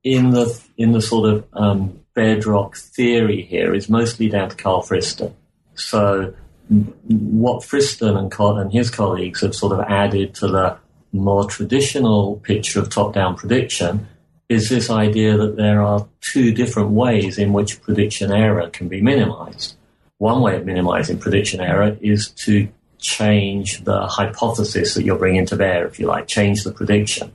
in 0.03 0.31
the 0.31 0.61
in 0.77 0.92
the 0.92 1.00
sort 1.00 1.33
of 1.33 1.44
um, 1.55 2.00
bedrock 2.14 2.77
theory 2.77 3.42
here 3.42 3.74
is 3.74 3.88
mostly 3.88 4.29
down 4.29 4.50
to 4.50 4.57
Carl 4.57 4.83
Friston. 4.83 5.33
So 5.74 6.35
what 6.68 7.62
Friston 7.62 8.16
and, 8.16 8.33
and 8.59 8.72
his 8.72 8.90
colleagues 8.90 9.40
have 9.40 9.55
sort 9.55 9.72
of 9.72 9.81
added 9.88 10.35
to 10.37 10.48
the 10.48 10.77
more 11.12 11.44
traditional 11.46 12.37
picture 12.37 12.81
of 12.81 12.90
top-down 12.90 13.37
prediction 13.37 14.07
is 14.55 14.69
this 14.69 14.88
idea 14.90 15.37
that 15.37 15.57
there 15.57 15.83
are 15.83 16.07
two 16.21 16.53
different 16.53 16.90
ways 16.90 17.38
in 17.38 17.53
which 17.53 17.83
prediction 17.83 18.33
error 18.33 18.71
can 18.71 18.88
be 18.88 19.01
minimized. 19.01 19.77
one 20.19 20.40
way 20.40 20.57
of 20.57 20.64
minimizing 20.64 21.19
prediction 21.19 21.61
error 21.61 21.97
is 22.01 22.31
to 22.31 22.69
change 22.99 23.85
the 23.85 24.07
hypothesis 24.07 24.95
that 24.95 25.05
you're 25.05 25.19
bringing 25.19 25.45
to 25.45 25.57
bear, 25.57 25.87
if 25.87 26.01
you 26.01 26.07
like, 26.07 26.27
change 26.27 26.64
the 26.64 26.73
prediction. 26.73 27.31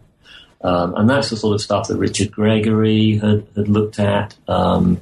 Um, 0.62 0.96
and 0.96 1.10
that's 1.10 1.30
the 1.30 1.38
sort 1.38 1.56
of 1.56 1.62
stuff 1.62 1.88
that 1.88 1.98
Richard 1.98 2.32
Gregory 2.32 3.18
had, 3.18 3.46
had 3.56 3.68
looked 3.68 4.00
at. 4.00 4.36
Um, 4.48 5.00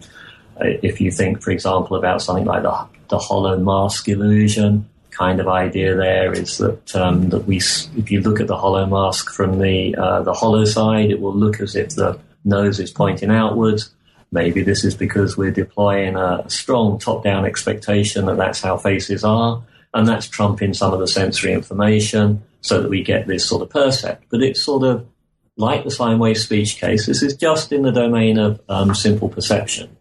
if 0.59 0.99
you 0.99 1.11
think, 1.11 1.41
for 1.41 1.51
example, 1.51 1.95
about 1.95 2.21
something 2.21 2.45
like 2.45 2.63
the, 2.63 2.87
the 3.09 3.19
hollow 3.19 3.57
mask 3.57 4.09
illusion, 4.09 4.89
kind 5.17 5.39
of 5.39 5.47
idea 5.47 5.95
there 5.95 6.31
is 6.31 6.57
that 6.59 6.95
um, 6.95 7.29
that 7.29 7.45
we, 7.45 7.57
if 7.57 8.11
you 8.11 8.21
look 8.21 8.39
at 8.39 8.47
the 8.47 8.57
hollow 8.57 8.85
mask 8.85 9.31
from 9.31 9.59
the 9.59 9.95
uh, 9.95 10.21
the 10.21 10.33
hollow 10.33 10.65
side, 10.65 11.09
it 11.09 11.19
will 11.19 11.35
look 11.35 11.59
as 11.59 11.75
if 11.75 11.95
the 11.95 12.19
nose 12.45 12.79
is 12.79 12.91
pointing 12.91 13.31
outwards. 13.31 13.91
Maybe 14.31 14.61
this 14.61 14.83
is 14.83 14.95
because 14.95 15.37
we're 15.37 15.51
deploying 15.51 16.17
a 16.17 16.49
strong 16.49 16.99
top-down 16.99 17.45
expectation 17.45 18.25
that 18.25 18.37
that's 18.37 18.61
how 18.61 18.77
faces 18.77 19.23
are, 19.23 19.63
and 19.93 20.07
that's 20.07 20.27
trumping 20.27 20.73
some 20.73 20.93
of 20.93 20.99
the 20.99 21.07
sensory 21.07 21.53
information 21.53 22.43
so 22.61 22.81
that 22.81 22.89
we 22.89 23.03
get 23.03 23.27
this 23.27 23.45
sort 23.45 23.61
of 23.61 23.69
percept. 23.69 24.25
But 24.29 24.43
it's 24.43 24.61
sort 24.61 24.83
of 24.83 25.07
like 25.55 25.83
the 25.83 25.91
sine 25.91 26.19
wave 26.19 26.37
speech 26.37 26.77
case. 26.77 27.05
This 27.05 27.23
is 27.23 27.35
just 27.35 27.71
in 27.71 27.81
the 27.81 27.91
domain 27.91 28.37
of 28.37 28.61
um, 28.69 28.93
simple 28.93 29.29
perception. 29.29 29.95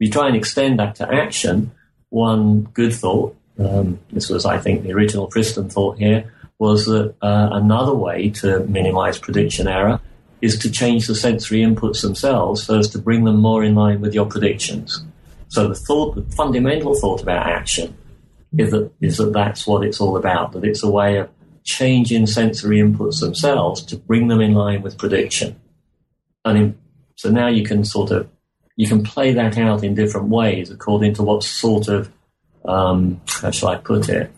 We 0.00 0.08
try 0.08 0.28
and 0.28 0.36
extend 0.36 0.78
that 0.78 0.96
to 0.96 1.12
action. 1.12 1.72
One 2.08 2.62
good 2.62 2.94
thought, 2.94 3.36
um, 3.58 3.98
this 4.12 4.28
was, 4.28 4.44
I 4.44 4.58
think, 4.58 4.82
the 4.82 4.92
original 4.92 5.30
Friston 5.30 5.70
thought 5.70 5.98
here, 5.98 6.32
was 6.58 6.86
that 6.86 7.14
uh, 7.22 7.48
another 7.52 7.94
way 7.94 8.30
to 8.30 8.60
minimize 8.64 9.18
prediction 9.18 9.68
error 9.68 10.00
is 10.40 10.58
to 10.58 10.70
change 10.70 11.06
the 11.06 11.14
sensory 11.14 11.60
inputs 11.60 12.02
themselves 12.02 12.62
so 12.62 12.78
as 12.78 12.88
to 12.88 12.98
bring 12.98 13.24
them 13.24 13.36
more 13.36 13.64
in 13.64 13.74
line 13.74 14.00
with 14.00 14.14
your 14.14 14.26
predictions. 14.26 15.04
So 15.48 15.68
the 15.68 15.74
thought, 15.74 16.14
the 16.14 16.22
fundamental 16.36 16.94
thought 16.94 17.22
about 17.22 17.46
action 17.46 17.96
is 18.56 18.70
that, 18.70 18.90
is 19.00 19.16
that 19.18 19.32
that's 19.32 19.66
what 19.66 19.84
it's 19.84 20.00
all 20.00 20.16
about, 20.16 20.52
that 20.52 20.64
it's 20.64 20.82
a 20.82 20.90
way 20.90 21.18
of 21.18 21.28
changing 21.64 22.26
sensory 22.26 22.78
inputs 22.78 23.20
themselves 23.20 23.82
to 23.82 23.96
bring 23.96 24.28
them 24.28 24.40
in 24.40 24.54
line 24.54 24.82
with 24.82 24.98
prediction. 24.98 25.60
And 26.44 26.58
in, 26.58 26.78
so 27.16 27.30
now 27.30 27.48
you 27.48 27.64
can 27.64 27.84
sort 27.84 28.10
of, 28.10 28.28
you 28.76 28.86
can 28.86 29.02
play 29.02 29.32
that 29.32 29.58
out 29.58 29.82
in 29.82 29.94
different 29.94 30.28
ways 30.28 30.70
according 30.70 31.14
to 31.14 31.22
what 31.22 31.42
sort 31.42 31.88
of, 31.88 32.10
um, 32.64 33.20
how 33.26 33.50
shall 33.50 33.70
I 33.70 33.76
put 33.76 34.08
it, 34.08 34.30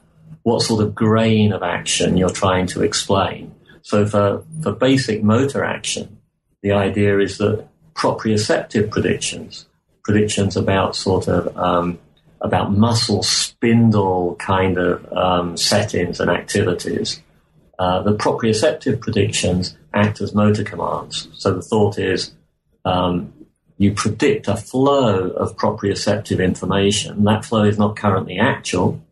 what 0.42 0.62
sort 0.62 0.83
of 0.83 0.94
grain 0.94 1.52
of 1.52 1.62
action 1.62 2.16
you're 2.16 2.30
trying 2.30 2.66
to 2.68 2.83
explain. 2.83 3.54
So 3.83 4.06
for, 4.06 4.44
for 4.62 4.72
basic 4.72 5.22
motor 5.22 5.64
action, 5.64 6.18
the 6.62 6.72
idea 6.72 7.18
is 7.18 7.38
that 7.38 7.66
proprioceptive 7.94 8.90
predictions, 8.90 9.66
predictions 10.04 10.56
about 10.56 10.96
sort 10.96 11.28
of 11.28 11.56
um, 11.56 11.98
about 12.42 12.72
muscle 12.72 13.22
spindle 13.22 14.35
kind 14.37 14.78
of 14.78 15.12
um, 15.12 15.56
settings 15.56 16.20
and 16.20 16.30
activities, 16.30 17.20
uh, 17.78 18.02
the 18.02 18.14
proprioceptive 18.14 19.00
predictions 19.00 19.76
act 19.92 20.20
as 20.20 20.35
motor 20.35 20.64
commands. 20.64 21.28
So 21.35 21.54
the 21.54 21.62
thought 21.62 21.98
is 21.98 22.33
um, 22.85 23.33
you 23.80 23.94
predict 23.94 24.46
a 24.46 24.56
flow 24.56 25.30
of 25.30 25.56
proprioceptive 25.56 26.44
information. 26.44 27.24
That 27.24 27.46
flow 27.46 27.64
is 27.64 27.78
not 27.78 27.96
currently 27.96 28.38
actual, 28.38 29.02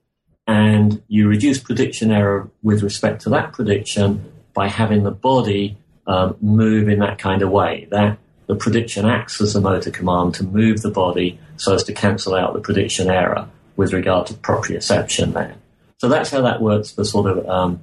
and 0.46 1.02
you 1.08 1.26
reduce 1.26 1.58
prediction 1.58 2.10
error 2.10 2.50
with 2.62 2.82
respect 2.82 3.22
to 3.22 3.30
that 3.30 3.54
prediction 3.54 4.30
by 4.52 4.68
having 4.68 5.04
the 5.04 5.10
body 5.10 5.78
um, 6.06 6.36
move 6.42 6.90
in 6.90 6.98
that 6.98 7.18
kind 7.18 7.40
of 7.40 7.48
way. 7.48 7.88
That 7.90 8.18
the 8.46 8.56
prediction 8.56 9.06
acts 9.06 9.40
as 9.40 9.56
a 9.56 9.60
motor 9.62 9.90
command 9.90 10.34
to 10.34 10.44
move 10.44 10.82
the 10.82 10.90
body 10.90 11.40
so 11.56 11.74
as 11.74 11.84
to 11.84 11.94
cancel 11.94 12.34
out 12.34 12.52
the 12.52 12.60
prediction 12.60 13.08
error 13.08 13.48
with 13.76 13.94
regard 13.94 14.26
to 14.26 14.34
proprioception 14.34 15.32
there. 15.32 15.56
So 15.96 16.10
that's 16.10 16.28
how 16.28 16.42
that 16.42 16.60
works 16.60 16.90
for 16.90 17.04
sort 17.04 17.26
of 17.30 17.48
um, 17.48 17.80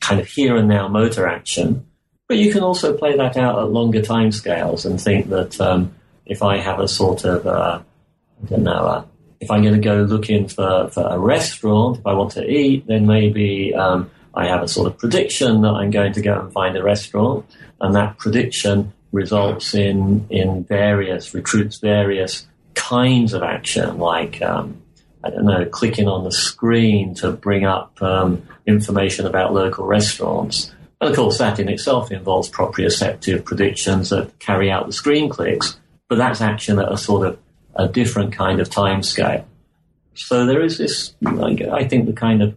kind 0.00 0.20
of 0.20 0.26
here 0.26 0.56
and 0.56 0.66
now 0.66 0.88
motor 0.88 1.28
action. 1.28 1.86
But 2.28 2.38
you 2.38 2.52
can 2.52 2.62
also 2.62 2.96
play 2.96 3.16
that 3.16 3.36
out 3.36 3.58
at 3.58 3.70
longer 3.70 4.02
time 4.02 4.32
scales 4.32 4.86
and 4.86 5.00
think 5.00 5.28
that 5.28 5.60
um, 5.60 5.94
if 6.24 6.42
I 6.42 6.58
have 6.58 6.80
a 6.80 6.88
sort 6.88 7.24
of, 7.24 7.46
uh, 7.46 7.80
I 8.42 8.46
don't 8.46 8.62
know, 8.62 8.72
uh, 8.72 9.04
if 9.40 9.50
I'm 9.50 9.62
going 9.62 9.74
to 9.74 9.80
go 9.80 10.02
looking 10.02 10.48
for, 10.48 10.88
for 10.90 11.06
a 11.06 11.18
restaurant, 11.18 11.98
if 11.98 12.06
I 12.06 12.14
want 12.14 12.32
to 12.32 12.48
eat, 12.48 12.86
then 12.86 13.06
maybe 13.06 13.74
um, 13.74 14.10
I 14.34 14.46
have 14.46 14.62
a 14.62 14.68
sort 14.68 14.86
of 14.86 14.98
prediction 14.98 15.62
that 15.62 15.72
I'm 15.72 15.90
going 15.90 16.12
to 16.14 16.22
go 16.22 16.38
and 16.38 16.52
find 16.52 16.76
a 16.76 16.82
restaurant, 16.82 17.44
and 17.80 17.94
that 17.96 18.18
prediction 18.18 18.92
results 19.10 19.74
in 19.74 20.26
in 20.30 20.64
various 20.64 21.34
recruits 21.34 21.78
various 21.78 22.46
kinds 22.74 23.34
of 23.34 23.42
action, 23.42 23.98
like 23.98 24.40
um, 24.40 24.80
I 25.24 25.30
don't 25.30 25.44
know, 25.44 25.64
clicking 25.66 26.08
on 26.08 26.24
the 26.24 26.32
screen 26.32 27.14
to 27.16 27.32
bring 27.32 27.64
up 27.64 28.00
um, 28.02 28.46
information 28.66 29.26
about 29.26 29.52
local 29.52 29.86
restaurants. 29.86 30.72
And 31.02 31.10
of 31.10 31.16
course, 31.16 31.38
that 31.38 31.58
in 31.58 31.68
itself 31.68 32.12
involves 32.12 32.48
proprioceptive 32.48 33.44
predictions 33.44 34.10
that 34.10 34.38
carry 34.38 34.70
out 34.70 34.86
the 34.86 34.92
screen 34.92 35.28
clicks, 35.28 35.76
but 36.08 36.16
that's 36.16 36.40
action 36.40 36.78
at 36.78 36.92
a 36.92 36.96
sort 36.96 37.26
of 37.26 37.40
a 37.74 37.88
different 37.88 38.32
kind 38.32 38.60
of 38.60 38.70
time 38.70 39.02
scale. 39.02 39.44
So 40.14 40.46
there 40.46 40.62
is 40.62 40.78
this, 40.78 41.16
I 41.26 41.88
think, 41.88 42.06
the 42.06 42.12
kind 42.12 42.40
of 42.40 42.56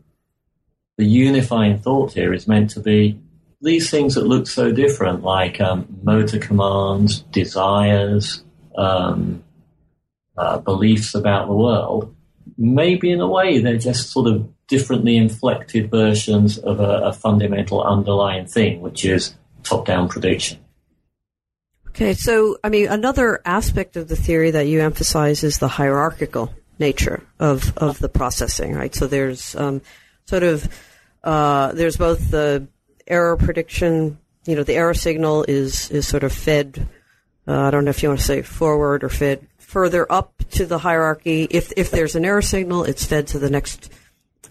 the 0.99 1.05
unifying 1.05 1.79
thought 1.79 2.13
here 2.13 2.33
is 2.33 2.47
meant 2.47 2.69
to 2.71 2.81
be 2.81 3.19
these 3.63 3.89
things 3.89 4.13
that 4.13 4.27
look 4.27 4.45
so 4.45 4.71
different, 4.71 5.23
like 5.23 5.59
um, 5.59 5.87
motor 6.03 6.37
commands, 6.37 7.21
desires, 7.21 8.43
um, 8.77 9.43
uh, 10.37 10.59
beliefs 10.59 11.15
about 11.15 11.47
the 11.47 11.55
world, 11.55 12.15
maybe 12.59 13.11
in 13.11 13.21
a 13.21 13.27
way 13.27 13.57
they're 13.57 13.77
just 13.77 14.11
sort 14.11 14.27
of 14.27 14.47
differently 14.67 15.17
inflected 15.17 15.91
versions 15.91 16.57
of 16.57 16.79
a, 16.79 17.01
a 17.03 17.13
fundamental 17.13 17.83
underlying 17.83 18.45
thing, 18.45 18.81
which 18.81 19.05
is 19.05 19.35
top-down 19.63 20.07
prediction. 20.07 20.59
Okay, 21.89 22.13
so 22.13 22.57
I 22.63 22.69
mean, 22.69 22.87
another 22.87 23.41
aspect 23.45 23.95
of 23.95 24.07
the 24.07 24.15
theory 24.15 24.51
that 24.51 24.67
you 24.67 24.81
emphasize 24.81 25.43
is 25.43 25.59
the 25.59 25.69
hierarchical 25.69 26.53
nature 26.77 27.23
of 27.39 27.77
of 27.77 27.99
the 27.99 28.09
processing, 28.09 28.73
right? 28.73 28.93
So 28.93 29.07
there's 29.07 29.55
um, 29.55 29.81
sort 30.25 30.43
of 30.43 30.67
uh, 31.23 31.71
there's 31.71 31.95
both 31.97 32.31
the 32.31 32.67
error 33.07 33.37
prediction. 33.37 34.19
You 34.45 34.55
know, 34.55 34.63
the 34.63 34.75
error 34.75 34.93
signal 34.93 35.45
is 35.47 35.89
is 35.89 36.05
sort 36.05 36.23
of 36.23 36.33
fed. 36.33 36.87
Uh, 37.47 37.61
I 37.61 37.71
don't 37.71 37.85
know 37.85 37.91
if 37.91 38.03
you 38.03 38.09
want 38.09 38.19
to 38.19 38.25
say 38.25 38.41
forward 38.41 39.03
or 39.03 39.09
fed 39.09 39.47
further 39.57 40.11
up 40.11 40.33
to 40.51 40.65
the 40.65 40.79
hierarchy. 40.79 41.47
If 41.49 41.71
if 41.77 41.91
there's 41.91 42.15
an 42.15 42.25
error 42.25 42.41
signal, 42.41 42.83
it's 42.83 43.05
fed 43.05 43.27
to 43.27 43.39
the 43.39 43.49
next 43.49 43.89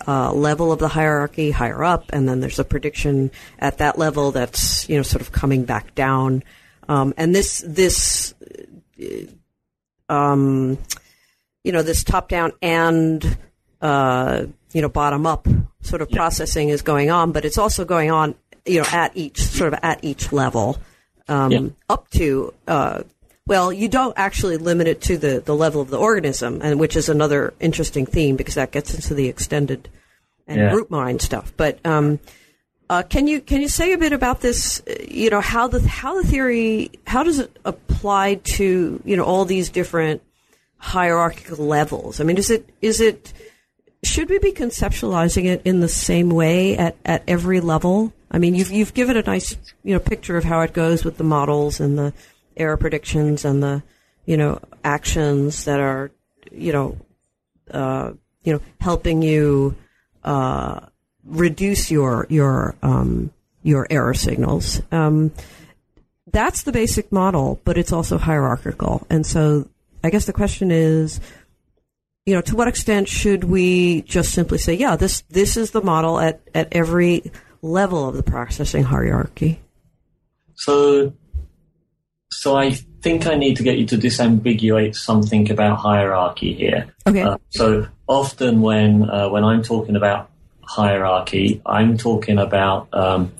uh, 0.06 0.32
level 0.32 0.72
of 0.72 0.78
the 0.78 0.88
hierarchy, 0.88 1.50
higher 1.50 1.82
up, 1.82 2.10
and 2.12 2.28
then 2.28 2.40
there's 2.40 2.58
a 2.58 2.64
prediction 2.64 3.30
at 3.58 3.78
that 3.78 3.98
level 3.98 4.30
that's 4.30 4.88
you 4.88 4.96
know 4.96 5.02
sort 5.02 5.20
of 5.20 5.32
coming 5.32 5.64
back 5.64 5.94
down. 5.94 6.42
Um, 6.88 7.14
and 7.16 7.34
this 7.34 7.64
this 7.66 8.34
um, 10.08 10.78
you 11.62 11.72
know 11.72 11.82
this 11.82 12.04
top 12.04 12.28
down 12.28 12.52
and 12.60 13.38
uh, 13.80 14.46
you 14.72 14.82
know 14.82 14.88
bottom 14.88 15.26
up 15.26 15.48
sort 15.80 16.02
of 16.02 16.10
processing 16.10 16.68
is 16.68 16.82
going 16.82 17.10
on, 17.10 17.32
but 17.32 17.44
it's 17.44 17.58
also 17.58 17.84
going 17.84 18.10
on, 18.10 18.34
you 18.64 18.80
know, 18.80 18.86
at 18.92 19.16
each 19.16 19.42
sort 19.42 19.72
of 19.72 19.80
at 19.82 20.02
each 20.02 20.32
level, 20.32 20.78
um, 21.28 21.50
yeah. 21.50 21.68
up 21.88 22.08
to. 22.10 22.52
Uh, 22.66 23.02
well, 23.46 23.72
you 23.72 23.88
don't 23.88 24.14
actually 24.16 24.56
limit 24.56 24.86
it 24.86 25.02
to 25.02 25.18
the, 25.18 25.40
the 25.40 25.54
level 25.54 25.80
of 25.80 25.90
the 25.90 25.98
organism, 25.98 26.60
and 26.62 26.80
which 26.80 26.96
is 26.96 27.08
another 27.08 27.52
interesting 27.60 28.06
theme 28.06 28.36
because 28.36 28.54
that 28.54 28.70
gets 28.70 28.94
into 28.94 29.14
the 29.14 29.28
extended 29.28 29.88
and 30.46 30.60
yeah. 30.60 30.70
group 30.70 30.90
mind 30.90 31.20
stuff. 31.20 31.52
But 31.56 31.84
um, 31.84 32.20
uh, 32.88 33.02
can 33.02 33.26
you 33.26 33.40
can 33.40 33.60
you 33.60 33.68
say 33.68 33.92
a 33.92 33.98
bit 33.98 34.12
about 34.12 34.40
this? 34.40 34.82
You 35.08 35.30
know 35.30 35.40
how 35.40 35.68
the 35.68 35.86
how 35.86 36.20
the 36.20 36.26
theory 36.26 36.90
how 37.06 37.22
does 37.22 37.38
it 37.38 37.58
apply 37.64 38.36
to 38.36 39.02
you 39.04 39.16
know 39.16 39.24
all 39.24 39.44
these 39.44 39.68
different 39.68 40.22
hierarchical 40.78 41.66
levels? 41.66 42.20
I 42.20 42.24
mean, 42.24 42.38
is 42.38 42.50
it 42.50 42.68
is 42.80 43.00
it 43.00 43.32
should 44.02 44.28
we 44.28 44.38
be 44.38 44.52
conceptualizing 44.52 45.46
it 45.46 45.62
in 45.64 45.80
the 45.80 45.88
same 45.88 46.30
way 46.30 46.76
at, 46.76 46.96
at 47.04 47.22
every 47.26 47.60
level? 47.60 48.12
I 48.30 48.38
mean, 48.38 48.54
you've 48.54 48.70
you've 48.70 48.94
given 48.94 49.16
a 49.16 49.22
nice 49.22 49.56
you 49.82 49.94
know 49.94 50.00
picture 50.00 50.36
of 50.36 50.44
how 50.44 50.60
it 50.60 50.72
goes 50.72 51.04
with 51.04 51.18
the 51.18 51.24
models 51.24 51.80
and 51.80 51.98
the 51.98 52.12
error 52.56 52.76
predictions 52.76 53.44
and 53.44 53.62
the 53.62 53.82
you 54.26 54.36
know 54.36 54.60
actions 54.82 55.64
that 55.64 55.80
are 55.80 56.10
you 56.50 56.72
know 56.72 56.96
uh, 57.70 58.12
you 58.42 58.52
know 58.52 58.60
helping 58.80 59.22
you 59.22 59.74
uh, 60.24 60.80
reduce 61.24 61.90
your 61.90 62.26
your 62.28 62.74
um, 62.82 63.32
your 63.62 63.86
error 63.90 64.14
signals. 64.14 64.82
Um, 64.92 65.32
that's 66.30 66.62
the 66.62 66.72
basic 66.72 67.12
model, 67.12 67.60
but 67.64 67.78
it's 67.78 67.92
also 67.92 68.18
hierarchical, 68.18 69.06
and 69.08 69.26
so 69.26 69.68
I 70.02 70.10
guess 70.10 70.26
the 70.26 70.32
question 70.32 70.70
is 70.70 71.20
you 72.26 72.34
know, 72.34 72.40
to 72.40 72.56
what 72.56 72.68
extent 72.68 73.08
should 73.08 73.44
we 73.44 74.02
just 74.02 74.32
simply 74.32 74.58
say, 74.58 74.74
yeah, 74.74 74.96
this 74.96 75.22
this 75.28 75.56
is 75.56 75.72
the 75.72 75.82
model 75.82 76.18
at, 76.18 76.40
at 76.54 76.68
every 76.72 77.30
level 77.60 78.08
of 78.08 78.16
the 78.16 78.22
processing 78.22 78.84
hierarchy? 78.84 79.60
So, 80.54 81.12
so 82.34 82.56
I 82.56 82.72
think 83.02 83.26
I 83.26 83.36
need 83.36 83.56
to 83.56 83.62
get 83.62 83.78
you 83.78 83.86
to 83.86 83.96
disambiguate 83.96 84.96
something 84.96 85.50
about 85.50 85.76
hierarchy 85.78 86.52
here. 86.54 86.92
Okay. 87.06 87.22
Uh, 87.22 87.38
so 87.50 87.86
often 88.06 88.60
when 88.60 89.08
uh, 89.08 89.28
when 89.28 89.44
I'm 89.44 89.62
talking 89.62 89.96
about 89.96 90.30
hierarchy, 90.62 91.62
I'm 91.64 91.96
talking 91.96 92.38
about 92.38 92.88
um, 92.92 93.32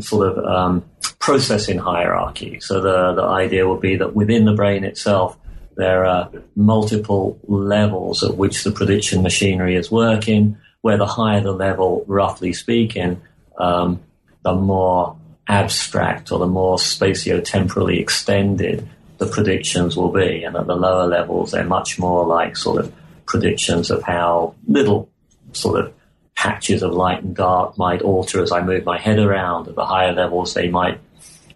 sort 0.00 0.28
of 0.28 0.44
um, 0.44 0.84
processing 1.18 1.78
hierarchy. 1.78 2.60
So 2.60 2.80
the 2.80 3.14
the 3.14 3.24
idea 3.24 3.68
would 3.68 3.80
be 3.80 3.96
that 3.96 4.14
within 4.14 4.44
the 4.44 4.54
brain 4.54 4.84
itself, 4.84 5.38
there 5.76 6.04
are 6.04 6.30
multiple 6.54 7.38
levels 7.46 8.24
at 8.24 8.36
which 8.36 8.64
the 8.64 8.72
prediction 8.72 9.22
machinery 9.22 9.76
is 9.76 9.90
working. 9.90 10.56
Where 10.82 10.98
the 10.98 11.06
higher 11.06 11.40
the 11.40 11.52
level, 11.52 12.04
roughly 12.06 12.52
speaking, 12.52 13.20
um, 13.58 14.00
the 14.44 14.54
more 14.54 15.16
abstract 15.48 16.32
or 16.32 16.38
the 16.38 16.46
more 16.46 16.76
spatio-temporally 16.76 17.98
extended 18.00 18.88
the 19.18 19.26
predictions 19.26 19.96
will 19.96 20.12
be. 20.12 20.42
And 20.44 20.56
at 20.56 20.66
the 20.66 20.74
lower 20.74 21.06
levels, 21.06 21.52
they're 21.52 21.64
much 21.64 21.98
more 21.98 22.26
like 22.26 22.56
sort 22.56 22.84
of 22.84 22.92
predictions 23.26 23.90
of 23.90 24.02
how 24.02 24.54
little 24.66 25.08
sort 25.52 25.80
of 25.80 25.92
patches 26.36 26.82
of 26.82 26.92
light 26.92 27.22
and 27.22 27.34
dark 27.34 27.78
might 27.78 28.02
alter 28.02 28.42
as 28.42 28.52
I 28.52 28.62
move 28.62 28.84
my 28.84 28.98
head 28.98 29.18
around. 29.18 29.68
At 29.68 29.74
the 29.74 29.86
higher 29.86 30.12
levels, 30.12 30.54
they 30.54 30.68
might 30.68 31.00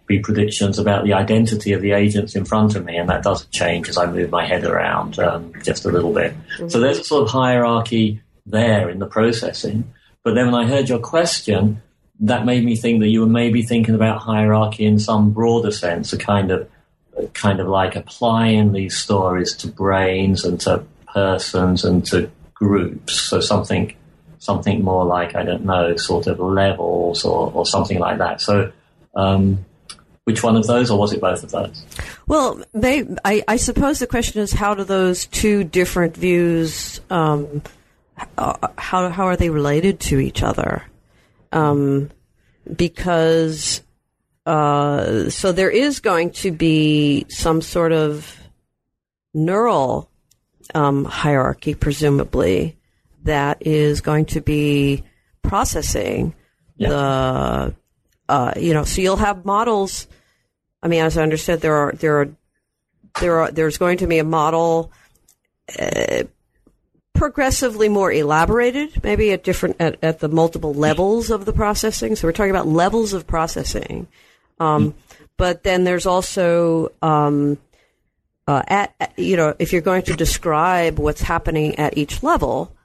be 0.07 0.19
predictions 0.19 0.79
about 0.79 1.03
the 1.05 1.13
identity 1.13 1.71
of 1.73 1.81
the 1.81 1.91
agents 1.91 2.35
in 2.35 2.43
front 2.45 2.75
of 2.75 2.83
me, 2.83 2.97
and 2.97 3.09
that 3.09 3.23
doesn't 3.23 3.51
change 3.51 3.87
as 3.87 3.97
I 3.97 4.07
move 4.07 4.31
my 4.31 4.45
head 4.45 4.65
around 4.65 5.19
um, 5.19 5.53
just 5.63 5.85
a 5.85 5.89
little 5.89 6.13
bit. 6.13 6.33
Mm-hmm. 6.33 6.69
So 6.69 6.79
there's 6.79 6.99
a 6.99 7.03
sort 7.03 7.23
of 7.23 7.29
hierarchy 7.29 8.21
there 8.45 8.89
in 8.89 8.99
the 8.99 9.05
processing. 9.05 9.93
But 10.23 10.35
then 10.35 10.51
when 10.51 10.65
I 10.65 10.67
heard 10.67 10.89
your 10.89 10.99
question, 10.99 11.81
that 12.21 12.45
made 12.45 12.63
me 12.63 12.75
think 12.75 12.99
that 13.01 13.09
you 13.09 13.21
were 13.21 13.27
maybe 13.27 13.63
thinking 13.63 13.95
about 13.95 14.19
hierarchy 14.19 14.85
in 14.85 14.99
some 14.99 15.31
broader 15.31 15.71
sense, 15.71 16.13
a 16.13 16.17
kind 16.17 16.51
of, 16.51 16.69
kind 17.33 17.59
of 17.59 17.67
like 17.67 17.95
applying 17.95 18.71
these 18.71 18.95
stories 18.95 19.55
to 19.57 19.67
brains 19.67 20.45
and 20.45 20.59
to 20.61 20.83
persons 21.07 21.83
and 21.83 22.05
to 22.05 22.29
groups. 22.53 23.15
So 23.15 23.41
something, 23.41 23.95
something 24.37 24.83
more 24.83 25.03
like 25.03 25.35
I 25.35 25.43
don't 25.43 25.65
know, 25.65 25.95
sort 25.97 26.27
of 26.27 26.39
levels 26.39 27.25
or, 27.25 27.51
or 27.53 27.65
something 27.65 27.99
like 27.99 28.19
that. 28.19 28.39
So, 28.39 28.71
um, 29.15 29.65
which 30.25 30.43
one 30.43 30.55
of 30.55 30.67
those, 30.67 30.91
or 30.91 30.99
was 30.99 31.13
it 31.13 31.19
both 31.19 31.43
of 31.43 31.49
those? 31.49 31.83
Well, 32.27 32.63
they, 32.73 33.07
I, 33.25 33.43
I, 33.47 33.55
suppose 33.57 33.97
the 33.97 34.05
question 34.05 34.39
is 34.39 34.53
how 34.53 34.75
do 34.75 34.83
those 34.83 35.25
two 35.25 35.63
different 35.63 36.15
views, 36.15 37.01
um, 37.09 37.63
uh, 38.37 38.67
how 38.77 39.09
how 39.09 39.25
are 39.25 39.35
they 39.35 39.49
related 39.49 39.99
to 40.01 40.19
each 40.19 40.43
other? 40.43 40.83
Um, 41.51 42.09
because 42.75 43.81
uh, 44.45 45.29
so 45.29 45.51
there 45.51 45.69
is 45.69 45.99
going 45.99 46.31
to 46.31 46.51
be 46.51 47.25
some 47.29 47.61
sort 47.61 47.91
of 47.91 48.37
neural 49.33 50.09
um, 50.73 51.05
hierarchy, 51.05 51.75
presumably, 51.75 52.77
that 53.23 53.65
is 53.65 54.01
going 54.01 54.25
to 54.25 54.41
be 54.41 55.03
processing 55.43 56.33
yeah. 56.77 56.89
the, 56.89 57.75
uh, 58.29 58.53
you 58.57 58.73
know, 58.73 58.83
so 58.83 59.01
you'll 59.01 59.17
have 59.17 59.45
models. 59.45 60.07
I 60.81 60.87
mean, 60.87 61.03
as 61.03 61.17
I 61.17 61.23
understood, 61.23 61.61
there 61.61 61.75
are 61.75 61.91
there 61.93 62.21
are 62.21 62.29
there 63.19 63.39
are 63.41 63.51
there's 63.51 63.77
going 63.77 63.99
to 63.99 64.07
be 64.07 64.17
a 64.17 64.23
model. 64.23 64.91
Uh, 65.79 66.23
progressively 67.21 67.87
more 67.87 68.11
elaborated, 68.11 69.03
maybe 69.03 69.31
at 69.31 69.43
different 69.43 69.75
at, 69.79 69.95
at 70.01 70.17
the 70.21 70.27
multiple 70.27 70.73
levels 70.73 71.29
of 71.29 71.45
the 71.45 71.53
processing. 71.53 72.15
So 72.15 72.27
we're 72.27 72.31
talking 72.31 72.49
about 72.49 72.65
levels 72.65 73.13
of 73.13 73.27
processing. 73.27 74.07
Um, 74.59 74.95
but 75.37 75.61
then 75.61 75.83
there's 75.83 76.07
also 76.07 76.91
um, 77.03 77.59
uh, 78.47 78.63
at, 78.67 78.95
at, 78.99 79.19
you 79.19 79.37
know 79.37 79.53
if 79.59 79.71
you're 79.71 79.83
going 79.83 80.01
to 80.01 80.15
describe 80.15 80.97
what's 80.97 81.21
happening 81.21 81.77
at 81.77 81.95
each 81.95 82.23
level, 82.23 82.75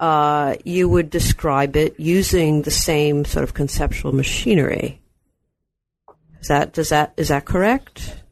uh, 0.00 0.56
you 0.64 0.88
would 0.88 1.10
describe 1.10 1.76
it 1.76 2.00
using 2.00 2.62
the 2.62 2.70
same 2.70 3.26
sort 3.26 3.44
of 3.44 3.52
conceptual 3.52 4.14
machinery. 4.14 5.02
Is 6.40 6.48
that 6.48 6.72
does 6.72 6.88
that 6.88 7.12
is 7.18 7.28
that 7.28 7.44
correct? 7.44 8.22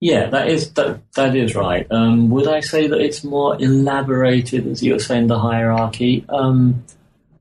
Yeah, 0.00 0.26
that 0.30 0.48
is 0.48 0.72
that 0.74 1.00
that 1.14 1.34
is 1.34 1.56
right. 1.56 1.86
Um, 1.90 2.30
would 2.30 2.46
I 2.46 2.60
say 2.60 2.86
that 2.86 3.00
it's 3.00 3.24
more 3.24 3.60
elaborated 3.60 4.66
as 4.68 4.82
you 4.82 4.92
were 4.92 5.00
saying, 5.00 5.26
the 5.26 5.38
hierarchy? 5.38 6.24
Um, 6.28 6.84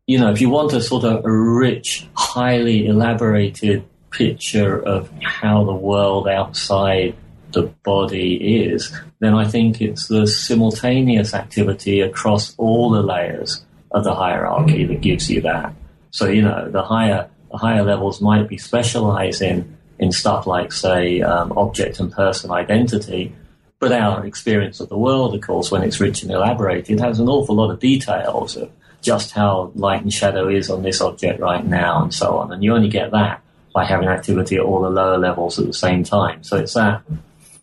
you 0.08 0.18
know, 0.18 0.32
if 0.32 0.42
you 0.42 0.50
want 0.50 0.74
a 0.74 0.82
sort 0.82 1.04
of 1.04 1.24
a 1.24 1.32
rich, 1.32 2.08
highly 2.16 2.88
elaborated 2.88 3.84
picture 4.10 4.80
of 4.80 5.12
how 5.22 5.66
the 5.66 5.74
world 5.74 6.28
outside 6.28 7.16
the 7.52 7.64
body 7.84 8.64
is, 8.66 8.92
then 9.20 9.36
I 9.36 9.48
think 9.48 9.80
it's 9.80 10.08
the 10.08 10.26
simultaneous 10.26 11.36
activity 11.36 12.02
across 12.02 12.56
all 12.58 12.90
the 12.90 13.04
layers 13.04 13.64
of 13.92 14.04
the 14.04 14.16
hierarchy 14.16 14.86
that 14.86 15.02
gives 15.02 15.30
you 15.30 15.42
that. 15.42 15.76
So 16.10 16.28
you 16.28 16.42
know, 16.42 16.72
the 16.72 16.82
higher 16.82 17.30
the 17.52 17.58
higher 17.58 17.84
levels 17.84 18.20
might 18.20 18.50
be 18.50 18.58
specializing 18.58 19.77
in 20.00 20.12
stuff 20.12 20.46
like, 20.46 20.72
say, 20.72 21.22
um, 21.22 21.54
object 21.58 22.00
and 22.00 22.12
person 22.12 22.52
identity. 22.52 23.34
But 23.80 23.92
our 23.92 24.26
experience 24.26 24.80
of 24.80 24.90
the 24.90 24.98
world, 24.98 25.36
of 25.36 25.42
course, 25.42 25.72
when 25.72 25.84
it's 25.84 26.00
rich 26.00 26.24
and 26.24 26.32
elaborated, 26.32 27.00
has 27.00 27.20
an 27.20 27.30
awful 27.30 27.56
lot 27.56 27.72
of 27.72 27.80
details 27.80 28.56
of 28.56 28.72
just 29.02 29.32
how 29.32 29.72
light 29.76 30.02
and 30.02 30.12
shadow 30.12 30.50
is 30.50 30.70
on 30.70 30.82
this 30.82 31.02
object 31.02 31.40
right 31.40 31.66
now 31.66 32.04
and 32.04 32.14
so 32.14 32.38
on. 32.38 32.52
And 32.52 32.64
you 32.64 32.74
only 32.74 32.90
get 32.90 33.12
that 33.12 33.42
by 33.74 33.86
having 33.86 34.08
activity 34.08 34.56
at 34.56 34.64
all 34.64 34.82
the 34.82 34.90
lower 34.90 35.20
levels 35.20 35.60
at 35.60 35.68
the 35.68 35.74
same 35.74 36.04
time. 36.04 36.44
So 36.44 36.58
it's 36.58 36.74
that, 36.74 37.04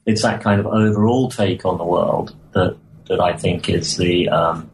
it's 0.06 0.22
that 0.22 0.42
kind 0.42 0.60
of 0.60 0.66
overall 0.66 1.28
take 1.28 1.64
on 1.64 1.78
the 1.78 1.84
world 1.84 2.36
that, 2.52 2.76
that 3.08 3.20
I 3.20 3.36
think 3.36 3.68
is 3.68 3.96
the, 3.96 4.28
um, 4.28 4.70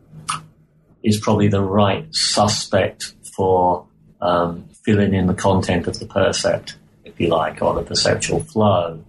is 1.03 1.19
probably 1.19 1.49
the 1.49 1.63
right 1.63 2.07
suspect 2.15 3.15
for 3.35 3.87
um, 4.21 4.69
filling 4.85 5.15
in 5.15 5.27
the 5.27 5.35
content 5.35 5.87
of 5.87 5.99
the 5.99 6.07
percept 6.07 6.77
you 7.21 7.29
like, 7.29 7.63
or 7.63 7.75
the 7.75 7.83
perceptual 7.83 8.41
flow. 8.41 9.05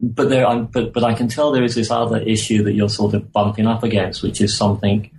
But 0.00 0.30
there, 0.30 0.46
I, 0.46 0.58
but 0.58 0.92
but 0.92 1.04
I 1.04 1.14
can 1.14 1.28
tell 1.28 1.52
there 1.52 1.62
is 1.62 1.76
this 1.76 1.90
other 1.90 2.18
issue 2.18 2.64
that 2.64 2.72
you're 2.72 2.88
sort 2.88 3.14
of 3.14 3.30
bumping 3.32 3.66
up 3.66 3.84
against, 3.84 4.22
which 4.22 4.40
is 4.40 4.56
something 4.56 5.10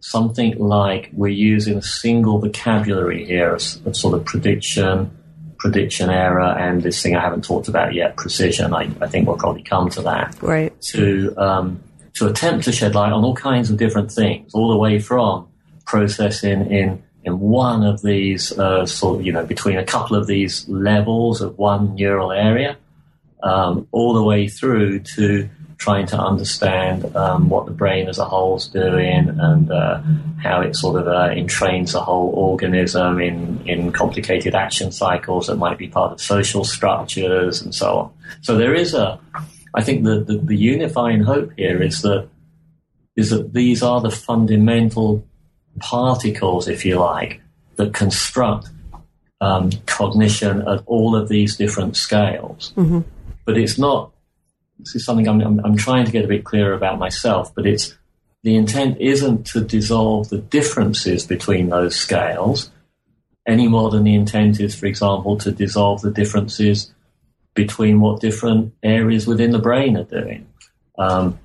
something 0.00 0.58
like 0.58 1.10
we're 1.12 1.28
using 1.28 1.76
a 1.76 1.82
single 1.82 2.38
vocabulary 2.38 3.26
here 3.26 3.54
of, 3.54 3.86
of 3.86 3.94
sort 3.94 4.14
of 4.14 4.24
prediction, 4.24 5.10
prediction 5.58 6.08
error, 6.08 6.58
and 6.58 6.82
this 6.82 7.02
thing 7.02 7.14
I 7.14 7.20
haven't 7.20 7.44
talked 7.44 7.68
about 7.68 7.92
yet, 7.92 8.16
precision. 8.16 8.72
I, 8.72 8.90
I 9.02 9.08
think 9.08 9.28
we'll 9.28 9.36
probably 9.36 9.62
come 9.62 9.90
to 9.90 10.02
that. 10.02 10.36
Right. 10.40 10.78
To 10.92 11.34
um, 11.36 11.82
to 12.14 12.26
attempt 12.26 12.64
to 12.64 12.72
shed 12.72 12.94
light 12.94 13.12
on 13.12 13.22
all 13.22 13.36
kinds 13.36 13.70
of 13.70 13.76
different 13.76 14.10
things, 14.10 14.54
all 14.54 14.70
the 14.70 14.78
way 14.78 14.98
from 14.98 15.48
processing 15.84 16.70
in 16.70 17.02
in 17.24 17.38
one 17.38 17.84
of 17.84 18.02
these, 18.02 18.56
uh, 18.58 18.86
sort 18.86 19.20
of, 19.20 19.26
you 19.26 19.32
know, 19.32 19.44
between 19.44 19.78
a 19.78 19.84
couple 19.84 20.16
of 20.16 20.26
these 20.26 20.68
levels 20.68 21.40
of 21.40 21.58
one 21.58 21.94
neural 21.94 22.32
area, 22.32 22.76
um, 23.42 23.86
all 23.92 24.14
the 24.14 24.22
way 24.22 24.48
through 24.48 25.00
to 25.00 25.48
trying 25.80 26.06
to 26.06 26.18
understand 26.18 27.16
um, 27.16 27.48
what 27.48 27.64
the 27.64 27.72
brain 27.72 28.06
as 28.06 28.18
a 28.18 28.24
whole 28.24 28.56
is 28.56 28.68
doing 28.68 29.28
and 29.40 29.72
uh, 29.72 30.00
how 30.42 30.60
it 30.60 30.76
sort 30.76 31.00
of 31.00 31.08
uh, 31.08 31.30
entrains 31.30 31.92
the 31.92 32.00
whole 32.00 32.28
organism 32.34 33.18
in, 33.18 33.66
in 33.66 33.90
complicated 33.90 34.54
action 34.54 34.92
cycles 34.92 35.46
that 35.46 35.56
might 35.56 35.78
be 35.78 35.88
part 35.88 36.12
of 36.12 36.20
social 36.20 36.64
structures 36.64 37.62
and 37.62 37.74
so 37.74 37.98
on. 37.98 38.12
So 38.42 38.58
there 38.58 38.74
is 38.74 38.92
a, 38.92 39.18
I 39.74 39.82
think 39.82 40.04
the, 40.04 40.20
the, 40.20 40.36
the 40.36 40.56
unifying 40.56 41.22
hope 41.22 41.52
here 41.56 41.82
is 41.82 42.02
that 42.02 42.28
is 43.16 43.30
that 43.30 43.52
these 43.52 43.82
are 43.82 44.00
the 44.00 44.10
fundamental 44.10 45.26
particles, 45.78 46.68
if 46.68 46.84
you 46.84 46.98
like, 46.98 47.40
that 47.76 47.94
construct 47.94 48.68
um, 49.40 49.70
cognition 49.86 50.62
at 50.68 50.82
all 50.86 51.16
of 51.16 51.28
these 51.28 51.56
different 51.56 51.96
scales. 51.96 52.72
Mm-hmm. 52.76 53.00
But 53.44 53.56
it's 53.56 53.78
not. 53.78 54.12
This 54.78 54.96
is 54.96 55.04
something 55.04 55.28
I'm, 55.28 55.40
I'm, 55.40 55.60
I'm 55.64 55.76
trying 55.76 56.06
to 56.06 56.12
get 56.12 56.24
a 56.24 56.28
bit 56.28 56.44
clearer 56.44 56.74
about 56.74 56.98
myself. 56.98 57.54
But 57.54 57.66
it's 57.66 57.96
the 58.42 58.56
intent 58.56 58.98
isn't 59.00 59.46
to 59.48 59.60
dissolve 59.60 60.28
the 60.28 60.38
differences 60.38 61.26
between 61.26 61.68
those 61.68 61.96
scales 61.96 62.70
any 63.46 63.68
more 63.68 63.90
than 63.90 64.04
the 64.04 64.14
intent 64.14 64.60
is, 64.60 64.74
for 64.74 64.86
example, 64.86 65.36
to 65.38 65.50
dissolve 65.50 66.02
the 66.02 66.10
differences 66.10 66.92
between 67.54 68.00
what 68.00 68.20
different 68.20 68.72
areas 68.82 69.26
within 69.26 69.50
the 69.50 69.58
brain 69.58 69.96
are 69.96 70.04
doing. 70.04 70.46
Um, 70.98 71.38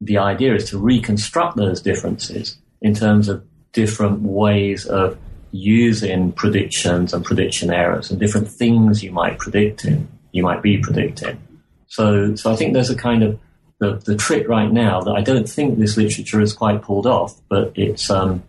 the 0.00 0.18
idea 0.18 0.54
is 0.54 0.70
to 0.70 0.78
reconstruct 0.78 1.56
those 1.56 1.82
differences 1.82 2.56
in 2.80 2.94
terms 2.94 3.28
of 3.28 3.44
different 3.72 4.22
ways 4.22 4.86
of 4.86 5.18
using 5.52 6.32
predictions 6.32 7.12
and 7.12 7.24
prediction 7.24 7.72
errors 7.72 8.10
and 8.10 8.20
different 8.20 8.48
things 8.48 9.02
you 9.02 9.12
might 9.12 9.38
predict 9.38 9.84
in, 9.84 10.08
you 10.32 10.42
might 10.42 10.62
be 10.62 10.78
predicting. 10.78 11.40
So, 11.88 12.34
so 12.36 12.52
I 12.52 12.56
think 12.56 12.72
there's 12.72 12.90
a 12.90 12.96
kind 12.96 13.22
of 13.22 13.38
the, 13.78 13.96
the 14.04 14.16
trick 14.16 14.48
right 14.48 14.70
now 14.70 15.00
that 15.00 15.12
I 15.12 15.22
don't 15.22 15.48
think 15.48 15.78
this 15.78 15.96
literature 15.96 16.40
has 16.40 16.52
quite 16.52 16.82
pulled 16.82 17.06
off, 17.06 17.40
but 17.48 17.72
it's, 17.74 18.10
um, 18.10 18.44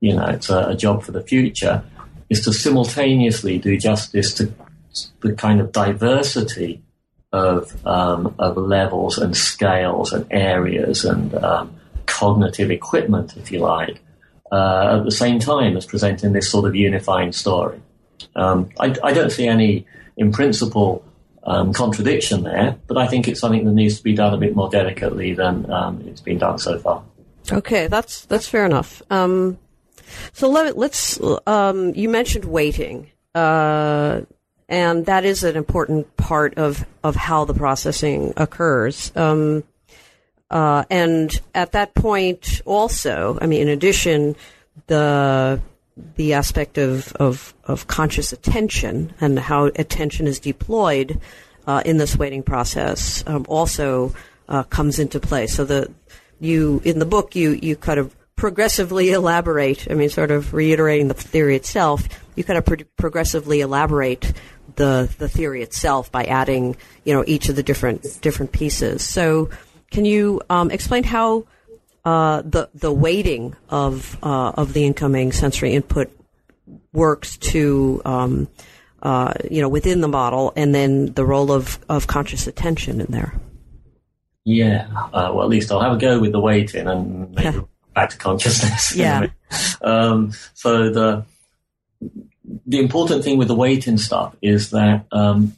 you 0.00 0.14
know, 0.14 0.26
it's 0.26 0.50
a, 0.50 0.68
a 0.68 0.76
job 0.76 1.02
for 1.02 1.12
the 1.12 1.22
future, 1.22 1.82
is 2.28 2.44
to 2.44 2.52
simultaneously 2.52 3.58
do 3.58 3.76
justice 3.78 4.34
to 4.34 4.52
the 5.20 5.32
kind 5.32 5.60
of 5.60 5.72
diversity 5.72 6.82
of 7.32 7.86
um, 7.86 8.34
of 8.38 8.56
levels 8.56 9.18
and 9.18 9.36
scales 9.36 10.12
and 10.12 10.26
areas 10.30 11.04
and 11.04 11.34
um, 11.34 11.75
cognitive 12.06 12.70
equipment, 12.70 13.36
if 13.36 13.50
you 13.50 13.58
like, 13.58 14.00
uh, 14.52 14.98
at 14.98 15.04
the 15.04 15.10
same 15.10 15.38
time 15.38 15.76
as 15.76 15.86
presenting 15.86 16.32
this 16.32 16.50
sort 16.50 16.64
of 16.66 16.74
unifying 16.74 17.32
story. 17.32 17.80
Um, 18.34 18.70
I, 18.78 18.94
I, 19.02 19.12
don't 19.12 19.30
see 19.30 19.46
any, 19.46 19.86
in 20.16 20.32
principle, 20.32 21.04
um, 21.42 21.72
contradiction 21.72 22.42
there, 22.44 22.76
but 22.86 22.96
I 22.96 23.06
think 23.06 23.28
it's 23.28 23.40
something 23.40 23.64
that 23.64 23.72
needs 23.72 23.98
to 23.98 24.02
be 24.02 24.14
done 24.14 24.34
a 24.34 24.36
bit 24.36 24.54
more 24.54 24.68
delicately 24.68 25.32
than 25.32 25.70
um, 25.70 26.02
it's 26.06 26.20
been 26.20 26.38
done 26.38 26.58
so 26.58 26.78
far. 26.78 27.02
Okay, 27.50 27.86
that's 27.86 28.24
that's 28.26 28.48
fair 28.48 28.66
enough. 28.66 29.02
Um, 29.10 29.58
so 30.32 30.48
let, 30.48 30.76
us 30.76 31.20
um, 31.46 31.94
you 31.94 32.08
mentioned 32.08 32.44
weighting. 32.44 33.10
uh, 33.34 34.22
and 34.68 35.06
that 35.06 35.24
is 35.24 35.44
an 35.44 35.56
important 35.56 36.16
part 36.16 36.58
of 36.58 36.84
of 37.02 37.14
how 37.14 37.44
the 37.44 37.54
processing 37.54 38.32
occurs. 38.36 39.12
Um, 39.14 39.64
uh, 40.50 40.84
and 40.90 41.30
at 41.54 41.72
that 41.72 41.94
point, 41.94 42.60
also, 42.64 43.38
I 43.40 43.46
mean, 43.46 43.62
in 43.62 43.68
addition, 43.68 44.36
the 44.86 45.60
the 46.16 46.34
aspect 46.34 46.76
of, 46.76 47.12
of, 47.14 47.54
of 47.64 47.86
conscious 47.86 48.30
attention 48.30 49.14
and 49.18 49.38
how 49.38 49.64
attention 49.64 50.26
is 50.26 50.38
deployed 50.38 51.18
uh, 51.66 51.82
in 51.86 51.96
this 51.96 52.16
weighting 52.16 52.42
process 52.42 53.24
um, 53.26 53.46
also 53.48 54.14
uh, 54.48 54.62
comes 54.64 54.98
into 54.98 55.18
play. 55.18 55.46
So 55.46 55.64
the 55.64 55.90
you 56.38 56.82
in 56.84 56.98
the 56.98 57.06
book 57.06 57.34
you 57.34 57.52
you 57.52 57.76
kind 57.76 57.98
of 57.98 58.14
progressively 58.36 59.10
elaborate. 59.12 59.90
I 59.90 59.94
mean, 59.94 60.10
sort 60.10 60.30
of 60.30 60.52
reiterating 60.52 61.08
the 61.08 61.14
theory 61.14 61.56
itself. 61.56 62.06
You 62.36 62.44
kind 62.44 62.58
of 62.58 62.66
pro- 62.66 62.84
progressively 62.96 63.62
elaborate 63.62 64.32
the 64.76 65.12
the 65.18 65.28
theory 65.28 65.62
itself 65.62 66.12
by 66.12 66.24
adding 66.24 66.76
you 67.04 67.14
know 67.14 67.24
each 67.26 67.48
of 67.48 67.56
the 67.56 67.62
different 67.62 68.20
different 68.20 68.52
pieces. 68.52 69.02
So 69.02 69.50
can 69.90 70.04
you 70.04 70.40
um, 70.50 70.70
explain 70.70 71.04
how 71.04 71.46
uh, 72.04 72.42
the 72.42 72.68
the 72.74 72.92
weighting 72.92 73.56
of 73.68 74.16
uh, 74.22 74.52
of 74.54 74.72
the 74.72 74.84
incoming 74.84 75.32
sensory 75.32 75.72
input 75.74 76.10
works 76.92 77.36
to 77.38 78.00
um, 78.04 78.48
uh, 79.02 79.34
you 79.50 79.60
know 79.60 79.68
within 79.68 80.00
the 80.00 80.08
model, 80.08 80.52
and 80.56 80.74
then 80.74 81.12
the 81.14 81.24
role 81.24 81.50
of, 81.50 81.78
of 81.88 82.06
conscious 82.06 82.46
attention 82.46 83.00
in 83.00 83.08
there. 83.08 83.34
Yeah, 84.44 84.86
uh, 85.12 85.32
well, 85.34 85.42
at 85.42 85.48
least 85.48 85.72
I'll 85.72 85.80
have 85.80 85.94
a 85.94 85.98
go 85.98 86.20
with 86.20 86.30
the 86.30 86.40
weighting 86.40 86.86
and 86.86 87.34
maybe 87.34 87.64
back 87.94 88.10
to 88.10 88.16
consciousness. 88.16 88.94
Yeah. 88.94 89.26
um, 89.82 90.32
so 90.54 90.90
the 90.90 91.24
the 92.66 92.78
important 92.78 93.24
thing 93.24 93.38
with 93.38 93.48
the 93.48 93.56
weighting 93.56 93.98
stuff 93.98 94.36
is 94.40 94.70
that 94.70 95.06
um, 95.10 95.56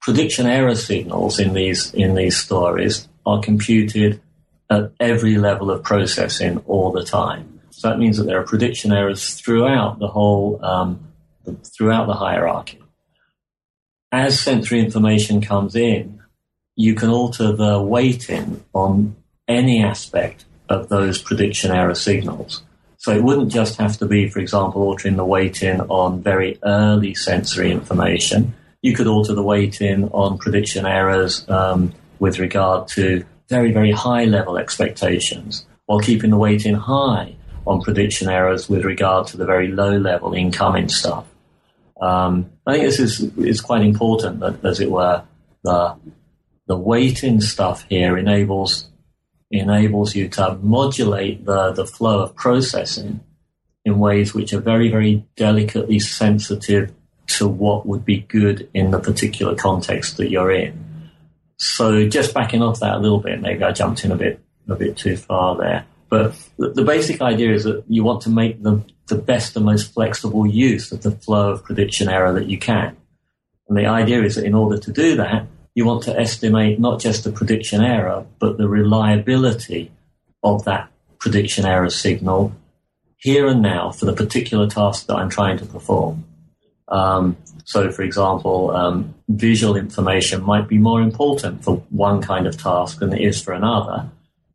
prediction 0.00 0.46
error 0.46 0.74
signals 0.74 1.38
in 1.38 1.54
these 1.54 1.94
in 1.94 2.16
these 2.16 2.36
stories 2.36 3.08
are 3.24 3.40
computed 3.40 4.20
at 4.70 4.92
every 4.98 5.36
level 5.36 5.70
of 5.70 5.82
processing 5.82 6.58
all 6.66 6.90
the 6.90 7.04
time. 7.04 7.60
So 7.70 7.88
that 7.88 7.98
means 7.98 8.16
that 8.16 8.24
there 8.24 8.40
are 8.40 8.44
prediction 8.44 8.92
errors 8.92 9.34
throughout 9.34 9.98
the 9.98 10.08
whole, 10.08 10.64
um, 10.64 11.12
throughout 11.76 12.06
the 12.06 12.14
hierarchy. 12.14 12.80
As 14.10 14.38
sensory 14.38 14.80
information 14.80 15.40
comes 15.40 15.74
in, 15.74 16.20
you 16.76 16.94
can 16.94 17.10
alter 17.10 17.52
the 17.52 17.80
weighting 17.82 18.62
on 18.72 19.16
any 19.48 19.82
aspect 19.82 20.44
of 20.68 20.88
those 20.88 21.20
prediction 21.20 21.70
error 21.70 21.94
signals. 21.94 22.62
So 22.98 23.12
it 23.12 23.22
wouldn't 23.22 23.50
just 23.50 23.78
have 23.78 23.98
to 23.98 24.06
be, 24.06 24.28
for 24.28 24.38
example, 24.38 24.82
altering 24.82 25.16
the 25.16 25.24
weighting 25.24 25.80
on 25.80 26.22
very 26.22 26.58
early 26.62 27.14
sensory 27.14 27.70
information. 27.72 28.54
You 28.80 28.94
could 28.94 29.08
alter 29.08 29.34
the 29.34 29.42
weighting 29.42 30.08
on 30.10 30.38
prediction 30.38 30.86
errors 30.86 31.48
um, 31.48 31.92
with 32.22 32.38
regard 32.38 32.86
to 32.86 33.24
very, 33.48 33.72
very 33.72 33.90
high 33.90 34.24
level 34.26 34.56
expectations 34.56 35.66
while 35.86 35.98
keeping 35.98 36.30
the 36.30 36.36
weighting 36.36 36.76
high 36.76 37.34
on 37.66 37.80
prediction 37.80 38.28
errors 38.28 38.68
with 38.68 38.84
regard 38.84 39.26
to 39.26 39.36
the 39.36 39.44
very 39.44 39.66
low 39.66 39.98
level 39.98 40.32
incoming 40.32 40.88
stuff. 40.88 41.26
Um, 42.00 42.52
I 42.64 42.74
think 42.74 42.84
this 42.84 43.00
is, 43.00 43.36
is 43.38 43.60
quite 43.60 43.82
important 43.82 44.38
that, 44.38 44.64
as 44.64 44.78
it 44.78 44.88
were, 44.88 45.24
the, 45.64 45.96
the 46.68 46.76
weighting 46.76 47.40
stuff 47.40 47.86
here 47.88 48.16
enables, 48.16 48.86
enables 49.50 50.14
you 50.14 50.28
to 50.28 50.54
modulate 50.62 51.44
the, 51.44 51.72
the 51.72 51.86
flow 51.86 52.22
of 52.22 52.36
processing 52.36 53.18
in 53.84 53.98
ways 53.98 54.32
which 54.32 54.52
are 54.52 54.60
very, 54.60 54.88
very 54.88 55.26
delicately 55.34 55.98
sensitive 55.98 56.92
to 57.26 57.48
what 57.48 57.84
would 57.84 58.04
be 58.04 58.18
good 58.20 58.70
in 58.74 58.92
the 58.92 59.00
particular 59.00 59.56
context 59.56 60.18
that 60.18 60.30
you're 60.30 60.52
in. 60.52 60.91
So 61.62 62.08
just 62.08 62.34
backing 62.34 62.60
off 62.60 62.80
that 62.80 62.96
a 62.96 62.98
little 62.98 63.20
bit, 63.20 63.40
maybe 63.40 63.62
I 63.62 63.70
jumped 63.70 64.04
in 64.04 64.10
a 64.10 64.16
bit 64.16 64.40
a 64.68 64.74
bit 64.74 64.96
too 64.96 65.16
far 65.16 65.56
there. 65.56 65.86
But 66.08 66.34
the, 66.58 66.82
basic 66.82 67.22
idea 67.22 67.52
is 67.52 67.62
that 67.62 67.84
you 67.88 68.02
want 68.02 68.22
to 68.22 68.30
make 68.30 68.60
the, 68.60 68.82
the 69.06 69.14
best 69.14 69.54
and 69.54 69.64
most 69.64 69.94
flexible 69.94 70.44
use 70.44 70.90
of 70.90 71.02
the 71.02 71.12
flow 71.12 71.52
of 71.52 71.62
prediction 71.62 72.08
error 72.08 72.32
that 72.32 72.48
you 72.48 72.58
can. 72.58 72.96
And 73.68 73.78
the 73.78 73.86
idea 73.86 74.24
is 74.24 74.34
that 74.34 74.44
in 74.44 74.54
order 74.54 74.76
to 74.76 74.92
do 74.92 75.14
that, 75.16 75.46
you 75.76 75.86
want 75.86 76.02
to 76.02 76.18
estimate 76.18 76.80
not 76.80 77.00
just 77.00 77.22
the 77.22 77.30
prediction 77.30 77.80
error, 77.80 78.26
but 78.40 78.58
the 78.58 78.68
reliability 78.68 79.92
of 80.42 80.64
that 80.64 80.90
prediction 81.18 81.64
error 81.64 81.90
signal 81.90 82.52
here 83.18 83.46
and 83.46 83.62
now 83.62 83.92
for 83.92 84.06
the 84.06 84.12
particular 84.12 84.66
task 84.66 85.06
that 85.06 85.14
I'm 85.14 85.30
trying 85.30 85.58
to 85.58 85.66
perform. 85.66 86.24
Um, 86.88 87.36
so, 87.64 87.90
for 87.90 88.02
example, 88.02 88.70
um, 88.70 89.14
visual 89.28 89.76
information 89.76 90.42
might 90.42 90.68
be 90.68 90.78
more 90.78 91.00
important 91.00 91.64
for 91.64 91.76
one 91.90 92.20
kind 92.20 92.46
of 92.46 92.56
task 92.56 92.98
than 92.98 93.12
it 93.12 93.20
is 93.20 93.40
for 93.40 93.52
another. 93.52 94.10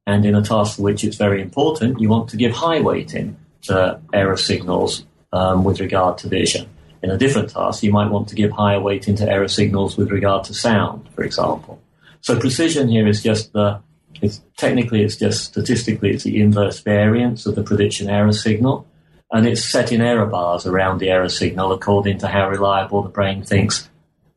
And 0.06 0.26
in 0.26 0.36
a 0.36 0.42
task 0.42 0.78
for 0.78 0.84
which 0.84 1.04
it's 1.04 1.18
very 1.18 1.42
important, 1.42 2.00
you 2.00 2.10
want 2.10 2.30
to 2.30 2.38
give 2.38 2.54
high 2.54 2.80
weighting 2.80 3.38
to 3.64 4.00
error 4.14 4.38
signals 4.38 5.06
um, 5.34 5.64
with 5.64 5.80
regard 5.80 6.18
to 6.20 6.30
vision. 6.30 6.70
In 7.04 7.12
a 7.12 7.18
different 7.18 7.50
task, 7.50 7.84
you 7.84 7.92
might 7.92 8.10
want 8.10 8.28
to 8.30 8.36
give 8.36 8.52
higher 8.52 8.80
weighting 8.80 9.16
to 9.18 9.30
error 9.30 9.48
signals 9.48 9.98
with 9.98 10.12
regard 10.12 10.44
to 10.46 10.54
sound, 10.54 11.08
for 11.14 11.24
example. 11.24 11.82
So 12.22 12.40
precision 12.40 12.88
here 12.88 13.08
is 13.08 13.22
just 13.22 13.54
the, 13.54 13.82
it's, 14.22 14.42
technically 14.58 15.04
it's 15.04 15.16
just 15.16 15.46
statistically 15.46 16.12
it's 16.12 16.24
the 16.24 16.42
inverse 16.42 16.80
variance 16.80 17.46
of 17.46 17.56
the 17.56 17.64
prediction 17.64 18.10
error 18.10 18.34
signal 18.34 18.86
and 19.32 19.46
it's 19.48 19.64
setting 19.64 20.02
error 20.02 20.26
bars 20.26 20.66
around 20.66 21.00
the 21.00 21.10
error 21.10 21.30
signal 21.30 21.72
according 21.72 22.18
to 22.20 22.28
how 22.28 22.50
reliable 22.50 23.02
the 23.02 23.10
brain 23.10 23.44
thinks 23.44 23.90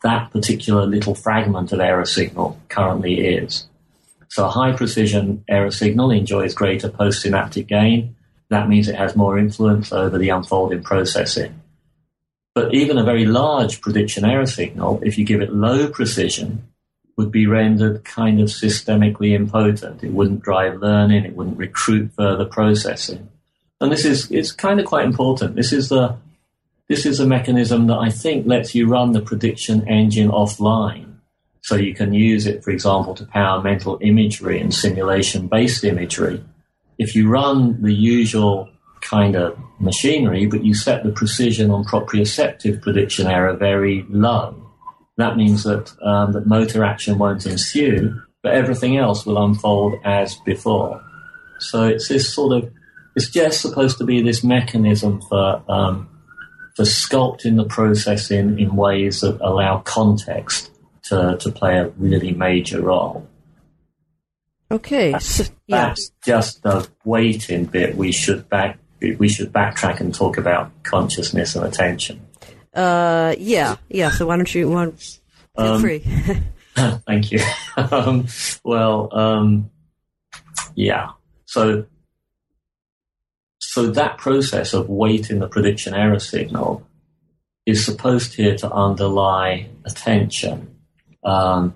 that 0.02 0.30
particular 0.30 0.86
little 0.86 1.14
fragment 1.14 1.72
of 1.72 1.80
error 1.80 2.06
signal 2.06 2.58
currently 2.68 3.20
is. 3.20 3.66
So 4.28 4.46
a 4.46 4.50
high 4.50 4.72
precision 4.72 5.44
error 5.48 5.70
signal 5.70 6.10
enjoys 6.10 6.54
greater 6.54 6.88
postsynaptic 6.88 7.66
gain. 7.66 8.16
That 8.48 8.68
means 8.68 8.88
it 8.88 8.94
has 8.94 9.16
more 9.16 9.38
influence 9.38 9.92
over 9.92 10.18
the 10.18 10.30
unfolding 10.30 10.82
processing. 10.82 11.60
But 12.54 12.74
even 12.74 12.98
a 12.98 13.04
very 13.04 13.26
large 13.26 13.80
prediction 13.80 14.24
error 14.24 14.46
signal, 14.46 15.00
if 15.04 15.18
you 15.18 15.24
give 15.24 15.40
it 15.40 15.52
low 15.52 15.88
precision, 15.88 16.66
would 17.16 17.30
be 17.30 17.46
rendered 17.46 18.04
kind 18.04 18.40
of 18.40 18.48
systemically 18.48 19.32
impotent. 19.32 20.02
It 20.02 20.12
wouldn't 20.12 20.42
drive 20.42 20.80
learning, 20.80 21.24
it 21.24 21.36
wouldn't 21.36 21.58
recruit 21.58 22.12
further 22.16 22.46
processing. 22.46 23.28
And 23.80 23.90
this 23.90 24.04
is 24.04 24.30
it's 24.30 24.52
kind 24.52 24.78
of 24.78 24.86
quite 24.86 25.06
important. 25.06 25.56
This 25.56 25.72
is 25.72 25.88
the 25.88 26.16
this 26.88 27.06
is 27.06 27.20
a 27.20 27.26
mechanism 27.26 27.86
that 27.86 27.98
I 27.98 28.10
think 28.10 28.46
lets 28.46 28.74
you 28.74 28.88
run 28.88 29.12
the 29.12 29.22
prediction 29.22 29.88
engine 29.88 30.28
offline. 30.28 31.14
So 31.62 31.76
you 31.76 31.94
can 31.94 32.12
use 32.12 32.46
it, 32.46 32.64
for 32.64 32.70
example, 32.70 33.14
to 33.14 33.26
power 33.26 33.62
mental 33.62 33.98
imagery 34.00 34.60
and 34.60 34.74
simulation 34.74 35.46
based 35.46 35.84
imagery. 35.84 36.42
If 36.98 37.14
you 37.14 37.28
run 37.28 37.80
the 37.82 37.94
usual 37.94 38.68
kind 39.02 39.36
of 39.36 39.58
machinery, 39.78 40.46
but 40.46 40.64
you 40.64 40.74
set 40.74 41.04
the 41.04 41.12
precision 41.12 41.70
on 41.70 41.84
proprioceptive 41.84 42.82
prediction 42.82 43.26
error 43.26 43.54
very 43.56 44.04
low, 44.08 44.56
that 45.16 45.36
means 45.36 45.64
that, 45.64 45.92
um, 46.02 46.32
that 46.32 46.46
motor 46.46 46.84
action 46.84 47.18
won't 47.18 47.46
ensue, 47.46 48.20
but 48.42 48.52
everything 48.52 48.96
else 48.96 49.24
will 49.24 49.42
unfold 49.42 49.94
as 50.04 50.36
before. 50.46 51.02
So 51.60 51.84
it's 51.84 52.08
this 52.08 52.32
sort 52.32 52.64
of 52.64 52.72
it's 53.16 53.28
just 53.28 53.60
supposed 53.60 53.98
to 53.98 54.04
be 54.04 54.22
this 54.22 54.44
mechanism 54.44 55.20
for 55.22 55.62
um, 55.68 56.08
for 56.76 56.84
sculpting 56.84 57.56
the 57.56 57.64
process 57.64 58.30
in 58.30 58.58
in 58.58 58.76
ways 58.76 59.20
that 59.20 59.40
allow 59.40 59.78
context 59.80 60.70
to, 61.04 61.36
to 61.40 61.50
play 61.50 61.78
a 61.78 61.88
really 61.90 62.32
major 62.32 62.80
role. 62.80 63.26
Okay, 64.70 65.12
that's, 65.12 65.26
so, 65.26 65.44
yeah. 65.66 65.88
that's 65.88 66.10
just 66.24 66.62
the 66.62 66.88
weighting 67.04 67.64
bit. 67.64 67.96
We 67.96 68.12
should 68.12 68.48
back 68.48 68.78
we 69.00 69.28
should 69.28 69.52
backtrack 69.52 70.00
and 70.00 70.14
talk 70.14 70.38
about 70.38 70.70
consciousness 70.84 71.56
and 71.56 71.64
attention. 71.64 72.20
Uh, 72.74 73.34
yeah, 73.38 73.76
yeah. 73.88 74.10
So 74.10 74.26
why 74.26 74.36
don't 74.36 74.54
you 74.54 74.70
want 74.70 75.00
feel 75.56 75.66
um, 75.66 75.80
free? 75.80 76.04
thank 77.06 77.32
you. 77.32 77.40
um, 77.76 78.26
well, 78.64 79.08
um, 79.12 79.70
yeah. 80.74 81.10
So 81.46 81.86
so 83.70 83.86
that 83.86 84.18
process 84.18 84.74
of 84.74 84.88
weighting 84.88 85.38
the 85.38 85.46
prediction 85.46 85.94
error 85.94 86.18
signal 86.18 86.84
is 87.66 87.84
supposed 87.84 88.34
here 88.34 88.56
to 88.56 88.68
underlie 88.68 89.68
attention. 89.84 90.74
Um, 91.22 91.74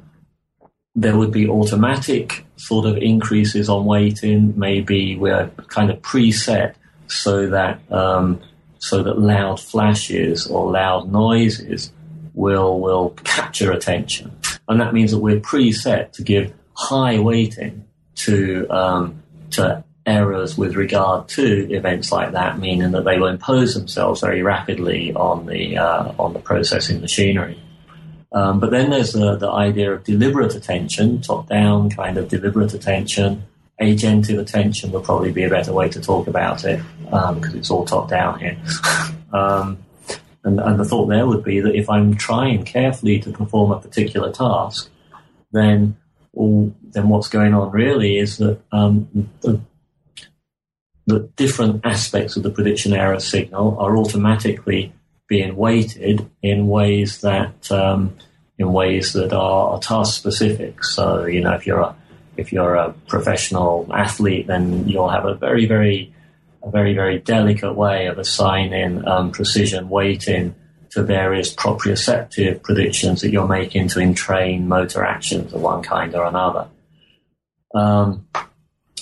there 0.97 1.17
would 1.17 1.31
be 1.31 1.49
automatic 1.49 2.47
sort 2.57 2.85
of 2.85 2.97
increases 2.97 3.69
on 3.69 3.85
weighting. 3.85 4.59
Maybe 4.59 5.15
we're 5.15 5.47
kind 5.69 5.89
of 5.89 6.03
preset 6.03 6.75
so 7.07 7.51
that 7.51 7.81
um, 7.93 8.41
so 8.79 9.05
that 9.05 9.21
loud 9.21 9.61
flashes 9.61 10.49
or 10.49 10.73
loud 10.73 11.13
noises 11.13 11.93
will 12.33 12.81
will 12.81 13.11
capture 13.23 13.71
attention, 13.71 14.37
and 14.67 14.81
that 14.81 14.95
means 14.95 15.13
that 15.13 15.21
we're 15.21 15.39
preset 15.39 16.11
to 16.15 16.25
give 16.25 16.53
high 16.77 17.21
weighting 17.21 17.85
to 18.17 18.67
um, 18.69 19.23
to 19.53 19.85
errors 20.07 20.57
with 20.59 20.77
regard 20.77 21.29
to 21.29 21.73
events 21.73 22.13
like 22.13 22.33
that, 22.33 22.59
meaning 22.59 22.91
that 22.93 23.05
they 23.05 23.19
will 23.19 23.29
impose 23.29 23.75
themselves 23.75 24.21
very 24.21 24.43
rapidly 24.43 25.13
on 25.15 25.47
the 25.47 25.79
uh, 25.79 26.13
on 26.19 26.33
the 26.33 26.39
processing 26.39 27.01
machinery. 27.01 27.59
Um, 28.33 28.59
but 28.59 28.71
then 28.71 28.91
there's 28.91 29.13
the, 29.13 29.37
the 29.37 29.51
idea 29.51 29.93
of 29.93 30.03
deliberate 30.05 30.55
attention, 30.55 31.21
top 31.21 31.49
down 31.49 31.89
kind 31.91 32.19
of 32.19 32.29
deliberate 32.29 32.75
attention. 32.75 33.45
Agentive 33.81 34.39
attention 34.39 34.93
would 34.93 35.05
probably 35.05 35.33
be 35.33 35.45
a 35.45 35.51
better 35.51 35.73
way 35.73 35.89
to 35.89 36.01
talk 36.01 36.27
about 36.27 36.65
it 36.65 36.81
because 37.05 37.53
um, 37.53 37.57
it's 37.57 37.71
all 37.71 37.85
top 37.85 38.09
down 38.09 38.39
here. 38.41 38.59
um, 39.33 39.79
and, 40.43 40.61
and, 40.61 40.79
the 40.79 40.85
thought 40.85 41.07
there 41.07 41.27
would 41.27 41.43
be 41.43 41.61
that 41.61 41.75
if 41.75 41.89
I'm 41.89 42.15
trying 42.15 42.65
carefully 42.65 43.19
to 43.21 43.31
perform 43.31 43.73
a 43.73 43.81
particular 43.81 44.31
task, 44.31 44.91
then 45.53 45.97
all, 46.35 46.75
then 46.83 47.09
what's 47.09 47.29
going 47.29 47.55
on 47.55 47.71
really 47.71 48.19
is 48.19 48.39
that 48.39 48.61
um, 48.71 49.09
the, 49.41 49.61
the 51.07 51.21
different 51.37 51.85
aspects 51.85 52.37
of 52.37 52.43
the 52.43 52.51
prediction 52.51 52.93
error 52.93 53.21
signal 53.21 53.79
are 53.79 53.97
automatically 53.97 54.93
being 55.29 55.57
weighted 55.57 56.29
in 56.43 56.69
ways 56.69 57.21
that 57.21 57.71
um, 57.71 58.17
in 58.59 58.73
ways 58.73 59.13
that 59.15 59.33
are, 59.33 59.79
task 59.81 60.15
specific. 60.15 60.85
So 60.85 61.27
you 61.27 61.41
know, 61.41 61.53
if 61.53 61.67
you're 61.67 61.81
a 61.81 61.97
if 62.37 62.53
you're 62.53 62.75
a 62.75 62.93
professional 63.09 63.89
athlete, 63.93 64.47
then 64.47 64.89
you'll 64.89 65.09
have 65.09 65.25
a 65.25 65.35
very 65.35 65.67
very 65.67 66.13
a 66.63 66.71
very 66.71 66.95
very 66.95 67.19
delicate 67.19 67.75
way 67.75 68.07
of 68.07 68.19
assigning 68.19 69.07
um, 69.07 69.31
precision 69.31 69.89
weighting 69.89 70.55
to 70.91 71.03
various 71.03 71.53
proprioceptive 71.55 72.63
predictions 72.63 73.21
that 73.21 73.31
you're 73.31 73.49
making 73.49 73.89
to 73.89 74.01
entrain 74.01 74.69
motor 74.69 75.05
actions 75.05 75.53
of 75.53 75.61
one 75.61 75.83
kind 75.83 76.15
or 76.15 76.25
another. 76.25 76.69
Um, 77.75 78.29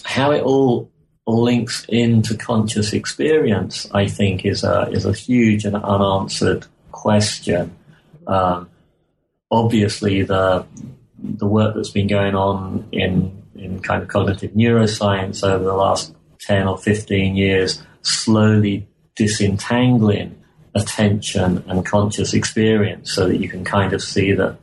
how 0.02 0.32
it 0.32 0.42
all 0.42 0.90
links 1.26 1.86
into 1.88 2.36
conscious 2.36 2.92
experience, 2.92 3.88
I 3.92 4.08
think, 4.08 4.44
is 4.44 4.64
a 4.64 4.88
is 4.90 5.04
a 5.04 5.12
huge 5.12 5.64
and 5.64 5.76
unanswered 5.76 6.66
question. 6.90 7.76
Um, 8.26 8.68
obviously, 9.50 10.22
the 10.22 10.66
the 11.18 11.46
work 11.46 11.74
that's 11.74 11.90
been 11.90 12.08
going 12.08 12.34
on 12.34 12.88
in 12.92 13.42
in 13.54 13.80
kind 13.80 14.02
of 14.02 14.08
cognitive 14.08 14.52
neuroscience 14.52 15.46
over 15.46 15.62
the 15.62 15.74
last 15.74 16.14
ten 16.40 16.66
or 16.66 16.76
fifteen 16.76 17.36
years, 17.36 17.82
slowly 18.02 18.88
disentangling 19.14 20.38
attention 20.74 21.62
and 21.68 21.86
conscious 21.86 22.34
experience, 22.34 23.12
so 23.12 23.28
that 23.28 23.36
you 23.36 23.48
can 23.48 23.64
kind 23.64 23.92
of 23.92 24.02
see 24.02 24.32
that 24.32 24.56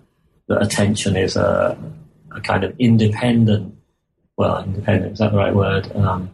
that 0.47 0.61
attention 0.61 1.15
is 1.15 1.37
a, 1.37 1.77
a 2.35 2.41
kind 2.41 2.65
of 2.65 2.75
independent. 2.79 3.75
Well, 4.35 4.63
independent 4.63 5.13
is 5.13 5.19
that 5.19 5.31
the 5.31 5.37
right 5.37 5.55
word? 5.55 5.95
Um, 5.95 6.31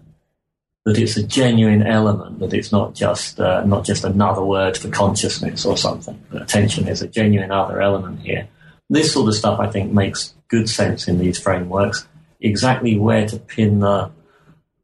that 0.85 0.99
it's 0.99 1.17
a 1.17 1.23
genuine 1.23 1.81
element, 1.81 2.39
that 2.39 2.53
it's 2.53 2.71
not 2.71 2.93
just 2.93 3.39
uh, 3.39 3.65
not 3.65 3.83
just 3.83 4.03
another 4.03 4.43
word 4.43 4.77
for 4.77 4.89
consciousness 4.89 5.65
or 5.65 5.75
something. 5.77 6.23
That 6.31 6.43
attention 6.43 6.87
is 6.87 7.01
a 7.01 7.07
genuine 7.07 7.51
other 7.51 7.81
element 7.81 8.21
here. 8.21 8.47
This 8.89 9.11
sort 9.11 9.27
of 9.27 9.35
stuff, 9.35 9.59
I 9.59 9.67
think, 9.67 9.91
makes 9.91 10.35
good 10.47 10.69
sense 10.69 11.07
in 11.07 11.17
these 11.17 11.39
frameworks. 11.39 12.07
Exactly 12.39 12.97
where 12.99 13.27
to 13.27 13.39
pin 13.39 13.79
the 13.79 14.11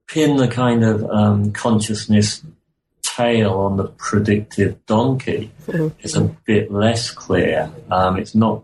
pin 0.07 0.37
the 0.37 0.47
kind 0.47 0.83
of 0.83 1.03
um, 1.05 1.51
consciousness 1.51 2.43
tail 3.03 3.53
on 3.53 3.77
the 3.77 3.87
predictive 3.87 4.83
donkey 4.85 5.51
mm-hmm. 5.67 5.87
is 6.01 6.15
a 6.15 6.21
bit 6.21 6.71
less 6.71 7.11
clear. 7.11 7.71
Um, 7.91 8.17
it's 8.17 8.33
not. 8.33 8.63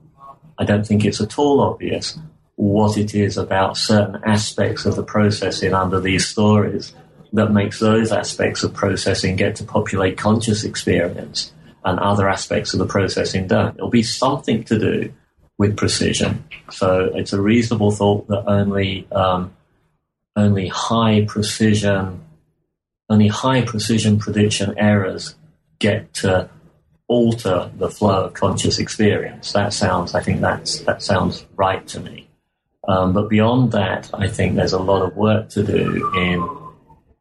I 0.58 0.66
don't 0.66 0.88
think 0.88 1.06
it's 1.06 1.22
at 1.22 1.38
all 1.38 1.62
obvious 1.62 2.18
what 2.56 2.98
it 2.98 3.14
is 3.14 3.38
about 3.38 3.78
certain 3.78 4.20
aspects 4.24 4.88
of 4.88 4.96
the 4.96 5.04
processing 5.04 5.76
under 5.76 6.00
these 6.00 6.26
stories 6.26 6.96
that 7.38 7.52
makes 7.52 7.80
those 7.80 8.12
aspects 8.12 8.64
of 8.64 8.74
processing 8.74 9.36
get 9.36 9.56
to 9.58 9.64
populate 9.64 10.18
conscious 10.18 10.64
experience 10.64 11.54
and 11.86 12.00
other 12.00 12.28
aspects 12.28 12.74
of 12.74 12.80
the 12.80 12.86
processing 12.88 13.48
don't. 13.48 13.76
It'll 13.76 13.90
be 13.90 14.04
something 14.04 14.64
to 14.66 14.80
do 14.80 15.14
with 15.60 15.78
precision. 15.78 16.44
So 16.72 17.12
it's 17.14 17.34
a 17.34 17.42
reasonable 17.42 17.92
thought 17.92 18.28
that 18.28 18.44
only 18.48 19.08
um, 19.12 19.54
only 20.36 20.68
high 20.68 21.26
precision 21.28 22.24
only 23.10 23.28
high 23.28 23.62
precision 23.62 24.18
prediction 24.18 24.74
errors 24.78 25.36
get 25.80 26.14
to 26.16 26.50
alter 27.08 27.72
the 27.78 27.90
flow 27.90 28.26
of 28.26 28.34
conscious 28.34 28.80
experience. 28.80 29.54
That 29.54 29.74
sounds, 29.74 30.16
I 30.16 30.22
think 30.22 30.42
that's 30.42 30.80
that 30.82 31.04
sounds 31.04 31.46
right 31.56 31.88
to 31.90 32.00
me. 32.00 32.28
Um, 32.88 33.14
but 33.14 33.30
beyond 33.30 33.74
that, 33.74 34.10
I 34.14 34.28
think 34.28 34.56
there's 34.56 34.74
a 34.74 34.80
lot 34.80 35.04
of 35.04 35.16
work 35.16 35.50
to 35.50 35.64
do 35.64 36.12
in 36.16 36.67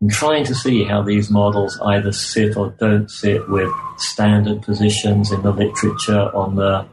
and 0.01 0.11
trying 0.11 0.45
to 0.45 0.55
see 0.55 0.85
how 0.85 1.03
these 1.03 1.31
models 1.31 1.79
either 1.81 2.13
sit 2.13 2.57
or 2.57 2.71
don't 2.79 3.11
sit 3.11 3.49
with 3.49 3.71
standard 3.97 4.63
positions 4.63 5.33
in 5.33 5.43
the 5.43 5.53
literature 5.53 6.31
on 6.35 6.57
the 6.57 6.87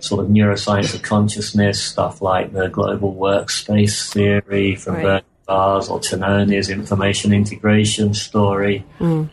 sort 0.00 0.24
of 0.24 0.30
neuroscience 0.30 0.94
of 0.94 1.02
consciousness, 1.02 1.82
stuff 1.82 2.20
like 2.20 2.52
the 2.52 2.68
global 2.68 3.14
workspace 3.14 4.12
theory 4.12 4.74
from 4.74 4.94
right. 4.94 5.02
Bernard 5.02 5.24
Baars 5.46 5.88
or 5.88 6.00
Tononi's 6.00 6.68
information 6.68 7.32
integration 7.32 8.14
story. 8.14 8.84
Mm. 8.98 9.30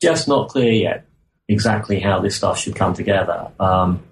Just 0.00 0.28
not 0.28 0.48
clear 0.48 0.72
yet 0.72 1.06
exactly 1.48 2.00
how 2.00 2.20
this 2.20 2.36
stuff 2.36 2.58
should 2.58 2.74
come 2.74 2.94
together. 2.94 3.50
Um, 3.60 4.02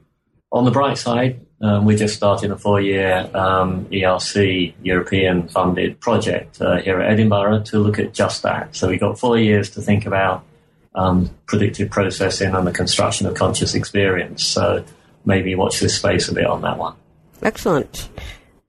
on 0.52 0.64
the 0.64 0.70
bright 0.70 0.98
side, 0.98 1.46
um, 1.60 1.84
we're 1.84 1.98
just 1.98 2.14
starting 2.14 2.50
a 2.50 2.56
four-year 2.56 3.30
um, 3.34 3.84
ERC 3.86 4.72
European 4.82 5.48
funded 5.48 6.00
project 6.00 6.60
uh, 6.60 6.78
here 6.78 7.00
at 7.00 7.12
Edinburgh 7.12 7.62
to 7.64 7.78
look 7.78 7.98
at 7.98 8.14
just 8.14 8.42
that. 8.42 8.74
So 8.74 8.88
we've 8.88 9.00
got 9.00 9.18
four 9.18 9.38
years 9.38 9.68
to 9.70 9.82
think 9.82 10.06
about 10.06 10.44
um, 10.94 11.30
predictive 11.46 11.90
processing 11.90 12.54
and 12.54 12.66
the 12.66 12.72
construction 12.72 13.26
of 13.26 13.34
conscious 13.34 13.74
experience. 13.74 14.42
So 14.44 14.84
maybe 15.24 15.54
watch 15.54 15.80
this 15.80 15.96
space 15.96 16.28
a 16.28 16.34
bit 16.34 16.46
on 16.46 16.62
that 16.62 16.78
one. 16.78 16.94
Excellent. 17.42 18.08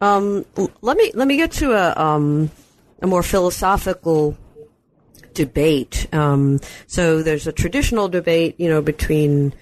Um, 0.02 0.46
let 0.82 0.98
me 0.98 1.12
let 1.14 1.28
me 1.28 1.38
get 1.38 1.52
to 1.54 1.74
a 1.74 1.94
um, 1.96 2.52
a 3.02 3.08
more 3.08 3.24
philosophical 3.24 4.38
debate. 5.34 6.08
Um, 6.14 6.60
so 6.88 7.22
there's 7.22 7.48
a 7.48 7.52
traditional 7.52 8.10
debate, 8.10 8.60
you 8.60 8.68
know, 8.68 8.82
between 8.82 9.54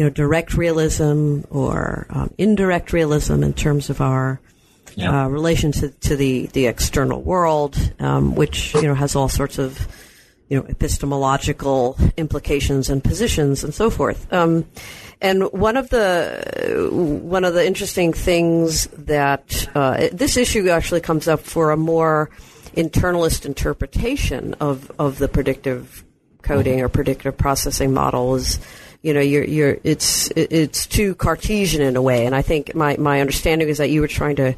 you 0.00 0.06
know, 0.06 0.10
direct 0.10 0.54
realism 0.54 1.42
or 1.50 2.06
um, 2.08 2.32
indirect 2.38 2.94
realism 2.94 3.42
in 3.42 3.52
terms 3.52 3.90
of 3.90 4.00
our 4.00 4.40
yeah. 4.94 5.26
uh, 5.26 5.28
relation 5.28 5.72
to, 5.72 5.90
to 5.90 6.16
the, 6.16 6.46
the 6.54 6.68
external 6.68 7.20
world, 7.20 7.76
um, 7.98 8.34
which, 8.34 8.72
you 8.72 8.84
know, 8.84 8.94
has 8.94 9.14
all 9.14 9.28
sorts 9.28 9.58
of, 9.58 9.86
you 10.48 10.58
know, 10.58 10.64
epistemological 10.64 11.98
implications 12.16 12.88
and 12.88 13.04
positions 13.04 13.62
and 13.62 13.74
so 13.74 13.90
forth. 13.90 14.32
Um, 14.32 14.64
and 15.20 15.42
one 15.52 15.76
of 15.76 15.90
the 15.90 16.88
one 16.90 17.44
of 17.44 17.52
the 17.52 17.66
interesting 17.66 18.14
things 18.14 18.86
that 18.96 19.68
uh, 19.74 20.08
this 20.14 20.38
issue 20.38 20.70
actually 20.70 21.02
comes 21.02 21.28
up 21.28 21.40
for 21.40 21.72
a 21.72 21.76
more 21.76 22.30
internalist 22.74 23.44
interpretation 23.44 24.54
of, 24.60 24.90
of 24.98 25.18
the 25.18 25.28
predictive 25.28 26.04
coding 26.40 26.80
or 26.80 26.88
predictive 26.88 27.36
processing 27.36 27.92
model 27.92 28.34
is 28.34 28.58
you 29.02 29.14
know, 29.14 29.20
you're, 29.20 29.44
you're, 29.44 29.78
it's, 29.82 30.30
it's 30.36 30.86
too 30.86 31.14
Cartesian 31.14 31.80
in 31.80 31.96
a 31.96 32.02
way. 32.02 32.26
And 32.26 32.34
I 32.34 32.42
think 32.42 32.74
my, 32.74 32.96
my 32.98 33.20
understanding 33.20 33.68
is 33.68 33.78
that 33.78 33.90
you 33.90 34.00
were 34.00 34.08
trying 34.08 34.36
to 34.36 34.54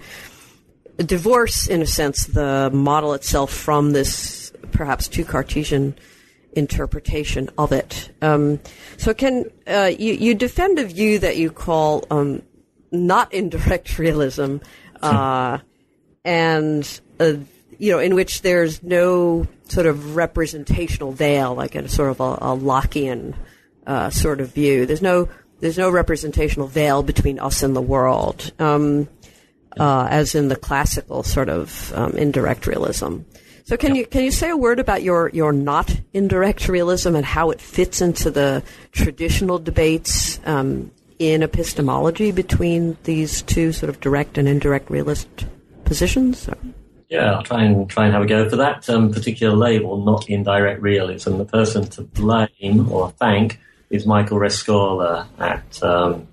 divorce, 0.96 1.68
in 1.68 1.82
a 1.82 1.86
sense, 1.86 2.26
the 2.26 2.70
model 2.72 3.14
itself 3.14 3.52
from 3.52 3.92
this 3.92 4.52
perhaps 4.72 5.08
too 5.08 5.24
Cartesian 5.24 5.94
interpretation 6.52 7.48
of 7.56 7.72
it. 7.72 8.10
Um, 8.20 8.60
so, 8.96 9.14
can 9.14 9.46
uh, 9.66 9.90
you, 9.96 10.14
you 10.14 10.34
defend 10.34 10.78
a 10.78 10.84
view 10.84 11.18
that 11.20 11.36
you 11.36 11.50
call 11.50 12.04
um, 12.10 12.42
not 12.90 13.32
indirect 13.32 13.98
realism, 13.98 14.58
uh, 15.02 15.58
and 16.24 17.00
uh, 17.20 17.34
you 17.78 17.92
know, 17.92 17.98
in 17.98 18.14
which 18.14 18.42
there's 18.42 18.82
no 18.82 19.46
sort 19.64 19.86
of 19.86 20.14
representational 20.14 21.12
veil, 21.12 21.54
like 21.54 21.74
a 21.74 21.88
sort 21.88 22.10
of 22.10 22.20
a, 22.20 22.24
a 22.24 22.56
Lockean 22.56 23.34
uh, 23.86 24.10
sort 24.10 24.40
of 24.40 24.52
view. 24.52 24.86
There's 24.86 25.02
no 25.02 25.28
there's 25.60 25.78
no 25.78 25.90
representational 25.90 26.66
veil 26.66 27.02
between 27.02 27.38
us 27.38 27.62
and 27.62 27.76
the 27.76 27.80
world, 27.80 28.52
um, 28.58 29.08
uh, 29.78 30.08
as 30.10 30.34
in 30.34 30.48
the 30.48 30.56
classical 30.56 31.22
sort 31.22 31.48
of 31.48 31.92
um, 31.94 32.12
indirect 32.12 32.66
realism. 32.66 33.18
So 33.64 33.76
can 33.76 33.94
you 33.94 34.06
can 34.06 34.24
you 34.24 34.32
say 34.32 34.50
a 34.50 34.56
word 34.56 34.80
about 34.80 35.02
your 35.02 35.30
your 35.30 35.52
not 35.52 35.96
indirect 36.12 36.68
realism 36.68 37.14
and 37.14 37.24
how 37.24 37.50
it 37.50 37.60
fits 37.60 38.00
into 38.00 38.30
the 38.30 38.62
traditional 38.90 39.58
debates 39.58 40.40
um, 40.44 40.90
in 41.18 41.44
epistemology 41.44 42.32
between 42.32 42.96
these 43.04 43.42
two 43.42 43.72
sort 43.72 43.88
of 43.88 44.00
direct 44.00 44.36
and 44.38 44.48
indirect 44.48 44.90
realist 44.90 45.46
positions? 45.84 46.48
Yeah, 47.08 47.34
I'll 47.34 47.42
try 47.44 47.62
and 47.62 47.88
try 47.88 48.06
and 48.06 48.14
have 48.14 48.22
a 48.22 48.26
go 48.26 48.48
for 48.48 48.56
that 48.56 48.90
um, 48.90 49.12
particular 49.12 49.54
label, 49.54 50.04
not 50.04 50.28
indirect 50.28 50.82
realism. 50.82 51.38
The 51.38 51.44
person 51.44 51.86
to 51.90 52.02
blame 52.02 52.90
or 52.90 53.10
thank 53.12 53.60
is 53.92 54.06
Michael 54.06 54.38
Rescorla 54.38 55.26
at 55.38 55.82
um, 55.82 56.26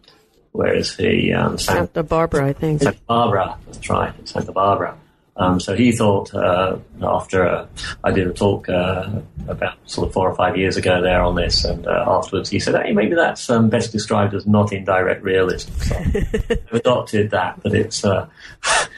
where 0.53 0.74
is 0.74 0.95
he? 0.95 1.32
Um, 1.34 1.57
Santa 1.57 2.01
Barbara, 2.03 2.47
I 2.47 2.53
think. 2.53 2.82
Santa 2.82 2.99
Barbara, 3.05 3.57
that's 3.68 3.89
right, 3.89 4.14
Santa 4.28 4.51
Barbara. 4.51 4.97
Um, 5.36 5.60
so 5.60 5.74
he 5.74 5.93
thought 5.93 6.34
uh, 6.34 6.78
after 7.01 7.47
uh, 7.47 7.68
I 8.03 8.12
did 8.12 8.28
a 8.28 8.34
talk 8.34 8.68
uh, 8.68 9.10
about 9.47 9.78
sort 9.86 10.07
of 10.07 10.14
four 10.14 10.30
or 10.30 10.36
five 10.36 10.57
years 10.57 10.76
ago 10.76 11.01
there 11.01 11.22
on 11.22 11.36
this, 11.36 11.64
and 11.64 11.88
uh, 11.88 12.05
afterwards 12.07 12.49
he 12.49 12.60
said, 12.60 12.76
"Hey, 12.82 12.91
maybe 12.91 13.16
that's 13.16 13.49
um, 13.49 13.70
best 13.70 13.91
described 13.93 14.34
as 14.34 14.45
not 14.45 14.74
indirect 14.74 15.24
realism." 15.24 15.72
So 15.82 15.95
I've 15.95 16.60
adopted 16.74 17.32
that, 17.32 17.62
but 17.64 17.74
it's 17.74 18.03
uh, 18.03 18.28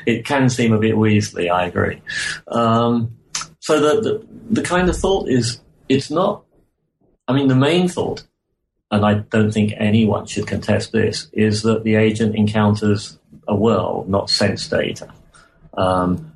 it 0.07 0.25
can 0.25 0.49
seem 0.49 0.73
a 0.73 0.79
bit 0.79 0.95
weaselly. 0.95 1.51
I 1.51 1.67
agree. 1.67 2.01
Um, 2.47 3.17
so 3.59 3.79
the, 3.79 4.01
the 4.01 4.27
the 4.61 4.61
kind 4.63 4.89
of 4.89 4.97
thought 4.97 5.29
is 5.29 5.59
it's 5.89 6.09
not. 6.09 6.43
I 7.27 7.33
mean, 7.33 7.49
the 7.49 7.55
main 7.55 7.87
thought, 7.87 8.25
and 8.91 9.05
I 9.05 9.15
don't 9.15 9.51
think 9.51 9.73
anyone 9.77 10.25
should 10.25 10.47
contest 10.47 10.91
this, 10.91 11.27
is 11.33 11.63
that 11.63 11.83
the 11.83 11.95
agent 11.95 12.35
encounters 12.35 13.17
a 13.47 13.55
world, 13.55 14.09
not 14.09 14.29
sense 14.29 14.67
data. 14.67 15.11
Um, 15.75 16.33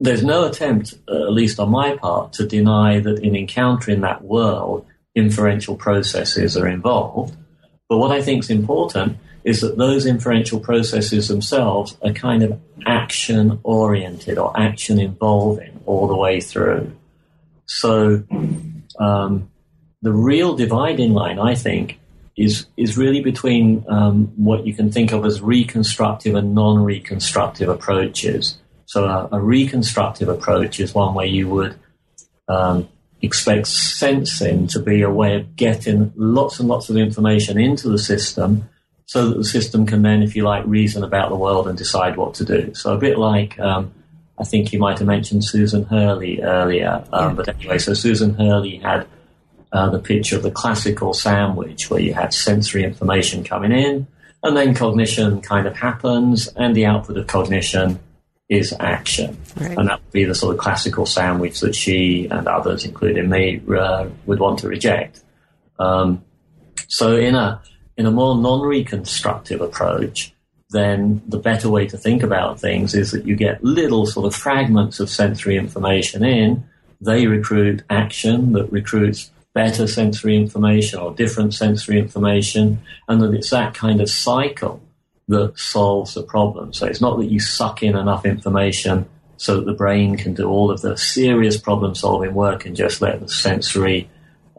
there's 0.00 0.24
no 0.24 0.44
attempt, 0.44 0.94
uh, 1.08 1.26
at 1.26 1.32
least 1.32 1.58
on 1.58 1.70
my 1.70 1.96
part, 1.96 2.32
to 2.34 2.46
deny 2.46 3.00
that 3.00 3.22
in 3.22 3.34
encountering 3.34 4.00
that 4.02 4.22
world, 4.22 4.86
inferential 5.14 5.76
processes 5.76 6.56
are 6.56 6.68
involved. 6.68 7.36
But 7.88 7.98
what 7.98 8.12
I 8.12 8.22
think 8.22 8.44
is 8.44 8.50
important 8.50 9.16
is 9.44 9.60
that 9.60 9.78
those 9.78 10.06
inferential 10.06 10.60
processes 10.60 11.28
themselves 11.28 11.96
are 12.02 12.12
kind 12.12 12.42
of 12.42 12.60
action 12.86 13.58
oriented 13.62 14.38
or 14.38 14.52
action 14.60 15.00
involving 15.00 15.80
all 15.86 16.06
the 16.06 16.16
way 16.16 16.40
through. 16.40 16.92
So 17.66 18.24
um, 18.98 19.50
the 20.02 20.12
real 20.12 20.54
dividing 20.56 21.12
line, 21.12 21.38
I 21.38 21.54
think, 21.54 21.98
is 22.36 22.66
is 22.76 22.96
really 22.96 23.20
between 23.20 23.84
um, 23.88 24.32
what 24.36 24.66
you 24.66 24.74
can 24.74 24.92
think 24.92 25.12
of 25.12 25.24
as 25.24 25.40
reconstructive 25.40 26.34
and 26.34 26.54
non-reconstructive 26.54 27.68
approaches. 27.68 28.58
So 28.86 29.04
a, 29.04 29.28
a 29.32 29.40
reconstructive 29.40 30.28
approach 30.28 30.80
is 30.80 30.94
one 30.94 31.14
where 31.14 31.26
you 31.26 31.48
would 31.48 31.76
um, 32.48 32.88
expect 33.20 33.66
sensing 33.66 34.68
to 34.68 34.78
be 34.78 35.02
a 35.02 35.10
way 35.10 35.36
of 35.36 35.56
getting 35.56 36.12
lots 36.16 36.60
and 36.60 36.68
lots 36.68 36.88
of 36.88 36.96
information 36.96 37.58
into 37.58 37.88
the 37.88 37.98
system 37.98 38.68
so 39.06 39.28
that 39.28 39.36
the 39.38 39.44
system 39.44 39.86
can 39.86 40.02
then, 40.02 40.22
if 40.22 40.36
you 40.36 40.44
like, 40.44 40.64
reason 40.66 41.02
about 41.02 41.30
the 41.30 41.36
world 41.36 41.66
and 41.66 41.76
decide 41.76 42.16
what 42.16 42.34
to 42.34 42.44
do. 42.44 42.72
So 42.74 42.94
a 42.94 42.98
bit 42.98 43.18
like, 43.18 43.58
um, 43.58 43.92
I 44.38 44.44
think 44.44 44.72
you 44.72 44.78
might 44.78 44.98
have 44.98 45.08
mentioned 45.08 45.44
Susan 45.44 45.84
Hurley 45.84 46.42
earlier, 46.42 47.02
um, 47.12 47.30
yeah. 47.30 47.34
but 47.34 47.48
anyway, 47.48 47.78
so 47.78 47.94
Susan 47.94 48.34
Hurley 48.34 48.76
had 48.76 49.06
uh, 49.72 49.90
the 49.90 49.98
picture 49.98 50.36
of 50.36 50.42
the 50.42 50.50
classical 50.50 51.12
sandwich 51.12 51.90
where 51.90 52.00
you 52.00 52.14
had 52.14 52.32
sensory 52.32 52.84
information 52.84 53.44
coming 53.44 53.72
in 53.72 54.06
and 54.42 54.56
then 54.56 54.74
cognition 54.74 55.40
kind 55.40 55.66
of 55.66 55.76
happens 55.76 56.48
and 56.48 56.74
the 56.74 56.86
output 56.86 57.16
of 57.16 57.26
cognition 57.26 57.98
is 58.48 58.74
action. 58.80 59.36
Right. 59.56 59.76
And 59.76 59.88
that 59.88 60.00
would 60.02 60.12
be 60.12 60.24
the 60.24 60.34
sort 60.34 60.54
of 60.54 60.60
classical 60.60 61.06
sandwich 61.06 61.60
that 61.60 61.74
she 61.74 62.28
and 62.30 62.46
others, 62.46 62.84
including 62.84 63.28
me, 63.28 63.60
uh, 63.76 64.08
would 64.26 64.38
want 64.38 64.60
to 64.60 64.68
reject. 64.68 65.22
Um, 65.78 66.24
so 66.86 67.16
in 67.16 67.34
a, 67.34 67.60
in 67.96 68.06
a 68.06 68.10
more 68.10 68.36
non-reconstructive 68.36 69.60
approach, 69.60 70.32
then 70.70 71.22
the 71.26 71.38
better 71.38 71.68
way 71.68 71.86
to 71.88 71.98
think 71.98 72.22
about 72.22 72.60
things 72.60 72.94
is 72.94 73.10
that 73.10 73.26
you 73.26 73.36
get 73.36 73.62
little 73.64 74.06
sort 74.06 74.26
of 74.26 74.34
fragments 74.34 75.00
of 75.00 75.10
sensory 75.10 75.56
information 75.56 76.24
in. 76.24 76.64
They 77.00 77.26
recruit 77.26 77.82
action 77.90 78.52
that 78.52 78.70
recruits 78.72 79.30
better 79.58 79.88
sensory 79.88 80.36
information 80.36 81.00
or 81.00 81.12
different 81.12 81.52
sensory 81.52 81.98
information, 81.98 82.78
and 83.08 83.20
that 83.20 83.34
it's 83.34 83.50
that 83.50 83.74
kind 83.74 84.00
of 84.00 84.08
cycle 84.08 84.80
that 85.26 85.58
solves 85.58 86.14
the 86.14 86.22
problem. 86.22 86.72
So 86.72 86.86
it's 86.86 87.00
not 87.00 87.18
that 87.18 87.26
you 87.26 87.40
suck 87.40 87.82
in 87.82 87.96
enough 87.96 88.24
information 88.24 89.06
so 89.36 89.56
that 89.56 89.66
the 89.66 89.72
brain 89.72 90.16
can 90.16 90.32
do 90.32 90.48
all 90.48 90.70
of 90.70 90.80
the 90.80 90.96
serious 90.96 91.56
problem 91.58 91.96
solving 91.96 92.34
work 92.34 92.66
and 92.66 92.76
just 92.76 93.02
let 93.02 93.18
the 93.18 93.28
sensory 93.28 94.08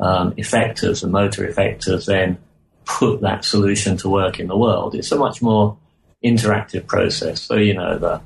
um, 0.01 0.33
effectors, 0.33 0.99
the 1.01 1.07
motor 1.07 1.47
effectors, 1.47 2.05
then 2.05 2.37
put 2.83 3.21
that 3.21 3.45
solution 3.45 3.95
to 3.95 4.09
work 4.09 4.37
in 4.37 4.47
the 4.47 4.57
world. 4.57 4.95
It's 4.95 5.13
a 5.13 5.17
much 5.17 5.41
more 5.41 5.77
interactive 6.25 6.87
process. 6.87 7.41
So, 7.41 7.55
you 7.55 7.73
know, 7.73 7.97
the 7.97 8.21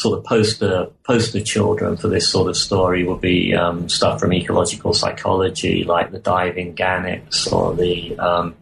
sort 0.00 0.18
of 0.18 0.24
poster 0.24 0.86
poster 1.04 1.42
children 1.42 1.94
for 1.94 2.08
this 2.08 2.26
sort 2.26 2.48
of 2.48 2.56
story 2.56 3.04
would 3.04 3.20
be 3.20 3.54
um, 3.54 3.86
stuff 3.86 4.18
from 4.18 4.32
ecological 4.32 4.94
psychology, 4.94 5.84
like 5.84 6.10
the 6.10 6.18
diving 6.18 6.72
gannets 6.74 7.46
or 7.46 7.74
the 7.74 8.18
um, 8.18 8.54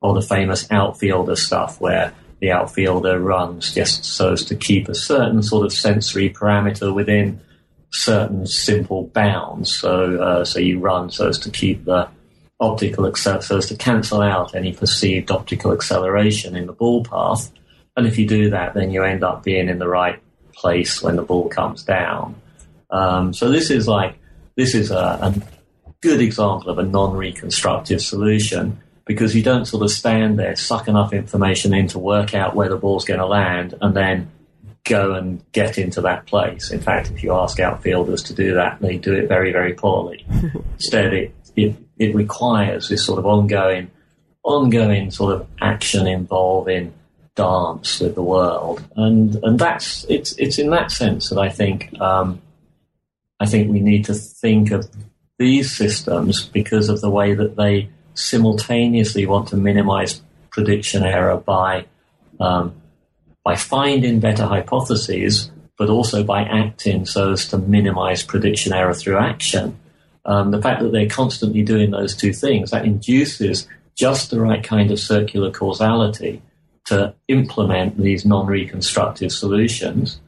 or 0.00 0.14
the 0.14 0.22
famous 0.22 0.66
outfielder 0.70 1.36
stuff, 1.36 1.78
where 1.78 2.14
the 2.40 2.50
outfielder 2.52 3.18
runs 3.20 3.74
just 3.74 4.02
so 4.02 4.32
as 4.32 4.44
to 4.46 4.56
keep 4.56 4.88
a 4.88 4.94
certain 4.94 5.42
sort 5.42 5.66
of 5.66 5.74
sensory 5.74 6.30
parameter 6.30 6.94
within 6.94 7.38
certain 7.90 8.46
simple 8.46 9.08
bounds. 9.08 9.70
So, 9.76 10.22
uh, 10.22 10.44
so 10.46 10.58
you 10.58 10.78
run 10.78 11.10
so 11.10 11.28
as 11.28 11.38
to 11.40 11.50
keep 11.50 11.84
the 11.84 12.08
optical 12.60 13.04
accel- 13.04 13.42
so 13.42 13.58
as 13.58 13.66
to 13.66 13.76
cancel 13.76 14.22
out 14.22 14.54
any 14.54 14.72
perceived 14.72 15.30
optical 15.30 15.72
acceleration 15.72 16.56
in 16.56 16.66
the 16.66 16.72
ball 16.72 17.04
path. 17.04 17.52
And 17.94 18.06
if 18.06 18.18
you 18.18 18.26
do 18.26 18.50
that, 18.50 18.72
then 18.72 18.90
you 18.90 19.02
end 19.02 19.22
up 19.22 19.42
being 19.42 19.68
in 19.68 19.78
the 19.78 19.88
right 19.88 20.22
place 20.58 21.00
when 21.02 21.16
the 21.16 21.22
ball 21.22 21.48
comes 21.48 21.82
down. 21.84 22.34
Um, 22.90 23.32
so 23.32 23.48
this 23.50 23.70
is 23.70 23.86
like 23.86 24.18
this 24.56 24.74
is 24.74 24.90
a, 24.90 24.96
a 24.96 25.34
good 26.00 26.20
example 26.20 26.68
of 26.68 26.78
a 26.78 26.82
non-reconstructive 26.82 28.02
solution 28.02 28.80
because 29.04 29.34
you 29.34 29.42
don't 29.42 29.64
sort 29.64 29.82
of 29.82 29.90
stand 29.90 30.38
there, 30.38 30.54
suck 30.56 30.88
enough 30.88 31.12
information 31.12 31.72
in 31.72 31.86
to 31.88 31.98
work 31.98 32.34
out 32.34 32.54
where 32.54 32.68
the 32.68 32.76
ball's 32.76 33.04
going 33.04 33.20
to 33.20 33.26
land, 33.26 33.74
and 33.80 33.94
then 33.96 34.30
go 34.84 35.14
and 35.14 35.42
get 35.52 35.78
into 35.78 36.00
that 36.02 36.26
place. 36.26 36.70
In 36.70 36.80
fact, 36.80 37.10
if 37.10 37.22
you 37.22 37.32
ask 37.32 37.58
outfielders 37.58 38.22
to 38.24 38.34
do 38.34 38.54
that, 38.54 38.80
they 38.80 38.98
do 38.98 39.14
it 39.14 39.28
very, 39.28 39.52
very 39.52 39.74
poorly. 39.74 40.26
Instead, 40.74 41.14
it, 41.14 41.34
it, 41.56 41.76
it 41.98 42.14
requires 42.14 42.88
this 42.88 43.04
sort 43.04 43.18
of 43.18 43.26
ongoing, 43.26 43.90
ongoing 44.42 45.10
sort 45.10 45.34
of 45.34 45.46
action 45.60 46.06
involving 46.06 46.92
dance 47.38 48.00
with 48.00 48.16
the 48.16 48.22
world, 48.22 48.84
and 48.96 49.36
and 49.44 49.58
that's 49.58 50.04
it's 50.08 50.32
it's 50.38 50.58
in 50.58 50.70
that 50.70 50.90
sense 50.90 51.30
that 51.30 51.38
I 51.38 51.48
think 51.48 51.98
um, 52.00 52.42
I 53.38 53.46
think 53.46 53.70
we 53.70 53.80
need 53.80 54.04
to 54.06 54.14
think 54.14 54.72
of 54.72 54.88
these 55.38 55.74
systems 55.74 56.44
because 56.44 56.88
of 56.88 57.00
the 57.00 57.08
way 57.08 57.34
that 57.34 57.56
they 57.56 57.90
simultaneously 58.14 59.24
want 59.24 59.48
to 59.48 59.56
minimize 59.56 60.20
prediction 60.50 61.04
error 61.04 61.36
by 61.36 61.86
um, 62.40 62.74
by 63.44 63.54
finding 63.54 64.18
better 64.18 64.44
hypotheses, 64.44 65.50
but 65.78 65.88
also 65.88 66.24
by 66.24 66.42
acting 66.42 67.06
so 67.06 67.32
as 67.32 67.46
to 67.48 67.58
minimize 67.58 68.24
prediction 68.24 68.72
error 68.72 68.94
through 68.94 69.18
action. 69.18 69.78
Um, 70.24 70.50
the 70.50 70.60
fact 70.60 70.82
that 70.82 70.90
they're 70.90 71.08
constantly 71.08 71.62
doing 71.62 71.92
those 71.92 72.16
two 72.16 72.32
things 72.32 72.72
that 72.72 72.84
induces 72.84 73.68
just 73.94 74.30
the 74.30 74.40
right 74.40 74.62
kind 74.62 74.90
of 74.90 74.98
circular 74.98 75.50
causality 75.50 76.42
to 76.88 77.14
implement 77.28 77.98
these 77.98 78.24
non-reconstructive 78.24 79.32
solutions. 79.32 80.20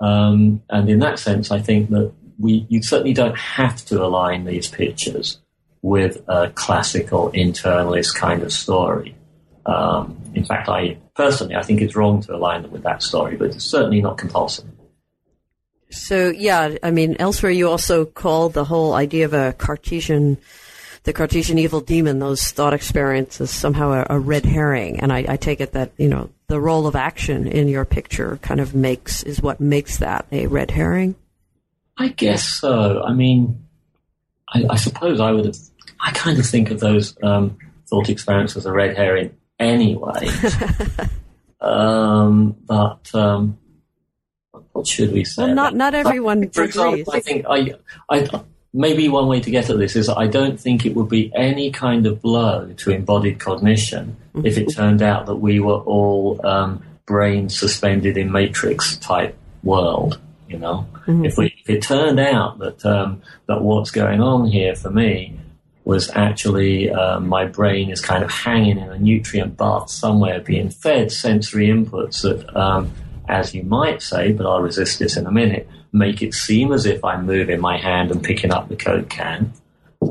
Um, 0.00 0.62
and 0.70 0.88
in 0.88 0.98
that 1.00 1.18
sense, 1.18 1.50
I 1.50 1.60
think 1.60 1.90
that 1.90 2.12
we 2.38 2.66
you 2.68 2.82
certainly 2.82 3.12
don't 3.12 3.36
have 3.36 3.84
to 3.86 4.02
align 4.02 4.44
these 4.44 4.68
pictures 4.68 5.40
with 5.82 6.22
a 6.28 6.50
classical 6.50 7.30
internalist 7.32 8.14
kind 8.16 8.42
of 8.42 8.52
story. 8.52 9.14
Um, 9.66 10.20
in 10.34 10.44
fact, 10.44 10.68
I 10.68 10.98
personally 11.14 11.54
I 11.54 11.62
think 11.62 11.80
it's 11.80 11.94
wrong 11.94 12.22
to 12.22 12.34
align 12.34 12.62
them 12.62 12.70
with 12.70 12.82
that 12.82 13.02
story, 13.02 13.36
but 13.36 13.50
it's 13.50 13.64
certainly 13.64 14.00
not 14.00 14.18
compulsory. 14.18 14.70
So 15.90 16.30
yeah, 16.30 16.76
I 16.82 16.90
mean, 16.90 17.16
elsewhere 17.18 17.52
you 17.52 17.68
also 17.68 18.04
call 18.04 18.48
the 18.48 18.64
whole 18.64 18.94
idea 18.94 19.26
of 19.26 19.32
a 19.32 19.52
Cartesian, 19.52 20.38
the 21.04 21.12
Cartesian 21.12 21.58
evil 21.58 21.80
demon, 21.80 22.18
those 22.18 22.50
thought 22.50 22.72
experiences 22.72 23.50
somehow 23.50 23.92
a, 23.92 24.16
a 24.16 24.18
red 24.18 24.44
herring, 24.44 25.00
and 25.00 25.12
I, 25.12 25.24
I, 25.28 25.36
take 25.36 25.60
it 25.60 25.72
that 25.72 25.92
you 25.98 26.08
know 26.08 26.30
the 26.46 26.60
role 26.60 26.86
of 26.86 26.96
action 26.96 27.46
in 27.46 27.68
your 27.68 27.84
picture 27.84 28.38
kind 28.42 28.60
of 28.60 28.74
makes 28.74 29.22
is 29.22 29.40
what 29.40 29.60
makes 29.60 29.98
that 29.98 30.26
a 30.32 30.46
red 30.46 30.70
herring. 30.70 31.14
I 31.98 32.08
guess 32.08 32.42
so. 32.42 33.02
I 33.02 33.12
mean, 33.12 33.64
I, 34.48 34.64
I 34.70 34.76
suppose 34.76 35.20
I 35.20 35.30
would 35.30 35.44
have 35.44 35.56
I 36.00 36.10
kind 36.12 36.38
of 36.38 36.46
think 36.46 36.70
of 36.70 36.80
those 36.80 37.16
um, 37.22 37.58
thought 37.86 38.08
experiments 38.08 38.56
as 38.56 38.66
a 38.66 38.72
red 38.72 38.96
herring 38.96 39.36
anyway. 39.58 40.28
um, 41.60 42.56
but 42.66 43.14
um, 43.14 43.58
what 44.72 44.86
should 44.86 45.12
we 45.12 45.24
say? 45.24 45.44
Well, 45.44 45.54
not 45.54 45.74
not 45.74 45.94
everyone 45.94 46.48
For 46.50 46.62
agrees. 46.62 46.76
example, 46.76 47.12
I 47.12 47.20
think 47.20 47.46
I, 47.48 47.74
I, 48.08 48.44
maybe 48.74 49.08
one 49.08 49.28
way 49.28 49.40
to 49.40 49.50
get 49.50 49.70
at 49.70 49.78
this 49.78 49.94
is 49.94 50.08
I 50.08 50.26
don't 50.26 50.60
think 50.60 50.84
it 50.84 50.94
would 50.94 51.08
be 51.08 51.32
any 51.34 51.70
kind 51.70 52.06
of 52.06 52.20
blow 52.20 52.74
to 52.76 52.90
embodied 52.90 53.38
cognition 53.38 54.16
if 54.42 54.58
it 54.58 54.74
turned 54.74 55.00
out 55.00 55.26
that 55.26 55.36
we 55.36 55.60
were 55.60 55.78
all 55.78 56.44
um, 56.44 56.82
brain 57.06 57.48
suspended 57.48 58.16
in 58.16 58.32
matrix 58.32 58.96
type 58.96 59.36
world. 59.62 60.18
You 60.48 60.58
know, 60.58 60.86
if 61.06 61.38
we 61.38 61.54
if 61.62 61.70
it 61.70 61.82
turned 61.82 62.20
out 62.20 62.58
that 62.58 62.84
um, 62.84 63.22
that 63.46 63.62
what's 63.62 63.90
going 63.90 64.20
on 64.20 64.46
here 64.46 64.74
for 64.74 64.90
me 64.90 65.38
was 65.84 66.10
actually 66.10 66.90
um, 66.90 67.28
my 67.28 67.44
brain 67.44 67.90
is 67.90 68.00
kind 68.00 68.24
of 68.24 68.30
hanging 68.30 68.78
in 68.78 68.90
a 68.90 68.98
nutrient 68.98 69.56
bath 69.56 69.90
somewhere, 69.90 70.40
being 70.40 70.70
fed 70.70 71.12
sensory 71.12 71.68
inputs 71.68 72.22
that, 72.22 72.56
um, 72.56 72.90
as 73.28 73.54
you 73.54 73.62
might 73.62 74.02
say, 74.02 74.32
but 74.32 74.46
I'll 74.46 74.60
resist 74.60 74.98
this 74.98 75.16
in 75.16 75.26
a 75.26 75.30
minute, 75.30 75.68
make 75.92 76.22
it 76.22 76.34
seem 76.34 76.72
as 76.72 76.86
if 76.86 77.04
I'm 77.04 77.26
moving 77.26 77.60
my 77.60 77.78
hand 77.78 78.10
and 78.10 78.22
picking 78.22 78.52
up 78.52 78.68
the 78.68 78.76
Coke 78.76 79.08
can. 79.08 79.52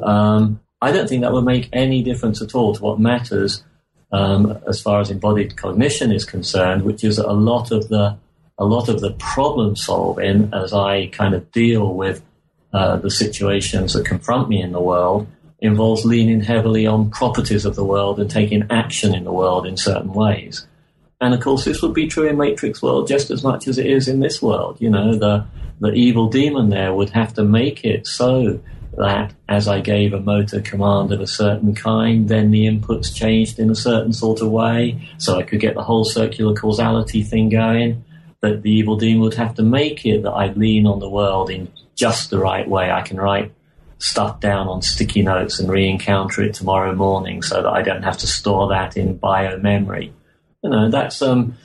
Um, 0.02 0.60
I 0.82 0.92
don't 0.92 1.08
think 1.08 1.22
that 1.22 1.32
would 1.32 1.46
make 1.46 1.70
any 1.72 2.04
difference 2.04 2.42
at 2.42 2.56
all 2.56 2.74
to 2.76 2.82
what 2.82 3.00
matters 3.00 3.64
um, 4.12 4.60
as 4.68 4.82
far 4.82 5.02
as 5.02 5.10
embodied 5.10 5.56
cognition 5.58 6.12
is 6.12 6.26
concerned, 6.26 6.84
which 6.84 7.04
is 7.04 7.18
a 7.18 7.32
lot 7.32 7.72
of 7.72 7.90
the 7.90 8.18
a 8.60 8.66
lot 8.66 8.88
of 8.88 9.02
the 9.02 9.14
problem 9.14 9.76
solving 9.76 10.54
as 10.54 10.74
I 10.74 11.08
kind 11.08 11.34
of 11.34 11.52
deal 11.52 11.96
with 11.96 12.24
uh, 12.72 12.98
the 12.98 13.10
situations 13.10 13.94
that 13.94 14.06
confront 14.06 14.48
me 14.48 14.62
in 14.62 14.72
the 14.72 14.80
world 14.80 15.28
involves 15.60 16.06
leaning 16.06 16.42
heavily 16.42 16.86
on 16.86 17.10
properties 17.10 17.66
of 17.66 17.76
the 17.76 17.84
world 17.84 18.20
and 18.20 18.30
taking 18.30 18.68
action 18.70 19.16
in 19.16 19.24
the 19.24 19.32
world 19.32 19.66
in 19.66 19.78
certain 19.78 20.14
ways. 20.14 20.68
And 21.24 21.34
of 21.34 21.40
course, 21.40 21.64
this 21.64 21.82
would 21.82 21.94
be 21.94 22.08
true 22.08 22.28
in 22.28 22.38
Matrix 22.38 22.82
world 22.82 23.08
just 23.08 23.32
as 23.32 23.44
much 23.44 23.70
as 23.70 23.78
it 23.78 23.86
is 23.86 24.10
in 24.10 24.20
this 24.20 24.42
world. 24.42 24.76
You 24.82 24.90
know, 24.90 25.16
the 25.16 25.46
the 25.80 25.94
evil 25.94 26.28
demon 26.28 26.68
there 26.68 26.94
would 26.94 27.12
have 27.12 27.34
to 27.36 27.46
make 27.46 27.86
it 27.86 28.06
so 28.06 28.60
that 28.98 29.34
as 29.48 29.70
I 29.70 29.80
gave 29.80 30.14
a 30.14 30.20
motor 30.20 30.60
command 30.60 31.14
of 31.14 31.22
a 31.22 31.28
certain 31.28 31.74
kind, 31.76 32.28
then 32.28 32.52
the 32.52 32.66
inputs 32.68 33.16
changed 33.16 33.58
in 33.58 33.70
a 33.70 33.76
certain 33.76 34.12
sort 34.12 34.42
of 34.42 34.52
way, 34.52 35.08
so 35.18 35.40
I 35.40 35.44
could 35.44 35.62
get 35.62 35.76
the 35.76 35.84
whole 35.84 36.04
circular 36.04 36.54
causality 36.54 37.24
thing 37.24 37.48
going. 37.48 38.04
That 38.42 38.62
the 38.62 38.72
evil 38.72 38.98
demon 38.98 39.22
would 39.22 39.36
have 39.36 39.56
to 39.56 39.64
make 39.64 40.06
it 40.06 40.24
that 40.24 40.32
I 40.32 40.52
lean 40.52 40.86
on 40.86 41.00
the 41.00 41.10
world 41.10 41.50
in 41.50 41.72
just 41.96 42.32
the 42.32 42.40
right 42.40 42.68
way. 42.68 42.92
I 42.92 43.02
can 43.02 43.16
write 43.16 43.54
stuff 44.00 44.42
down 44.42 44.68
on 44.68 44.82
sticky 44.82 45.22
notes 45.22 45.58
and 45.58 45.70
re-encounter 45.70 46.42
it 46.42 46.54
tomorrow 46.54 46.94
morning 46.94 47.42
so 47.42 47.62
that 47.62 47.70
I 47.70 47.82
don't 47.82 48.04
have 48.04 48.18
to 48.18 48.28
store 48.28 48.68
that 48.68 48.98
in 48.98 49.16
bio 49.16 49.58
memory. 49.60 50.12
You 50.64 50.70
know, 50.70 50.90
that's 50.90 51.22
um 51.22 51.56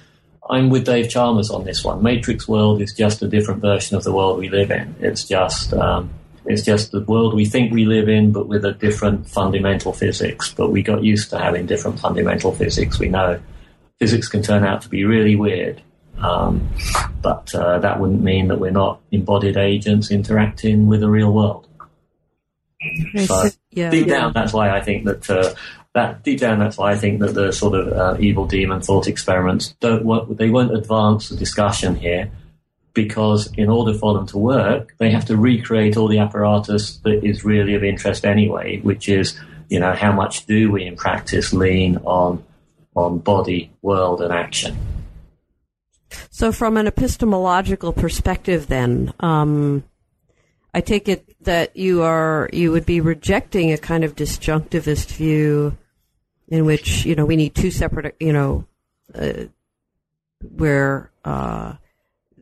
I'm 0.50 0.70
with 0.70 0.86
Dave 0.86 1.10
Chalmers 1.10 1.50
on 1.50 1.64
this 1.64 1.84
one. 1.84 2.02
Matrix 2.02 2.48
world 2.48 2.80
is 2.80 2.92
just 2.92 3.22
a 3.22 3.28
different 3.28 3.60
version 3.60 3.96
of 3.96 4.04
the 4.04 4.12
world 4.12 4.38
we 4.38 4.48
live 4.48 4.70
in. 4.70 4.94
It's 5.00 5.24
just 5.24 5.74
um, 5.74 6.10
it's 6.46 6.62
just 6.62 6.92
the 6.92 7.02
world 7.02 7.34
we 7.34 7.44
think 7.44 7.72
we 7.72 7.84
live 7.84 8.08
in, 8.08 8.32
but 8.32 8.48
with 8.48 8.64
a 8.64 8.72
different 8.72 9.28
fundamental 9.28 9.92
physics. 9.92 10.54
But 10.54 10.70
we 10.70 10.82
got 10.82 11.04
used 11.04 11.30
to 11.30 11.38
having 11.38 11.66
different 11.66 12.00
fundamental 12.00 12.52
physics. 12.52 12.98
We 12.98 13.10
know 13.10 13.40
physics 13.98 14.28
can 14.28 14.42
turn 14.42 14.64
out 14.64 14.82
to 14.82 14.88
be 14.88 15.04
really 15.04 15.36
weird, 15.36 15.82
um, 16.18 16.66
but 17.20 17.54
uh, 17.54 17.78
that 17.80 18.00
wouldn't 18.00 18.22
mean 18.22 18.48
that 18.48 18.58
we're 18.58 18.70
not 18.70 19.00
embodied 19.12 19.58
agents 19.58 20.10
interacting 20.10 20.86
with 20.86 21.00
the 21.00 21.10
real 21.10 21.32
world. 21.32 21.66
So 23.26 23.48
yeah. 23.72 23.90
deep 23.90 24.06
down, 24.06 24.32
that's 24.32 24.52
why 24.52 24.70
I 24.70 24.80
think 24.80 25.04
that 25.04 25.28
uh, 25.28 25.54
that 25.98 26.22
deep 26.22 26.40
down, 26.40 26.58
that's 26.58 26.78
why 26.78 26.92
I 26.92 26.96
think 26.96 27.20
that 27.20 27.34
the 27.34 27.52
sort 27.52 27.74
of 27.74 27.92
uh, 27.92 28.16
evil 28.20 28.46
demon 28.46 28.80
thought 28.80 29.08
experiments 29.08 29.74
don't 29.80 30.04
work. 30.04 30.28
They 30.30 30.50
won't 30.50 30.76
advance 30.76 31.28
the 31.28 31.36
discussion 31.36 31.96
here 31.96 32.30
because 32.94 33.52
in 33.56 33.68
order 33.68 33.94
for 33.94 34.14
them 34.14 34.26
to 34.26 34.38
work, 34.38 34.94
they 34.98 35.10
have 35.10 35.24
to 35.26 35.36
recreate 35.36 35.96
all 35.96 36.08
the 36.08 36.18
apparatus 36.18 36.96
that 36.98 37.24
is 37.24 37.44
really 37.44 37.74
of 37.74 37.84
interest 37.84 38.24
anyway, 38.24 38.78
which 38.80 39.08
is 39.08 39.38
you 39.68 39.80
know 39.80 39.92
how 39.92 40.12
much 40.12 40.46
do 40.46 40.70
we 40.70 40.86
in 40.86 40.96
practice 40.96 41.52
lean 41.52 41.98
on 42.04 42.44
on 42.94 43.18
body, 43.18 43.70
world, 43.82 44.20
and 44.20 44.32
action. 44.32 44.76
So, 46.30 46.52
from 46.52 46.76
an 46.76 46.86
epistemological 46.86 47.92
perspective, 47.92 48.66
then, 48.66 49.12
um, 49.20 49.84
I 50.74 50.80
take 50.80 51.08
it 51.08 51.36
that 51.44 51.76
you 51.76 52.02
are 52.02 52.48
you 52.52 52.72
would 52.72 52.86
be 52.86 53.00
rejecting 53.00 53.72
a 53.72 53.78
kind 53.78 54.04
of 54.04 54.14
disjunctivist 54.14 55.12
view, 55.12 55.76
in 56.48 56.64
which 56.64 57.04
you 57.04 57.14
know 57.14 57.24
we 57.24 57.36
need 57.36 57.54
two 57.54 57.70
separate, 57.70 58.16
you 58.20 58.32
know, 58.32 58.66
uh, 59.14 59.44
where 60.56 61.10
uh, 61.24 61.74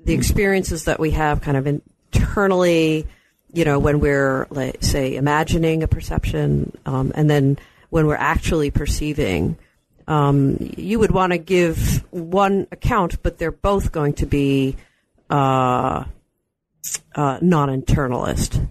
the 0.04 0.14
experiences 0.14 0.84
that 0.84 1.00
we 1.00 1.12
have 1.12 1.40
kind 1.40 1.57
of 1.57 1.66
internally, 1.66 3.07
you 3.52 3.64
know, 3.64 3.78
when 3.78 4.00
we're 4.00 4.46
like 4.50 4.82
say 4.82 5.16
imagining 5.16 5.82
a 5.82 5.88
perception, 5.88 6.76
um, 6.86 7.12
and 7.14 7.28
then 7.28 7.59
when 7.90 8.07
we're 8.07 8.16
actually 8.16 8.70
perceiving 8.70 9.57
um, 10.09 10.57
you 10.76 10.98
would 10.98 11.11
want 11.11 11.32
to 11.32 11.38
give 11.38 12.04
one 12.12 12.66
account, 12.70 13.22
but 13.22 13.38
they're 13.38 13.50
both 13.50 13.92
going 13.92 14.14
to 14.14 14.26
be 14.26 14.76
uh, 15.28 16.04
uh, 17.14 17.38
non-internalist. 17.42 18.68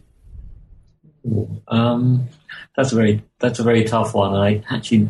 Um, 1.68 2.30
that's 2.78 2.92
a 2.92 2.96
very 2.96 3.24
that's 3.40 3.60
a 3.60 3.64
very 3.64 3.84
tough 3.84 4.14
one. 4.14 4.36
I 4.36 4.64
actually 4.70 5.10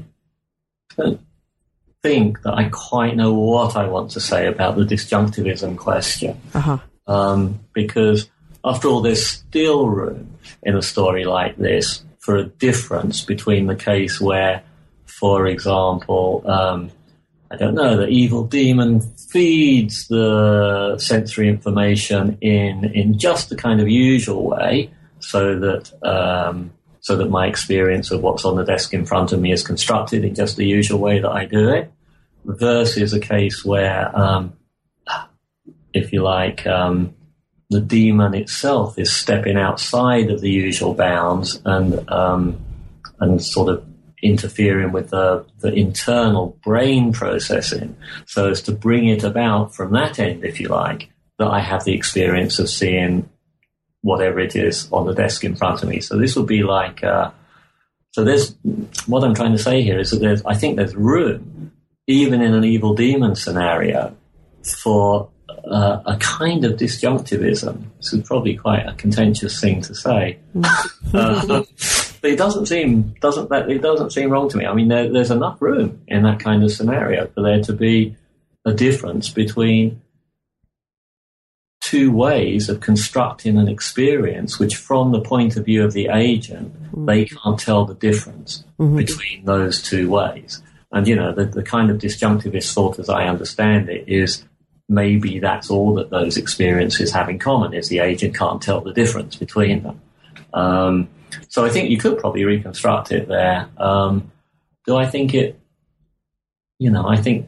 think 2.03 2.41
that 2.43 2.53
I 2.53 2.69
quite 2.71 3.15
know 3.15 3.33
what 3.33 3.75
I 3.75 3.87
want 3.87 4.11
to 4.11 4.19
say 4.19 4.47
about 4.47 4.75
the 4.77 4.83
disjunctivism 4.83 5.77
question. 5.77 6.39
Uh-huh. 6.53 6.77
um, 7.07 7.59
because 7.73 8.29
after 8.63 8.87
all, 8.87 9.01
there's 9.01 9.25
still 9.25 9.87
room 9.89 10.37
in 10.63 10.75
a 10.75 10.81
story 10.81 11.23
like 11.23 11.55
this 11.57 12.03
for 12.19 12.35
a 12.37 12.43
difference 12.43 13.23
between 13.23 13.67
the 13.67 13.75
case 13.75 14.19
where, 14.19 14.63
for 15.05 15.45
example, 15.45 16.43
um, 16.45 16.91
I 17.51 17.57
don't 17.57 17.75
know, 17.75 17.97
the 17.97 18.07
evil 18.07 18.43
demon 18.43 19.01
feeds 19.01 20.07
the 20.07 20.97
sensory 20.97 21.47
information 21.47 22.37
in 22.41 22.85
in 22.85 23.19
just 23.19 23.49
the 23.49 23.55
kind 23.55 23.79
of 23.79 23.87
usual 23.87 24.43
way, 24.47 24.89
so 25.19 25.59
that 25.59 25.91
um, 26.03 26.71
so 27.05 27.15
that 27.15 27.29
my 27.29 27.45
experience 27.45 28.09
of 28.09 28.23
what's 28.23 28.45
on 28.45 28.55
the 28.55 28.65
desk 28.65 28.91
in 28.91 29.05
front 29.05 29.31
of 29.31 29.39
me 29.39 29.51
is 29.51 29.61
constructed 29.61 30.25
in 30.25 30.33
just 30.33 30.57
the 30.57 30.65
usual 30.65 30.99
way 30.99 31.19
that 31.19 31.29
I 31.29 31.45
do 31.45 31.69
it, 31.69 31.91
versus 32.45 33.13
a 33.13 33.19
case 33.19 33.63
where, 33.63 34.11
um, 34.17 34.53
if 35.93 36.11
you 36.11 36.23
like, 36.23 36.65
um, 36.65 37.13
the 37.69 37.79
demon 37.79 38.33
itself 38.33 38.97
is 38.97 39.13
stepping 39.13 39.55
outside 39.55 40.31
of 40.31 40.41
the 40.41 40.49
usual 40.49 40.95
bounds 40.95 41.61
and 41.63 42.09
um, 42.09 42.57
and 43.19 43.39
sort 43.39 43.69
of 43.69 43.85
interfering 44.23 44.91
with 44.91 45.11
the, 45.11 45.45
the 45.59 45.71
internal 45.71 46.57
brain 46.63 47.13
processing 47.13 47.95
so 48.25 48.49
as 48.49 48.63
to 48.63 48.71
bring 48.71 49.07
it 49.07 49.23
about 49.23 49.75
from 49.75 49.93
that 49.93 50.17
end, 50.17 50.43
if 50.43 50.59
you 50.59 50.69
like, 50.69 51.09
that 51.37 51.49
I 51.49 51.59
have 51.59 51.83
the 51.83 51.93
experience 51.93 52.57
of 52.57 52.67
seeing 52.67 53.29
whatever 54.05 54.39
it 54.39 54.55
is 54.55 54.87
on 54.91 55.07
the 55.07 55.15
desk 55.15 55.43
in 55.43 55.55
front 55.55 55.81
of 55.81 55.89
me. 55.89 55.99
So 55.99 56.15
this 56.15 56.35
will 56.35 56.45
be 56.45 56.61
like, 56.61 57.03
uh, 57.03 57.31
so 58.11 58.23
there's, 58.23 58.55
what 59.07 59.23
I'm 59.23 59.33
trying 59.33 59.53
to 59.53 59.57
say 59.57 59.81
here 59.81 59.99
is 59.99 60.11
that 60.11 60.19
there's, 60.19 60.45
I 60.45 60.53
think 60.53 60.77
there's 60.77 60.95
room, 60.95 61.71
even 62.05 62.39
in 62.39 62.53
an 62.53 62.63
evil 62.63 62.93
demon 62.93 63.35
scenario, 63.35 64.15
for 64.83 65.29
uh, 65.69 66.03
a 66.05 66.17
kind 66.17 66.65
of 66.65 66.73
disjunctivism. 66.73 67.85
This 67.97 68.13
is 68.13 68.27
probably 68.27 68.55
quite 68.55 68.85
a 68.85 68.93
contentious 68.93 69.59
thing 69.59 69.81
to 69.81 69.95
say. 69.95 70.37
Uh, 71.11 71.47
but 71.47 71.67
it 72.31 72.37
doesn't 72.37 72.67
seem 72.67 73.15
doesn't 73.21 73.49
that 73.49 73.69
it 73.69 73.81
doesn't 73.81 74.11
seem 74.11 74.29
wrong 74.29 74.49
to 74.49 74.57
me. 74.57 74.65
I 74.65 74.73
mean, 74.73 74.87
there, 74.87 75.11
there's 75.11 75.31
enough 75.31 75.61
room 75.61 76.01
in 76.07 76.23
that 76.23 76.39
kind 76.39 76.63
of 76.63 76.71
scenario 76.71 77.27
for 77.27 77.41
there 77.41 77.61
to 77.63 77.73
be 77.73 78.15
a 78.65 78.73
difference 78.73 79.29
between 79.29 80.01
two 81.95 82.11
ways 82.11 82.67
of 82.67 82.81
constructing 82.81 83.57
an 83.57 83.69
experience, 83.69 84.59
which, 84.59 84.75
from 84.75 85.13
the 85.13 85.21
point 85.21 85.55
of 85.55 85.63
view 85.63 85.81
of 85.81 85.93
the 85.93 86.09
agent, 86.09 86.73
they 87.05 87.23
can't 87.23 87.57
tell 87.57 87.85
the 87.85 87.93
difference 87.93 88.65
between 88.77 89.45
those 89.45 89.81
two 89.81 90.09
ways. 90.09 90.61
And 90.91 91.07
you 91.07 91.15
know, 91.15 91.33
the, 91.33 91.45
the 91.45 91.63
kind 91.63 91.89
of 91.89 91.97
disjunctivist 91.97 92.73
thought, 92.73 92.99
as 92.99 93.07
I 93.07 93.27
understand 93.27 93.87
it, 93.87 94.09
is 94.09 94.43
maybe 94.89 95.39
that's 95.39 95.69
all 95.69 95.95
that 95.95 96.09
those 96.09 96.35
experiences 96.35 97.13
have 97.13 97.29
in 97.29 97.39
common 97.39 97.73
is 97.73 97.87
the 97.87 97.99
agent 97.99 98.35
can't 98.35 98.61
tell 98.61 98.81
the 98.81 98.93
difference 98.93 99.37
between 99.37 99.83
them. 99.83 100.01
Um, 100.53 101.07
so 101.47 101.63
I 101.63 101.69
think 101.69 101.89
you 101.89 101.97
could 101.97 102.19
probably 102.19 102.43
reconstruct 102.43 103.13
it 103.13 103.29
there. 103.29 103.69
Um, 103.77 104.33
do 104.85 104.97
I 104.97 105.05
think 105.05 105.33
it? 105.33 105.57
You 106.77 106.89
know, 106.91 107.07
I 107.07 107.15
think 107.15 107.47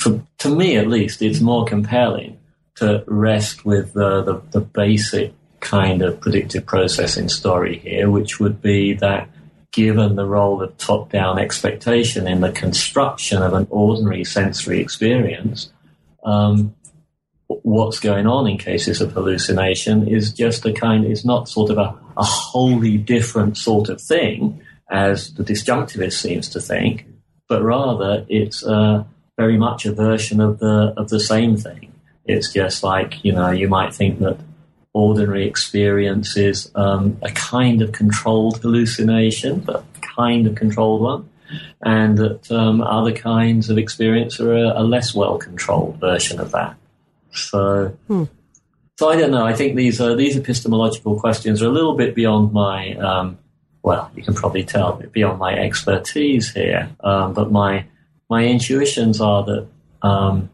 for 0.00 0.22
to 0.38 0.48
me 0.48 0.76
at 0.76 0.88
least, 0.88 1.22
it's 1.22 1.40
more 1.40 1.64
compelling 1.64 2.38
to 2.76 3.04
rest 3.06 3.64
with 3.64 3.92
the, 3.92 4.22
the, 4.22 4.42
the 4.52 4.60
basic 4.60 5.34
kind 5.60 6.00
of 6.00 6.20
predictive 6.20 6.64
processing 6.64 7.28
story 7.28 7.78
here, 7.78 8.10
which 8.10 8.40
would 8.40 8.62
be 8.62 8.94
that 8.94 9.28
given 9.72 10.16
the 10.16 10.24
role 10.24 10.62
of 10.62 10.76
top-down 10.78 11.38
expectation 11.38 12.26
in 12.26 12.40
the 12.40 12.50
construction 12.50 13.42
of 13.42 13.52
an 13.52 13.66
ordinary 13.70 14.24
sensory 14.24 14.80
experience, 14.80 15.70
um, 16.24 16.74
what's 17.46 18.00
going 18.00 18.26
on 18.26 18.48
in 18.48 18.56
cases 18.56 19.00
of 19.00 19.12
hallucination 19.12 20.08
is 20.08 20.32
just 20.32 20.64
a 20.64 20.72
kind, 20.72 21.04
is 21.04 21.24
not 21.24 21.48
sort 21.48 21.70
of 21.70 21.78
a, 21.78 21.94
a 22.16 22.24
wholly 22.24 22.96
different 22.96 23.58
sort 23.58 23.88
of 23.90 24.00
thing 24.00 24.60
as 24.90 25.34
the 25.34 25.44
disjunctivist 25.44 26.14
seems 26.14 26.48
to 26.48 26.60
think, 26.60 27.06
but 27.48 27.62
rather 27.62 28.24
it's 28.28 28.64
uh, 28.64 29.04
very 29.40 29.56
much 29.56 29.86
a 29.86 29.92
version 29.92 30.38
of 30.38 30.58
the 30.58 30.92
of 31.00 31.08
the 31.08 31.18
same 31.18 31.56
thing. 31.56 31.90
It's 32.26 32.52
just 32.52 32.82
like 32.82 33.24
you 33.24 33.32
know 33.32 33.50
you 33.50 33.68
might 33.68 33.94
think 33.94 34.18
that 34.18 34.36
ordinary 34.92 35.46
experience 35.46 36.36
is 36.36 36.70
um, 36.74 37.16
a 37.22 37.30
kind 37.30 37.80
of 37.80 37.92
controlled 37.92 38.60
hallucination, 38.60 39.60
but 39.60 39.84
kind 40.16 40.46
of 40.46 40.56
controlled 40.56 41.00
one, 41.00 41.22
and 41.80 42.18
that 42.18 42.52
um, 42.52 42.82
other 42.82 43.12
kinds 43.12 43.70
of 43.70 43.78
experience 43.78 44.38
are 44.40 44.54
a, 44.54 44.82
a 44.82 44.84
less 44.94 45.14
well 45.14 45.38
controlled 45.38 45.96
version 45.98 46.38
of 46.40 46.50
that. 46.52 46.74
So. 47.32 47.96
Hmm. 48.08 48.24
So 48.98 49.08
I 49.08 49.16
don't 49.16 49.30
know. 49.30 49.46
I 49.46 49.54
think 49.54 49.76
these 49.76 49.98
uh, 49.98 50.14
these 50.14 50.36
epistemological 50.36 51.18
questions 51.18 51.62
are 51.62 51.70
a 51.72 51.76
little 51.78 51.96
bit 51.96 52.14
beyond 52.14 52.52
my 52.52 52.92
um, 52.96 53.38
well, 53.82 54.10
you 54.14 54.22
can 54.22 54.34
probably 54.34 54.62
tell 54.62 55.02
beyond 55.12 55.38
my 55.38 55.54
expertise 55.54 56.52
here, 56.52 56.90
um, 57.00 57.32
but 57.32 57.50
my 57.50 57.86
my 58.30 58.44
intuitions 58.44 59.20
are 59.20 59.44
that 59.44 59.66
um, 60.02 60.48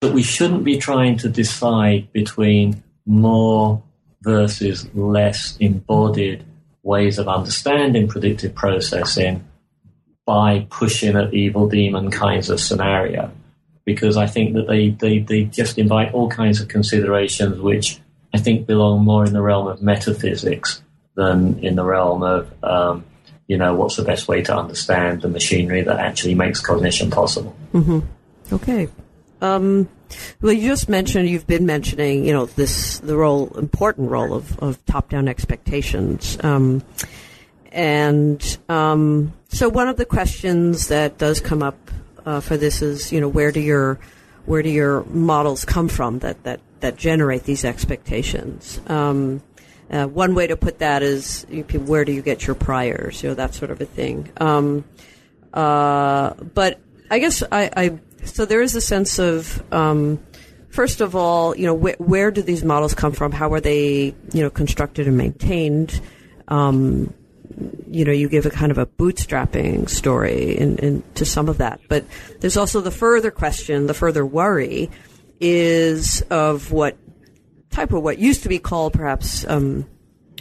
that 0.00 0.12
we 0.12 0.22
shouldn't 0.22 0.64
be 0.64 0.78
trying 0.78 1.18
to 1.18 1.28
decide 1.28 2.12
between 2.12 2.82
more 3.04 3.82
versus 4.22 4.88
less 4.94 5.56
embodied 5.58 6.44
ways 6.82 7.18
of 7.18 7.28
understanding 7.28 8.06
predictive 8.06 8.54
processing 8.54 9.44
by 10.24 10.66
pushing 10.70 11.16
at 11.16 11.34
evil 11.34 11.68
demon 11.68 12.10
kinds 12.10 12.48
of 12.50 12.60
scenario. 12.60 13.30
Because 13.84 14.16
I 14.16 14.26
think 14.26 14.54
that 14.54 14.66
they, 14.66 14.90
they, 14.90 15.18
they 15.20 15.44
just 15.44 15.78
invite 15.78 16.12
all 16.12 16.28
kinds 16.28 16.60
of 16.60 16.68
considerations 16.68 17.60
which 17.60 18.00
I 18.34 18.38
think 18.38 18.66
belong 18.66 19.04
more 19.04 19.24
in 19.24 19.32
the 19.32 19.42
realm 19.42 19.68
of 19.68 19.80
metaphysics 19.80 20.82
than 21.14 21.64
in 21.64 21.76
the 21.76 21.84
realm 21.84 22.22
of, 22.22 22.52
um, 22.62 23.04
you 23.46 23.56
know, 23.56 23.74
what's 23.74 23.96
the 23.96 24.02
best 24.02 24.28
way 24.28 24.42
to 24.42 24.56
understand 24.56 25.22
the 25.22 25.28
machinery 25.28 25.82
that 25.82 25.98
actually 25.98 26.34
makes 26.34 26.60
cognition 26.60 27.10
possible. 27.10 27.54
Mm-hmm. 27.72 28.00
Okay. 28.52 28.88
Um, 29.40 29.88
well, 30.40 30.52
you 30.52 30.68
just 30.68 30.88
mentioned 30.88 31.28
you've 31.28 31.46
been 31.46 31.66
mentioning, 31.66 32.24
you 32.24 32.32
know, 32.32 32.46
this 32.46 32.98
the 33.00 33.16
role, 33.16 33.56
important 33.58 34.10
role 34.10 34.34
of, 34.34 34.58
of 34.60 34.84
top-down 34.86 35.28
expectations, 35.28 36.38
um, 36.42 36.82
and 37.72 38.58
um, 38.68 39.32
so 39.48 39.68
one 39.68 39.88
of 39.88 39.96
the 39.96 40.06
questions 40.06 40.88
that 40.88 41.18
does 41.18 41.40
come 41.40 41.62
up 41.62 41.76
uh, 42.24 42.40
for 42.40 42.56
this 42.56 42.82
is, 42.82 43.12
you 43.12 43.20
know, 43.20 43.28
where 43.28 43.52
do 43.52 43.60
your 43.60 43.98
where 44.46 44.62
do 44.62 44.70
your 44.70 45.04
models 45.04 45.64
come 45.64 45.88
from 45.88 46.20
that 46.20 46.42
that 46.44 46.60
that 46.80 46.96
generate 46.96 47.44
these 47.44 47.64
expectations? 47.64 48.80
Um, 48.86 49.42
uh, 49.90 50.06
one 50.06 50.34
way 50.34 50.46
to 50.46 50.56
put 50.56 50.80
that 50.80 51.02
is 51.02 51.46
where 51.72 52.04
do 52.04 52.12
you 52.12 52.22
get 52.22 52.46
your 52.46 52.56
priors, 52.56 53.22
you 53.22 53.28
know, 53.28 53.34
that 53.34 53.54
sort 53.54 53.70
of 53.70 53.80
a 53.80 53.84
thing. 53.84 54.30
Um, 54.38 54.84
uh, 55.54 56.34
but 56.34 56.80
I 57.10 57.18
guess 57.18 57.42
I, 57.50 57.70
I, 57.76 58.00
so 58.24 58.44
there 58.44 58.62
is 58.62 58.74
a 58.74 58.80
sense 58.80 59.18
of, 59.18 59.62
um, 59.72 60.20
first 60.70 61.00
of 61.00 61.14
all, 61.14 61.56
you 61.56 61.66
know, 61.66 61.78
wh- 61.78 62.00
where 62.00 62.30
do 62.30 62.42
these 62.42 62.64
models 62.64 62.94
come 62.94 63.12
from? 63.12 63.32
How 63.32 63.52
are 63.52 63.60
they, 63.60 64.14
you 64.32 64.42
know, 64.42 64.50
constructed 64.50 65.06
and 65.06 65.16
maintained? 65.16 66.00
Um, 66.48 67.14
you 67.88 68.04
know, 68.04 68.12
you 68.12 68.28
give 68.28 68.44
a 68.44 68.50
kind 68.50 68.72
of 68.72 68.78
a 68.78 68.86
bootstrapping 68.86 69.88
story 69.88 70.58
in, 70.58 70.78
in, 70.78 71.02
to 71.14 71.24
some 71.24 71.48
of 71.48 71.58
that. 71.58 71.80
But 71.88 72.04
there's 72.40 72.56
also 72.56 72.80
the 72.80 72.90
further 72.90 73.30
question, 73.30 73.86
the 73.86 73.94
further 73.94 74.26
worry 74.26 74.90
is 75.40 76.22
of 76.22 76.72
what 76.72 76.96
type 77.76 77.92
of 77.92 78.02
what 78.02 78.18
used 78.18 78.42
to 78.42 78.48
be 78.48 78.58
called 78.58 78.94
perhaps 78.94 79.46
um, 79.46 79.86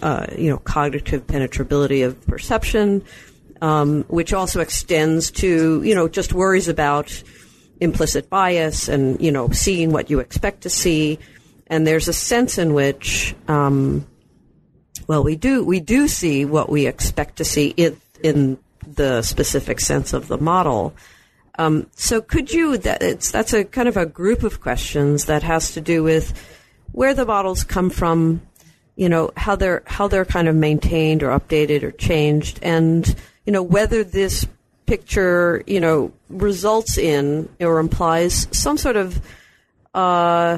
uh, 0.01 0.25
you 0.38 0.49
know 0.49 0.57
cognitive 0.57 1.27
penetrability 1.27 2.01
of 2.01 2.25
perception, 2.27 3.03
um, 3.61 4.03
which 4.07 4.31
also 4.31 4.61
extends 4.61 5.31
to 5.31 5.83
you 5.83 5.93
know 5.93 6.07
just 6.07 6.31
worries 6.31 6.69
about 6.69 7.23
implicit 7.81 8.29
bias 8.29 8.88
and 8.88 9.19
you 9.19 9.33
know 9.33 9.49
seeing 9.49 9.91
what 9.91 10.09
you 10.09 10.19
expect 10.19 10.61
to 10.61 10.69
see, 10.69 11.19
and 11.67 11.86
there's 11.86 12.07
a 12.07 12.13
sense 12.13 12.57
in 12.57 12.73
which 12.73 13.36
um, 13.49 14.07
well 15.07 15.21
we 15.21 15.36
do 15.36 15.65
we 15.65 15.81
do 15.81 16.07
see 16.07 16.45
what 16.45 16.69
we 16.69 16.88
expect 16.88 17.36
to 17.36 17.43
see 17.43 17.73
in, 17.75 17.99
in 18.23 18.57
the 18.88 19.21
specific 19.21 19.81
sense 19.81 20.13
of 20.13 20.29
the 20.29 20.38
model. 20.38 20.93
Um, 21.57 21.88
so 21.95 22.21
could 22.21 22.53
you 22.53 22.77
that 22.77 23.01
it's 23.01 23.29
that's 23.29 23.51
a 23.51 23.65
kind 23.65 23.89
of 23.89 23.97
a 23.97 24.05
group 24.05 24.43
of 24.43 24.61
questions 24.61 25.25
that 25.25 25.43
has 25.43 25.73
to 25.73 25.81
do 25.81 26.01
with 26.01 26.33
where 26.95 27.13
the 27.13 27.25
models 27.25 27.65
come 27.65 27.89
from, 27.89 28.41
you 28.95 29.09
know, 29.09 29.29
how 29.35 29.55
they're 29.57 29.83
how 29.85 30.07
they're 30.07 30.25
kind 30.25 30.47
of 30.47 30.55
maintained 30.55 31.21
or 31.23 31.37
updated 31.37 31.83
or 31.83 31.91
changed, 31.91 32.57
and 32.63 33.13
you 33.45 33.51
know 33.51 33.61
whether 33.61 34.03
this 34.03 34.47
picture, 34.85 35.61
you 35.67 35.81
know, 35.81 36.13
results 36.29 36.97
in 36.97 37.49
or 37.59 37.79
implies 37.79 38.47
some 38.51 38.77
sort 38.77 38.95
of, 38.95 39.17
uh, 39.93 40.57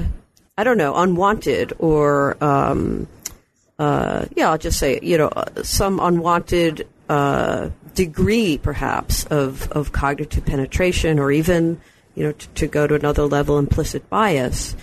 I 0.56 0.64
don't 0.64 0.76
know, 0.76 0.94
unwanted 0.94 1.72
or, 1.78 2.36
um, 2.44 3.08
uh, 3.78 4.26
yeah, 4.36 4.50
I'll 4.50 4.58
just 4.58 4.78
say, 4.78 5.00
you 5.02 5.16
know, 5.16 5.30
some 5.62 5.98
unwanted 5.98 6.86
uh, 7.08 7.70
degree, 7.94 8.58
perhaps, 8.58 9.24
of 9.24 9.72
of 9.72 9.90
cognitive 9.90 10.44
penetration, 10.46 11.18
or 11.18 11.32
even, 11.32 11.80
you 12.14 12.24
know, 12.24 12.32
t- 12.32 12.46
to 12.56 12.68
go 12.68 12.86
to 12.86 12.94
another 12.94 13.24
level, 13.24 13.58
implicit 13.58 14.08
bias 14.08 14.76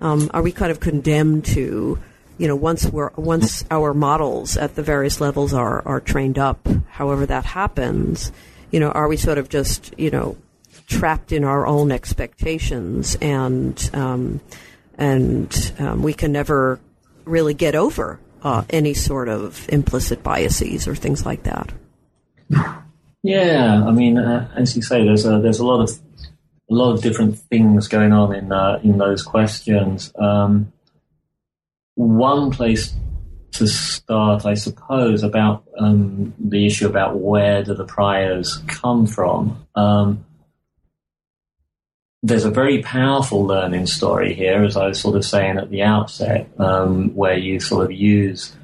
um, 0.00 0.30
are 0.32 0.42
we 0.42 0.52
kind 0.52 0.70
of 0.70 0.80
condemned 0.80 1.44
to, 1.46 1.98
you 2.38 2.48
know, 2.48 2.56
once 2.56 2.86
we're 2.86 3.10
once 3.16 3.64
our 3.70 3.94
models 3.94 4.56
at 4.56 4.74
the 4.74 4.82
various 4.82 5.20
levels 5.20 5.52
are 5.52 5.86
are 5.86 6.00
trained 6.00 6.38
up, 6.38 6.66
however 6.88 7.26
that 7.26 7.44
happens, 7.44 8.32
you 8.70 8.80
know, 8.80 8.90
are 8.90 9.08
we 9.08 9.16
sort 9.16 9.38
of 9.38 9.48
just 9.48 9.94
you 9.98 10.10
know 10.10 10.36
trapped 10.86 11.32
in 11.32 11.44
our 11.44 11.66
own 11.66 11.92
expectations 11.92 13.16
and 13.20 13.90
um, 13.92 14.40
and 14.98 15.72
um, 15.78 16.02
we 16.02 16.12
can 16.12 16.32
never 16.32 16.80
really 17.24 17.54
get 17.54 17.74
over 17.74 18.18
uh, 18.42 18.64
any 18.70 18.94
sort 18.94 19.28
of 19.28 19.68
implicit 19.68 20.22
biases 20.22 20.88
or 20.88 20.94
things 20.94 21.24
like 21.24 21.44
that. 21.44 21.72
Yeah, 23.22 23.84
I 23.86 23.90
mean, 23.90 24.16
uh, 24.16 24.50
as 24.56 24.74
you 24.74 24.82
say, 24.82 25.04
there's 25.04 25.26
a 25.26 25.40
there's 25.40 25.58
a 25.58 25.66
lot 25.66 25.82
of 25.82 25.90
a 26.70 26.74
lot 26.74 26.92
of 26.92 27.02
different 27.02 27.36
things 27.36 27.88
going 27.88 28.12
on 28.12 28.34
in 28.34 28.52
uh, 28.52 28.80
in 28.82 28.98
those 28.98 29.22
questions. 29.22 30.12
Um, 30.16 30.72
one 31.94 32.50
place 32.50 32.94
to 33.52 33.66
start, 33.66 34.46
I 34.46 34.54
suppose, 34.54 35.22
about 35.22 35.64
um, 35.78 36.32
the 36.38 36.66
issue 36.66 36.86
about 36.86 37.18
where 37.18 37.64
do 37.64 37.74
the 37.74 37.84
priors 37.84 38.58
come 38.68 39.06
from. 39.06 39.66
Um, 39.74 40.24
there's 42.22 42.44
a 42.44 42.50
very 42.50 42.82
powerful 42.82 43.44
learning 43.44 43.86
story 43.86 44.34
here, 44.34 44.62
as 44.62 44.76
I 44.76 44.88
was 44.88 45.00
sort 45.00 45.16
of 45.16 45.24
saying 45.24 45.58
at 45.58 45.70
the 45.70 45.82
outset, 45.82 46.48
um, 46.58 47.14
where 47.14 47.36
you 47.36 47.60
sort 47.60 47.86
of 47.86 47.92
use 47.92 48.54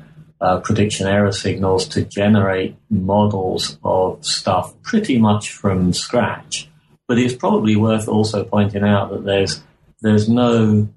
uh, 0.41 0.61
prediction 0.61 1.07
error 1.07 1.33
signals 1.33 1.89
to 1.89 2.05
generate 2.05 2.77
models 2.91 3.79
of 3.83 4.25
stuff 4.25 4.75
pretty 4.83 5.19
much 5.19 5.51
from 5.51 5.93
scratch. 5.93 6.69
But 7.09 7.19
it's 7.19 7.35
probably 7.35 7.77
worth 7.77 8.09
also 8.09 8.45
pointing 8.45 8.83
out 8.83 9.11
that 9.11 9.25
there's 9.25 9.63
there's 10.03 10.29
no 10.29 10.89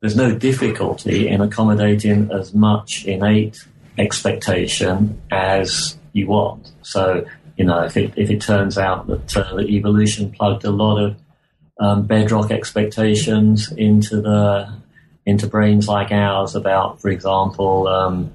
there's 0.00 0.16
no 0.16 0.36
difficulty 0.36 1.28
in 1.28 1.40
accommodating 1.40 2.30
as 2.30 2.54
much 2.54 3.04
innate 3.04 3.66
expectation 3.98 5.20
as 5.30 5.96
you 6.12 6.26
want. 6.26 6.72
So 6.82 7.26
you 7.56 7.64
know 7.64 7.82
if 7.84 7.96
it 7.96 8.12
if 8.16 8.30
it 8.30 8.40
turns 8.40 8.76
out 8.78 9.06
that 9.06 9.36
uh, 9.36 9.56
the 9.56 9.68
evolution 9.68 10.32
plugged 10.32 10.64
a 10.64 10.70
lot 10.70 10.98
of 10.98 11.16
um, 11.80 12.06
bedrock 12.06 12.50
expectations 12.50 13.72
into 13.72 14.20
the 14.20 14.80
into 15.26 15.46
brains 15.46 15.86
like 15.86 16.12
ours 16.12 16.54
about, 16.54 17.00
for 17.00 17.08
example, 17.08 17.86
um, 17.88 18.32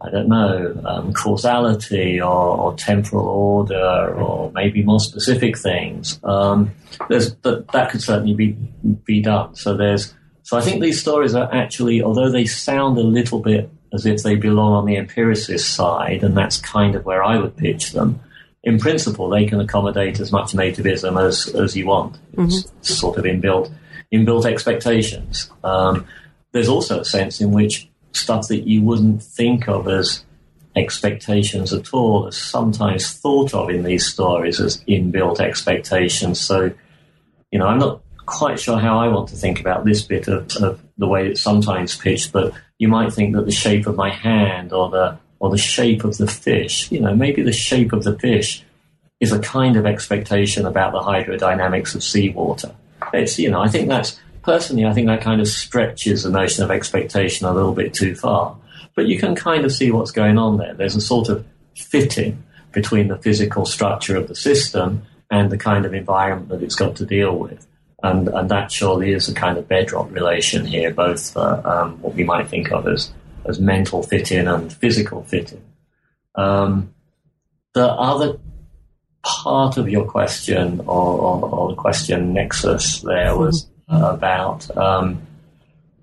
I 0.00 0.10
don't 0.10 0.28
know, 0.28 0.80
um, 0.84 1.12
causality 1.12 2.20
or, 2.20 2.56
or, 2.56 2.74
temporal 2.74 3.26
order 3.26 4.14
or 4.14 4.52
maybe 4.52 4.82
more 4.82 5.00
specific 5.00 5.58
things. 5.58 6.20
Um, 6.22 6.70
there's, 7.08 7.34
that, 7.36 7.66
that 7.72 7.90
could 7.90 8.02
certainly 8.02 8.34
be, 8.34 8.56
be 9.04 9.20
done. 9.20 9.56
So 9.56 9.76
there's, 9.76 10.14
so 10.44 10.56
I 10.56 10.60
think 10.60 10.80
these 10.80 11.00
stories 11.00 11.34
are 11.34 11.52
actually, 11.52 12.00
although 12.02 12.30
they 12.30 12.46
sound 12.46 12.96
a 12.96 13.02
little 13.02 13.40
bit 13.40 13.70
as 13.92 14.06
if 14.06 14.22
they 14.22 14.34
belong 14.34 14.72
on 14.72 14.86
the 14.86 14.96
empiricist 14.96 15.74
side, 15.74 16.22
and 16.22 16.36
that's 16.36 16.58
kind 16.58 16.94
of 16.94 17.04
where 17.04 17.22
I 17.22 17.38
would 17.38 17.56
pitch 17.56 17.92
them. 17.92 18.20
In 18.62 18.78
principle, 18.78 19.28
they 19.28 19.46
can 19.46 19.60
accommodate 19.60 20.20
as 20.20 20.32
much 20.32 20.52
nativism 20.52 21.22
as, 21.22 21.54
as 21.54 21.76
you 21.76 21.86
want. 21.86 22.18
It's 22.32 22.62
mm-hmm. 22.62 22.82
sort 22.82 23.18
of 23.18 23.24
inbuilt, 23.24 23.72
inbuilt 24.12 24.44
expectations. 24.44 25.50
Um, 25.64 26.06
there's 26.52 26.68
also 26.68 27.00
a 27.00 27.04
sense 27.04 27.40
in 27.40 27.52
which 27.52 27.87
stuff 28.12 28.48
that 28.48 28.66
you 28.66 28.82
wouldn't 28.82 29.22
think 29.22 29.68
of 29.68 29.88
as 29.88 30.24
expectations 30.76 31.72
at 31.72 31.92
all 31.92 32.28
is 32.28 32.36
sometimes 32.36 33.12
thought 33.12 33.54
of 33.54 33.70
in 33.70 33.82
these 33.82 34.06
stories 34.06 34.60
as 34.60 34.82
inbuilt 34.84 35.40
expectations. 35.40 36.40
So, 36.40 36.72
you 37.50 37.58
know, 37.58 37.66
I'm 37.66 37.78
not 37.78 38.02
quite 38.26 38.60
sure 38.60 38.78
how 38.78 38.98
I 38.98 39.08
want 39.08 39.28
to 39.30 39.36
think 39.36 39.60
about 39.60 39.84
this 39.84 40.02
bit 40.02 40.28
of, 40.28 40.54
of 40.56 40.80
the 40.98 41.08
way 41.08 41.28
it's 41.28 41.40
sometimes 41.40 41.96
pitched, 41.96 42.32
but 42.32 42.52
you 42.78 42.88
might 42.88 43.12
think 43.12 43.34
that 43.34 43.46
the 43.46 43.52
shape 43.52 43.86
of 43.86 43.96
my 43.96 44.10
hand 44.10 44.72
or 44.72 44.90
the 44.90 45.18
or 45.40 45.50
the 45.50 45.58
shape 45.58 46.04
of 46.04 46.18
the 46.18 46.26
fish, 46.26 46.90
you 46.90 47.00
know, 47.00 47.14
maybe 47.14 47.42
the 47.42 47.52
shape 47.52 47.92
of 47.92 48.02
the 48.02 48.18
fish 48.18 48.64
is 49.20 49.32
a 49.32 49.38
kind 49.38 49.76
of 49.76 49.86
expectation 49.86 50.66
about 50.66 50.92
the 50.92 51.00
hydrodynamics 51.00 51.94
of 51.94 52.02
seawater. 52.02 52.74
It's, 53.12 53.38
you 53.38 53.50
know, 53.50 53.60
I 53.60 53.68
think 53.68 53.88
that's, 53.88 54.18
personally, 54.42 54.84
I 54.84 54.92
think 54.92 55.06
that 55.06 55.20
kind 55.20 55.40
of 55.40 55.48
stretches 55.48 56.22
the 56.22 56.30
notion 56.30 56.64
of 56.64 56.70
expectation 56.70 57.46
a 57.46 57.52
little 57.52 57.74
bit 57.74 57.94
too 57.94 58.14
far. 58.14 58.56
But 58.94 59.06
you 59.06 59.18
can 59.18 59.34
kind 59.34 59.64
of 59.64 59.72
see 59.72 59.90
what's 59.90 60.10
going 60.10 60.38
on 60.38 60.56
there. 60.56 60.74
There's 60.74 60.96
a 60.96 61.00
sort 61.00 61.28
of 61.28 61.46
fitting 61.76 62.42
between 62.72 63.08
the 63.08 63.18
physical 63.18 63.64
structure 63.64 64.16
of 64.16 64.28
the 64.28 64.34
system 64.34 65.02
and 65.30 65.50
the 65.50 65.58
kind 65.58 65.84
of 65.84 65.94
environment 65.94 66.48
that 66.48 66.62
it's 66.62 66.74
got 66.74 66.96
to 66.96 67.06
deal 67.06 67.36
with. 67.36 67.66
And, 68.02 68.28
and 68.28 68.48
that 68.48 68.70
surely 68.70 69.12
is 69.12 69.28
a 69.28 69.34
kind 69.34 69.58
of 69.58 69.68
bedrock 69.68 70.10
relation 70.10 70.64
here, 70.64 70.92
both 70.92 71.32
for 71.32 71.66
um, 71.66 72.00
what 72.00 72.14
we 72.14 72.24
might 72.24 72.48
think 72.48 72.70
of 72.70 72.86
as, 72.86 73.12
as 73.44 73.58
mental 73.58 74.02
fitting 74.02 74.46
and 74.46 74.72
physical 74.72 75.24
fitting. 75.24 75.64
Um, 76.34 76.94
the 77.74 77.86
other 77.86 78.38
part 79.24 79.76
of 79.76 79.88
your 79.88 80.06
question, 80.06 80.80
or, 80.80 80.86
or, 80.86 81.44
or 81.44 81.68
the 81.70 81.74
question 81.74 82.32
nexus 82.32 83.00
there, 83.00 83.36
was 83.36 83.68
about 83.88 84.76
um, 84.76 85.20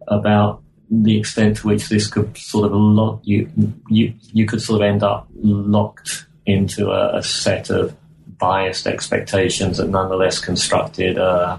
about 0.07 0.61
the 0.89 1.17
extent 1.17 1.57
to 1.57 1.67
which 1.67 1.89
this 1.89 2.07
could 2.07 2.37
sort 2.37 2.65
of 2.65 2.71
lock 2.71 3.19
you, 3.23 3.49
you, 3.89 4.13
you 4.33 4.45
could 4.45 4.61
sort 4.61 4.81
of 4.81 4.87
end 4.87 5.03
up 5.03 5.27
locked 5.33 6.25
into 6.45 6.91
a, 6.91 7.17
a 7.17 7.23
set 7.23 7.69
of 7.69 7.95
biased 8.37 8.85
expectations 8.85 9.77
that 9.77 9.89
nonetheless 9.89 10.39
constructed 10.39 11.17
uh, 11.17 11.57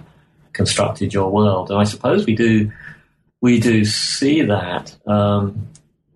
constructed 0.52 1.12
your 1.12 1.30
world. 1.30 1.70
And 1.70 1.78
I 1.78 1.84
suppose 1.84 2.26
we 2.26 2.34
do 2.34 2.70
we 3.40 3.60
do 3.60 3.84
see 3.84 4.42
that. 4.42 4.96
Um, 5.06 5.68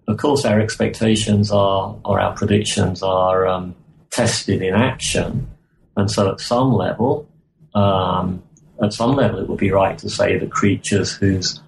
of 0.09 0.17
course, 0.17 0.45
our 0.45 0.61
expectations 0.61 1.51
are 1.51 1.97
or 2.05 2.21
our 2.21 2.35
predictions 2.35 3.03
are 3.03 3.47
um, 3.47 3.75
tested 4.11 4.63
in 4.63 4.75
action, 4.75 5.49
and 5.97 6.11
so 6.11 6.33
at 6.33 6.41
some 6.41 6.73
level, 6.73 7.29
um, 7.75 8.43
at 8.83 8.93
some 8.93 9.13
level, 9.13 9.41
it 9.41 9.49
would 9.49 9.59
be 9.59 9.71
right 9.71 9.97
to 9.99 10.09
say 10.09 10.39
that 10.39 10.51
creatures 10.51 11.13
whose 11.13 11.61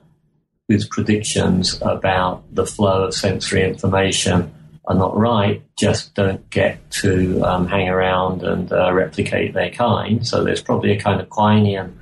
whose 0.68 0.86
predictions 0.86 1.78
about 1.82 2.42
the 2.54 2.64
flow 2.64 3.04
of 3.04 3.14
sensory 3.14 3.62
information 3.62 4.54
are 4.86 4.94
not 4.94 5.16
right 5.16 5.62
just 5.76 6.14
don't 6.14 6.48
get 6.50 6.90
to 6.90 7.42
um, 7.42 7.66
hang 7.66 7.88
around 7.88 8.42
and 8.42 8.72
uh, 8.72 8.92
replicate 8.92 9.54
their 9.54 9.70
kind. 9.70 10.26
So 10.26 10.42
there's 10.42 10.62
probably 10.62 10.92
a 10.92 11.00
kind 11.00 11.20
of 11.20 11.28
Quinean 11.28 11.92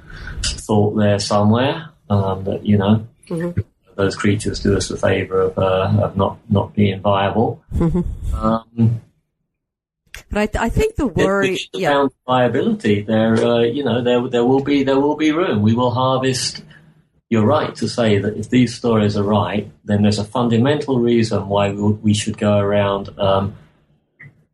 thought 0.43 0.97
there 0.97 1.19
somewhere 1.19 1.91
um, 2.09 2.45
that 2.45 2.65
you 2.65 2.79
know 2.79 3.07
mm-hmm. 3.29 3.61
those 3.97 4.17
creatures 4.17 4.61
do 4.61 4.77
us 4.77 4.89
the 4.89 4.97
favour 4.97 5.41
of, 5.41 5.59
uh, 5.59 5.93
of 6.03 6.17
not 6.17 6.39
not 6.49 6.75
being 6.75 7.01
viable. 7.01 7.63
Mm-hmm. 7.75 8.35
Um, 8.35 9.01
but 10.31 10.39
I, 10.39 10.47
th- 10.47 10.63
I, 10.63 10.69
think 10.69 10.97
the 10.97 11.07
worry, 11.07 11.59
yeah, 11.73 12.07
viability 12.27 13.03
there, 13.03 13.35
uh, 13.35 13.61
you 13.61 13.85
know, 13.85 14.03
there 14.03 14.29
there 14.29 14.45
will 14.45 14.63
be 14.63 14.83
there 14.83 14.99
will 15.01 15.17
be 15.17 15.33
room. 15.33 15.63
We 15.63 15.75
will 15.75 15.91
harvest. 15.91 16.65
You're 17.29 17.47
right 17.47 17.75
to 17.77 17.89
say 17.89 18.19
that 18.19 18.37
if 18.37 18.51
these 18.51 18.75
stories 18.75 19.17
are 19.17 19.23
right, 19.23 19.71
then 19.85 20.03
there's 20.03 20.19
a 20.19 20.25
fundamental 20.25 20.99
reason 20.99 21.49
why 21.49 21.71
we, 21.71 21.93
we 21.93 22.15
should 22.15 22.37
go 22.37 22.59
around, 22.59 23.09
um, 23.21 23.55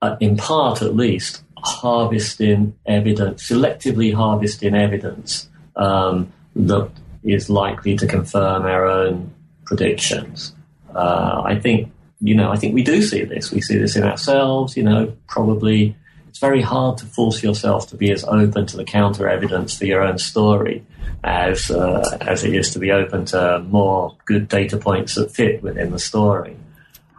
uh, 0.03 0.17
in 0.21 0.37
part 0.37 0.83
at 0.83 0.95
least, 0.95 1.43
harvesting 1.57 2.77
evidence, 2.85 3.49
selectively 3.49 4.13
harvesting 4.13 4.75
evidence 4.75 5.49
um, 5.77 6.31
that 6.55 6.91
is 7.25 7.49
likely 7.49 7.97
to 7.97 8.07
confirm 8.07 8.63
our 8.65 8.85
own 8.87 9.35
predictions. 9.65 10.55
Uh, 10.95 11.43
I 11.45 11.59
think, 11.59 11.93
you 12.21 12.35
know, 12.35 12.51
I 12.51 12.57
think 12.57 12.75
we 12.75 12.83
do 12.83 13.03
see 13.03 13.25
this. 13.25 13.53
We 13.53 13.61
see 13.61 13.79
this 13.79 13.97
in 13.97 14.03
ourselves, 14.03 14.77
you 14.77 14.83
know, 14.83 15.12
probably 15.27 15.97
it's 16.29 16.39
very 16.39 16.62
hard 16.62 16.99
to 16.99 17.07
force 17.07 17.43
yourself 17.43 17.89
to 17.89 17.97
be 17.97 18.11
as 18.11 18.25
open 18.25 18.67
to 18.67 18.77
the 18.77 18.85
counter 18.85 19.29
evidence 19.29 19.77
for 19.77 19.87
your 19.87 20.03
own 20.03 20.19
story 20.19 20.85
as, 21.25 21.71
uh, 21.71 22.19
as 22.21 22.45
it 22.45 22.55
is 22.55 22.71
to 22.73 22.79
be 22.79 22.93
open 22.93 23.25
to 23.27 23.61
more 23.61 24.14
good 24.27 24.49
data 24.49 24.77
points 24.77 25.14
that 25.14 25.31
fit 25.31 25.62
within 25.62 25.93
the 25.93 25.99
story. 25.99 26.57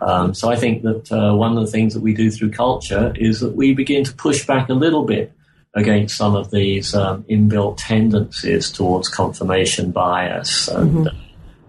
Um, 0.01 0.33
so 0.33 0.49
I 0.49 0.55
think 0.55 0.83
that 0.83 1.11
uh, 1.11 1.33
one 1.33 1.57
of 1.57 1.65
the 1.65 1.71
things 1.71 1.95
that 1.95 2.01
we 2.01 2.13
do 2.13 2.29
through 2.29 2.51
culture 2.51 3.11
is 3.15 3.39
that 3.39 3.55
we 3.55 3.73
begin 3.73 4.03
to 4.03 4.13
push 4.13 4.45
back 4.45 4.69
a 4.69 4.73
little 4.73 5.03
bit 5.03 5.33
against 5.73 6.15
some 6.15 6.35
of 6.35 6.51
these 6.51 6.93
um, 6.93 7.23
inbuilt 7.23 7.77
tendencies 7.79 8.71
towards 8.71 9.09
confirmation 9.09 9.91
bias 9.91 10.67
and, 10.67 11.07
mm-hmm. 11.07 11.17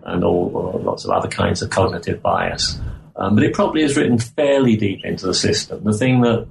and 0.05 0.25
all, 0.25 0.53
all, 0.55 0.81
lots 0.83 1.05
of 1.05 1.11
other 1.11 1.29
kinds 1.29 1.63
of 1.63 1.71
cognitive 1.71 2.21
bias. 2.23 2.79
Um, 3.19 3.35
but 3.35 3.45
it 3.45 3.53
probably 3.53 3.83
is 3.83 3.97
written 3.97 4.19
fairly 4.19 4.77
deep 4.77 5.05
into 5.05 5.27
the 5.27 5.35
system. 5.35 5.83
The 5.83 5.93
thing 5.93 6.21
that 6.23 6.47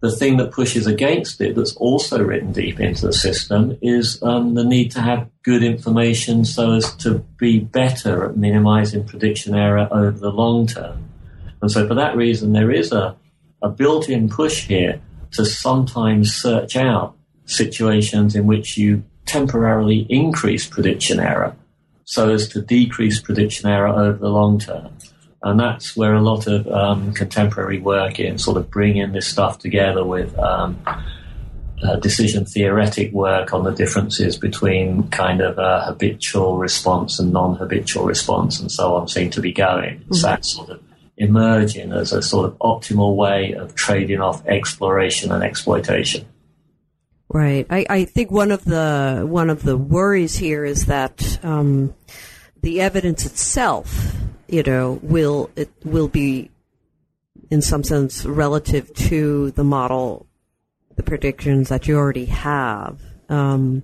the 0.00 0.10
thing 0.10 0.38
that 0.38 0.50
pushes 0.50 0.86
against 0.86 1.42
it, 1.42 1.54
that's 1.54 1.76
also 1.76 2.22
written 2.22 2.52
deep 2.52 2.80
into 2.80 3.06
the 3.06 3.12
system, 3.12 3.76
is 3.82 4.22
um, 4.22 4.54
the 4.54 4.64
need 4.64 4.90
to 4.92 5.00
have 5.02 5.28
good 5.42 5.62
information 5.62 6.46
so 6.46 6.72
as 6.72 6.94
to 6.96 7.18
be 7.36 7.58
better 7.58 8.24
at 8.24 8.36
minimizing 8.36 9.04
prediction 9.04 9.54
error 9.54 9.86
over 9.90 10.18
the 10.18 10.30
long 10.30 10.66
term. 10.66 11.06
And 11.60 11.70
so, 11.70 11.86
for 11.86 11.94
that 11.94 12.16
reason, 12.16 12.54
there 12.54 12.70
is 12.70 12.92
a, 12.92 13.14
a 13.62 13.68
built 13.68 14.08
in 14.08 14.30
push 14.30 14.66
here 14.66 15.02
to 15.32 15.44
sometimes 15.44 16.34
search 16.34 16.76
out 16.76 17.14
situations 17.44 18.34
in 18.34 18.46
which 18.46 18.78
you 18.78 19.04
temporarily 19.26 20.06
increase 20.08 20.66
prediction 20.66 21.20
error 21.20 21.54
so 22.04 22.30
as 22.30 22.48
to 22.48 22.62
decrease 22.62 23.20
prediction 23.20 23.68
error 23.68 23.88
over 23.88 24.18
the 24.18 24.28
long 24.28 24.58
term. 24.58 24.90
And 25.42 25.58
that's 25.58 25.96
where 25.96 26.14
a 26.14 26.20
lot 26.20 26.46
of 26.46 26.66
um, 26.68 27.14
contemporary 27.14 27.78
work 27.78 28.20
in 28.20 28.36
sort 28.36 28.58
of 28.58 28.70
bringing 28.70 29.12
this 29.12 29.26
stuff 29.26 29.58
together 29.58 30.04
with 30.04 30.38
um, 30.38 30.78
uh, 31.82 31.96
decision 31.96 32.44
theoretic 32.44 33.10
work 33.12 33.54
on 33.54 33.64
the 33.64 33.70
differences 33.70 34.36
between 34.36 35.08
kind 35.08 35.40
of 35.40 35.58
a 35.58 35.80
habitual 35.86 36.58
response 36.58 37.18
and 37.18 37.32
non-habitual 37.32 38.04
response 38.04 38.60
and 38.60 38.70
so 38.70 38.94
on 38.94 39.08
seem 39.08 39.30
to 39.30 39.40
be 39.40 39.52
going. 39.52 39.98
Mm-hmm. 40.00 40.14
So 40.14 40.26
that 40.26 40.44
sort 40.44 40.70
of 40.70 40.82
emerging 41.16 41.92
as 41.92 42.12
a 42.12 42.22
sort 42.22 42.46
of 42.46 42.58
optimal 42.58 43.14
way 43.14 43.52
of 43.52 43.74
trading 43.74 44.20
off 44.20 44.44
exploration 44.46 45.32
and 45.32 45.42
exploitation. 45.42 46.26
Right. 47.28 47.66
I, 47.70 47.86
I 47.88 48.04
think 48.06 48.30
one 48.30 48.50
of 48.50 48.64
the 48.64 49.24
one 49.28 49.50
of 49.50 49.62
the 49.62 49.76
worries 49.76 50.36
here 50.36 50.64
is 50.64 50.86
that 50.86 51.38
um, 51.44 51.94
the 52.60 52.80
evidence 52.80 53.24
itself, 53.24 54.16
you 54.50 54.62
know, 54.62 54.98
will 55.02 55.50
it 55.56 55.70
will 55.84 56.08
be 56.08 56.50
in 57.50 57.62
some 57.62 57.82
sense 57.82 58.24
relative 58.24 58.92
to 58.94 59.50
the 59.52 59.64
model, 59.64 60.26
the 60.96 61.02
predictions 61.02 61.68
that 61.68 61.88
you 61.88 61.96
already 61.96 62.26
have. 62.26 63.00
Um, 63.28 63.82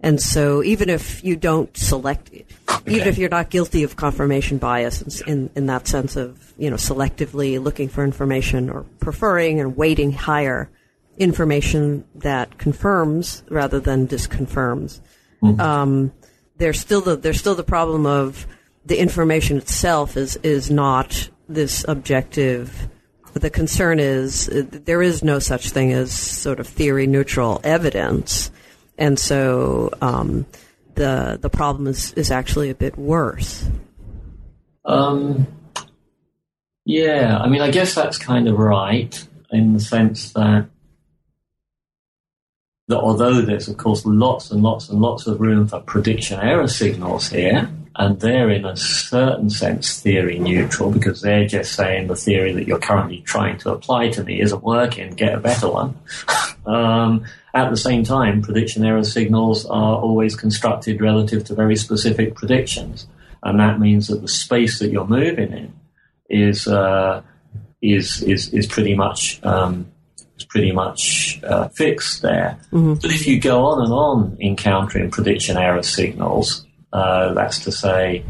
and 0.00 0.20
so 0.20 0.62
even 0.62 0.88
if 0.88 1.24
you 1.24 1.34
don't 1.34 1.76
select, 1.76 2.30
okay. 2.32 2.44
even 2.86 3.08
if 3.08 3.18
you're 3.18 3.28
not 3.28 3.50
guilty 3.50 3.82
of 3.82 3.96
confirmation 3.96 4.58
bias 4.58 5.20
in, 5.22 5.50
in 5.56 5.66
that 5.66 5.88
sense 5.88 6.14
of, 6.14 6.52
you 6.56 6.70
know, 6.70 6.76
selectively 6.76 7.60
looking 7.60 7.88
for 7.88 8.04
information 8.04 8.70
or 8.70 8.84
preferring 9.00 9.60
and 9.60 9.76
weighting 9.76 10.12
higher 10.12 10.70
information 11.18 12.04
that 12.14 12.58
confirms 12.58 13.42
rather 13.48 13.80
than 13.80 14.06
disconfirms, 14.06 15.00
mm-hmm. 15.42 15.60
um, 15.60 16.12
there's 16.58 16.78
still 16.78 17.00
the, 17.00 17.16
there's 17.16 17.40
still 17.40 17.56
the 17.56 17.64
problem 17.64 18.06
of 18.06 18.46
the 18.88 18.98
information 18.98 19.56
itself 19.56 20.16
is, 20.16 20.36
is 20.42 20.70
not 20.70 21.30
this 21.48 21.84
objective 21.88 22.88
the 23.34 23.50
concern 23.50 24.00
is 24.00 24.48
uh, 24.48 24.64
there 24.68 25.00
is 25.00 25.22
no 25.22 25.38
such 25.38 25.70
thing 25.70 25.92
as 25.92 26.12
sort 26.12 26.58
of 26.58 26.66
theory 26.66 27.06
neutral 27.06 27.60
evidence 27.62 28.50
and 28.98 29.16
so 29.16 29.90
um, 30.02 30.44
the 30.98 31.38
the 31.40 31.48
problem 31.48 31.86
is 31.86 32.12
is 32.14 32.30
actually 32.30 32.68
a 32.68 32.74
bit 32.74 32.98
worse. 32.98 33.66
Um, 34.84 35.46
yeah, 36.84 37.38
I 37.38 37.48
mean, 37.48 37.62
I 37.62 37.70
guess 37.70 37.94
that's 37.94 38.18
kind 38.18 38.48
of 38.48 38.58
right 38.58 39.26
in 39.50 39.72
the 39.72 39.80
sense 39.80 40.32
that 40.32 40.66
that 42.88 42.98
although 42.98 43.40
there's 43.40 43.68
of 43.68 43.76
course 43.76 44.04
lots 44.04 44.50
and 44.50 44.62
lots 44.62 44.88
and 44.88 45.00
lots 45.00 45.26
of 45.26 45.40
room 45.40 45.68
for 45.68 45.80
prediction 45.80 46.40
error 46.40 46.66
signals 46.66 47.30
here, 47.30 47.70
and 47.98 48.20
they're 48.20 48.48
in 48.48 48.64
a 48.64 48.76
certain 48.76 49.50
sense 49.50 50.00
theory 50.00 50.38
neutral 50.38 50.92
because 50.92 51.20
they're 51.20 51.48
just 51.48 51.72
saying 51.72 52.06
the 52.06 52.14
theory 52.14 52.52
that 52.52 52.68
you're 52.68 52.78
currently 52.78 53.20
trying 53.22 53.58
to 53.58 53.72
apply 53.72 54.08
to 54.08 54.22
me 54.22 54.40
isn't 54.40 54.62
working, 54.62 55.10
get 55.10 55.34
a 55.34 55.40
better 55.40 55.68
one. 55.68 55.98
um, 56.66 57.24
at 57.54 57.70
the 57.70 57.76
same 57.76 58.04
time, 58.04 58.40
prediction 58.40 58.84
error 58.84 59.02
signals 59.02 59.66
are 59.66 59.96
always 59.96 60.36
constructed 60.36 61.00
relative 61.00 61.42
to 61.44 61.56
very 61.56 61.74
specific 61.74 62.36
predictions. 62.36 63.08
And 63.42 63.58
that 63.58 63.80
means 63.80 64.06
that 64.06 64.22
the 64.22 64.28
space 64.28 64.78
that 64.78 64.90
you're 64.90 65.06
moving 65.06 65.52
in 65.52 65.72
is, 66.30 66.68
uh, 66.68 67.22
is, 67.82 68.22
is, 68.22 68.54
is 68.54 68.66
pretty 68.66 68.94
much 68.94 69.40
um, 69.42 69.90
is 70.36 70.44
pretty 70.44 70.70
much 70.70 71.40
uh, 71.42 71.66
fixed 71.68 72.22
there. 72.22 72.58
But 72.94 73.10
if 73.10 73.26
you 73.26 73.40
go 73.40 73.64
on 73.64 73.82
and 73.82 73.92
on 73.92 74.36
encountering 74.40 75.10
prediction 75.10 75.56
error 75.56 75.82
signals, 75.82 76.64
uh, 76.92 77.34
that's 77.34 77.58
to 77.60 77.72
say, 77.72 78.24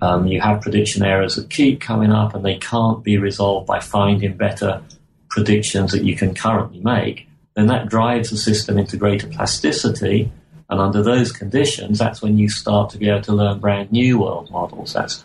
um, 0.00 0.26
you 0.26 0.40
have 0.40 0.60
prediction 0.60 1.02
errors 1.02 1.36
that 1.36 1.50
keep 1.50 1.80
coming 1.80 2.12
up 2.12 2.34
and 2.34 2.44
they 2.44 2.58
can't 2.58 3.02
be 3.02 3.18
resolved 3.18 3.66
by 3.66 3.80
finding 3.80 4.36
better 4.36 4.82
predictions 5.28 5.92
that 5.92 6.04
you 6.04 6.16
can 6.16 6.34
currently 6.34 6.80
make, 6.80 7.26
then 7.54 7.66
that 7.66 7.88
drives 7.88 8.30
the 8.30 8.36
system 8.36 8.78
into 8.78 8.96
greater 8.96 9.26
plasticity. 9.26 10.30
And 10.68 10.80
under 10.80 11.02
those 11.02 11.32
conditions, 11.32 11.98
that's 11.98 12.20
when 12.20 12.38
you 12.38 12.48
start 12.48 12.90
to 12.90 12.98
be 12.98 13.08
able 13.08 13.22
to 13.22 13.32
learn 13.32 13.60
brand 13.60 13.92
new 13.92 14.18
world 14.18 14.50
models. 14.50 14.92
That's 14.92 15.24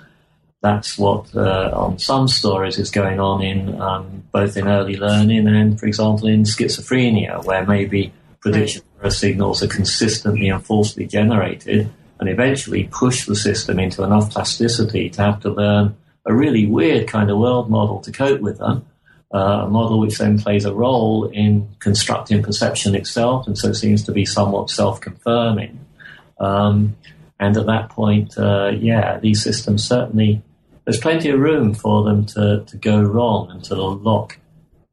that's 0.62 0.96
what 0.96 1.36
uh, 1.36 1.72
on 1.74 1.98
some 1.98 2.28
stories 2.28 2.78
is 2.78 2.92
going 2.92 3.20
on 3.20 3.42
in 3.42 3.82
um, 3.82 4.24
both 4.32 4.56
in 4.56 4.68
early 4.68 4.96
learning 4.96 5.48
and, 5.48 5.80
for 5.80 5.88
example, 5.88 6.28
in 6.28 6.44
schizophrenia, 6.44 7.44
where 7.44 7.66
maybe 7.66 8.14
prediction 8.42 8.84
error 9.00 9.10
signals 9.10 9.64
are 9.64 9.68
consistently 9.68 10.50
and 10.50 10.64
falsely 10.64 11.08
generated, 11.08 11.92
and 12.22 12.30
eventually 12.30 12.88
push 12.92 13.26
the 13.26 13.36
system 13.36 13.80
into 13.80 14.04
enough 14.04 14.32
plasticity 14.32 15.10
to 15.10 15.22
have 15.22 15.42
to 15.42 15.50
learn 15.50 15.98
a 16.26 16.34
really 16.34 16.66
weird 16.66 17.08
kind 17.08 17.30
of 17.30 17.38
world 17.38 17.70
model 17.70 18.00
to 18.00 18.12
cope 18.12 18.40
with 18.40 18.60
them. 18.60 18.86
Uh, 19.34 19.64
a 19.66 19.70
model 19.70 20.00
which 20.00 20.18
then 20.18 20.38
plays 20.38 20.66
a 20.66 20.74
role 20.74 21.26
in 21.30 21.68
constructing 21.80 22.44
perception 22.44 22.96
itself, 22.96 23.48
and 23.48 23.58
so 23.58 23.72
seems 23.72 24.04
to 24.04 24.12
be 24.12 24.26
somewhat 24.26 24.70
self-confirming. 24.70 25.80
Um, 26.40 26.98
and 27.40 27.58
at 27.58 27.66
that 27.66 27.90
point, 27.90 28.38
uh, 28.38 28.72
yeah, 28.76 29.20
these 29.20 29.42
systems 29.42 29.86
certainly 29.86 30.42
there's 30.86 31.00
plenty 31.00 31.30
of 31.30 31.40
room 31.40 31.74
for 31.74 32.04
them 32.04 32.26
to, 32.26 32.64
to 32.68 32.78
go 32.78 33.02
wrong 33.02 33.50
and 33.52 33.64
to 33.66 33.76
lock 33.76 34.38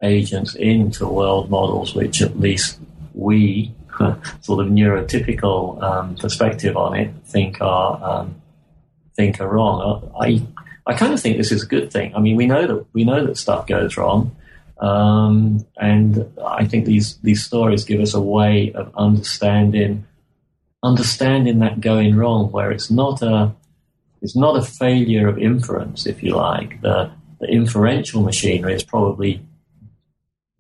agents 0.03 0.55
into 0.55 1.09
world 1.09 1.51
models 1.51 1.95
which 1.95 2.22
at 2.22 2.39
least 2.39 2.79
we, 3.14 3.74
sort 4.40 4.64
of 4.64 4.72
neurotypical 4.72 5.82
um, 5.82 6.14
perspective 6.16 6.76
on 6.76 6.96
it, 6.96 7.12
think 7.24 7.61
are 7.61 8.03
um, 8.03 8.40
think 9.16 9.40
are 9.40 9.49
wrong. 9.49 10.11
I 10.20 10.46
I 10.86 10.94
kind 10.94 11.12
of 11.12 11.20
think 11.20 11.36
this 11.36 11.53
is 11.53 11.62
a 11.62 11.66
good 11.66 11.92
thing. 11.92 12.14
I 12.14 12.20
mean, 12.20 12.36
we 12.36 12.46
know 12.46 12.66
that 12.66 12.86
we 12.92 13.05
know 13.05 13.24
that 13.26 13.36
stuff 13.36 13.66
goes 13.66 13.96
wrong, 13.96 14.34
um, 14.78 15.66
and 15.76 16.32
I 16.44 16.66
think 16.66 16.86
these 16.86 17.16
these 17.18 17.44
stories 17.44 17.84
give 17.84 18.01
us 18.01 18.14
a 18.14 18.20
way 18.20 18.72
of 18.72 18.90
understanding 18.96 20.07
understanding 20.82 21.59
that 21.59 21.80
going 21.80 22.16
wrong, 22.16 22.51
where 22.53 22.70
it's 22.70 22.90
not 22.90 23.22
a 23.22 23.55
it's 24.22 24.36
not 24.36 24.57
a 24.57 24.62
failure 24.62 25.28
of 25.28 25.38
inference, 25.38 26.07
if 26.07 26.22
you 26.22 26.34
like. 26.34 26.80
The, 26.80 27.11
the 27.40 27.46
inferential 27.46 28.22
machinery 28.22 28.74
is 28.74 28.82
probably 28.82 29.42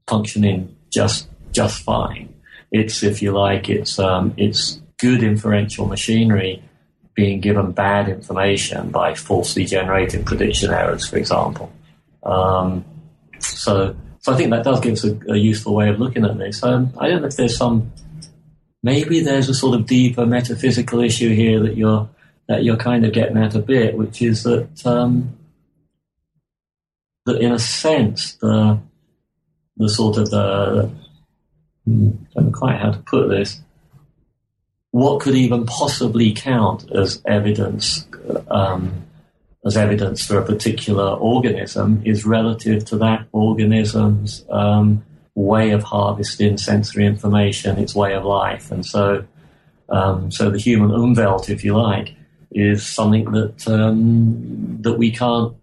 functioning 0.06 0.76
just 0.90 1.28
just 1.52 1.82
fine. 1.82 2.34
It's, 2.70 3.02
if 3.02 3.22
you 3.22 3.32
like, 3.32 3.68
it's 3.68 3.98
um, 3.98 4.34
it's 4.36 4.80
good 4.98 5.22
inferential 5.22 5.86
machinery 5.86 6.62
being 7.14 7.40
given 7.40 7.72
bad 7.72 8.08
information 8.08 8.90
by 8.90 9.14
falsely 9.14 9.64
generated 9.64 10.24
prediction 10.24 10.70
errors, 10.70 11.08
for 11.08 11.16
example. 11.16 11.72
Um, 12.22 12.84
so, 13.40 13.96
so 14.20 14.32
I 14.32 14.36
think 14.36 14.50
that 14.50 14.64
does 14.64 14.80
give 14.80 14.92
us 14.92 15.04
a, 15.04 15.18
a 15.28 15.36
useful 15.36 15.74
way 15.74 15.88
of 15.88 15.98
looking 15.98 16.24
at 16.24 16.38
this. 16.38 16.62
Um, 16.62 16.92
I 16.98 17.08
don't 17.08 17.22
know 17.22 17.28
if 17.28 17.36
there's 17.36 17.56
some, 17.56 17.92
maybe 18.82 19.20
there's 19.20 19.48
a 19.48 19.54
sort 19.54 19.78
of 19.78 19.86
deeper 19.86 20.26
metaphysical 20.26 21.00
issue 21.00 21.34
here 21.34 21.60
that 21.60 21.76
you're 21.76 22.08
that 22.48 22.64
you're 22.64 22.76
kind 22.76 23.04
of 23.04 23.12
getting 23.12 23.36
at 23.36 23.54
a 23.54 23.58
bit, 23.58 23.96
which 23.96 24.22
is 24.22 24.42
that 24.44 24.86
um, 24.86 25.36
that 27.26 27.40
in 27.40 27.52
a 27.52 27.58
sense 27.58 28.34
the 28.34 28.78
the 29.76 29.88
sort 29.88 30.16
of 30.18 30.30
the 30.30 30.90
hmm, 31.88 32.10
I 32.10 32.34
don't 32.34 32.46
know 32.46 32.58
quite 32.58 32.78
how 32.78 32.90
to 32.92 32.98
put 32.98 33.28
this. 33.28 33.60
What 34.90 35.20
could 35.20 35.34
even 35.34 35.66
possibly 35.66 36.32
count 36.32 36.90
as 36.92 37.22
evidence 37.26 38.06
um, 38.50 39.04
as 39.64 39.76
evidence 39.76 40.24
for 40.24 40.38
a 40.38 40.44
particular 40.44 41.10
organism 41.14 42.02
is 42.04 42.24
relative 42.24 42.84
to 42.86 42.96
that 42.98 43.26
organism's 43.32 44.44
um, 44.50 45.04
way 45.34 45.70
of 45.70 45.82
harvesting 45.82 46.56
sensory 46.56 47.04
information, 47.04 47.78
its 47.78 47.94
way 47.94 48.14
of 48.14 48.24
life, 48.24 48.70
and 48.70 48.84
so 48.84 49.24
um, 49.88 50.30
so 50.30 50.50
the 50.50 50.58
human 50.58 50.90
umwelt, 50.90 51.48
if 51.48 51.64
you 51.64 51.76
like, 51.76 52.14
is 52.50 52.86
something 52.86 53.30
that 53.32 53.68
um, 53.68 54.78
that 54.80 54.94
we 54.94 55.10
can't 55.10 55.54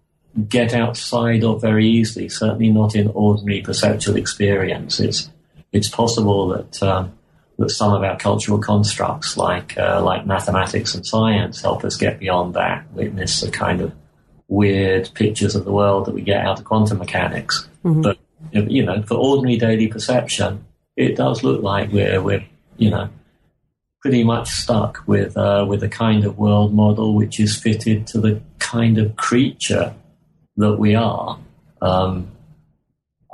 get 0.48 0.74
outside 0.74 1.44
of 1.44 1.60
very 1.60 1.86
easily. 1.86 2.28
Certainly 2.28 2.70
not 2.70 2.94
in 2.94 3.08
ordinary 3.08 3.62
perceptual 3.62 4.16
experience. 4.16 5.00
It's 5.72 5.88
possible 5.88 6.48
that 6.48 6.82
um, 6.82 7.12
that 7.58 7.70
some 7.70 7.92
of 7.92 8.02
our 8.02 8.16
cultural 8.16 8.58
constructs, 8.58 9.36
like 9.36 9.76
uh, 9.78 10.02
like 10.02 10.26
mathematics 10.26 10.94
and 10.94 11.06
science, 11.06 11.60
help 11.62 11.84
us 11.84 11.96
get 11.96 12.18
beyond 12.18 12.54
that. 12.54 12.92
Witness 12.92 13.40
the 13.40 13.50
kind 13.50 13.80
of 13.80 13.92
weird 14.48 15.10
pictures 15.14 15.54
of 15.54 15.64
the 15.64 15.72
world 15.72 16.06
that 16.06 16.14
we 16.14 16.22
get 16.22 16.44
out 16.44 16.58
of 16.58 16.64
quantum 16.64 16.98
mechanics. 16.98 17.68
Mm-hmm. 17.84 18.02
But 18.02 18.18
you 18.52 18.84
know, 18.84 19.02
for 19.02 19.14
ordinary 19.14 19.56
daily 19.56 19.88
perception, 19.88 20.64
it 20.96 21.16
does 21.16 21.42
look 21.42 21.62
like 21.62 21.90
we're 21.90 22.22
we're 22.22 22.44
you 22.76 22.90
know 22.90 23.08
pretty 24.00 24.22
much 24.22 24.48
stuck 24.48 25.02
with 25.06 25.36
uh, 25.36 25.64
with 25.68 25.82
a 25.82 25.88
kind 25.88 26.24
of 26.24 26.38
world 26.38 26.72
model 26.74 27.14
which 27.14 27.40
is 27.40 27.56
fitted 27.56 28.06
to 28.06 28.20
the 28.20 28.40
kind 28.58 28.98
of 28.98 29.16
creature 29.16 29.94
that 30.56 30.76
we 30.76 30.94
are. 30.94 31.38
Um, 31.82 32.32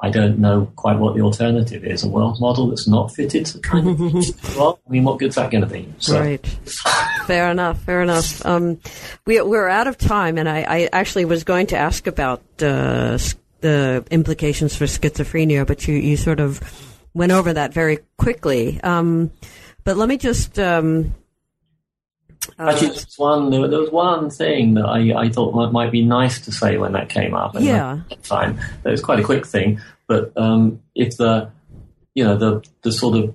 I 0.03 0.11
don't 0.11 0.39
know 0.39 0.67
quite 0.75 0.99
what 0.99 1.15
the 1.15 1.23
alternative 1.23 1.85
is. 1.85 2.03
A 2.03 2.09
world 2.09 2.41
model 2.41 2.69
that's 2.69 2.89
not 2.89 3.15
fitted 3.15 3.47
to 3.47 3.59
the 3.59 3.61
kind 3.61 3.89
of 3.89 3.97
creature 3.99 4.61
I 4.61 4.91
mean, 4.91 5.05
what 5.05 5.21
good's 5.21 5.37
that 5.37 5.53
going 5.53 5.63
to 5.63 5.71
be? 5.71 5.93
So. 6.01 6.19
Right. 6.19 6.45
fair 7.27 7.49
enough. 7.51 7.81
Fair 7.83 8.03
enough. 8.03 8.45
Um, 8.45 8.81
we, 9.27 9.41
we're 9.41 9.69
out 9.69 9.87
of 9.87 9.97
time, 9.97 10.39
and 10.39 10.49
I, 10.49 10.65
I, 10.69 10.89
actually 10.93 11.25
was 11.25 11.45
going 11.45 11.69
to 11.69 11.77
ask 11.77 12.09
about 12.09 12.41
uh, 12.61 13.17
the 13.61 14.05
implications 14.11 14.75
for 14.75 14.87
schizophrenia, 14.87 15.65
but 15.65 15.87
you, 15.87 15.95
you 15.95 16.17
sort 16.17 16.41
of 16.41 16.61
went 17.15 17.31
over 17.31 17.53
that 17.53 17.73
very 17.73 18.01
quickly. 18.17 18.81
Um, 18.83 19.31
but 19.85 19.97
let 19.97 20.09
me 20.09 20.19
just. 20.19 20.59
Um, 20.59 21.15
uh, 22.59 22.71
Actually, 22.71 22.89
there 22.89 22.95
was 22.95 23.19
one. 23.19 23.51
There, 23.51 23.61
was 23.61 23.91
one 23.91 24.31
thing 24.31 24.75
that 24.75 24.87
I, 24.87 25.15
I 25.15 25.29
thought 25.29 25.55
might, 25.55 25.73
might 25.73 25.93
be 25.93 26.05
nice 26.05 26.41
to 26.43 26.53
say 26.53 26.77
when 26.77 26.93
that 26.93 27.09
came 27.09 27.35
up. 27.35 27.55
yeah. 27.59 28.01
Time. 28.23 28.59
It 28.85 28.91
was 28.91 29.03
quite 29.03 29.21
a 29.21 29.25
quick 29.25 29.47
thing, 29.47 29.81
but 30.09 30.33
um, 30.37 30.83
if 30.95 31.17
the, 31.17 31.51
you 32.15 32.25
know, 32.25 32.37
the 32.37 32.69
the 32.83 32.93
sort 32.93 33.17
of 33.17 33.35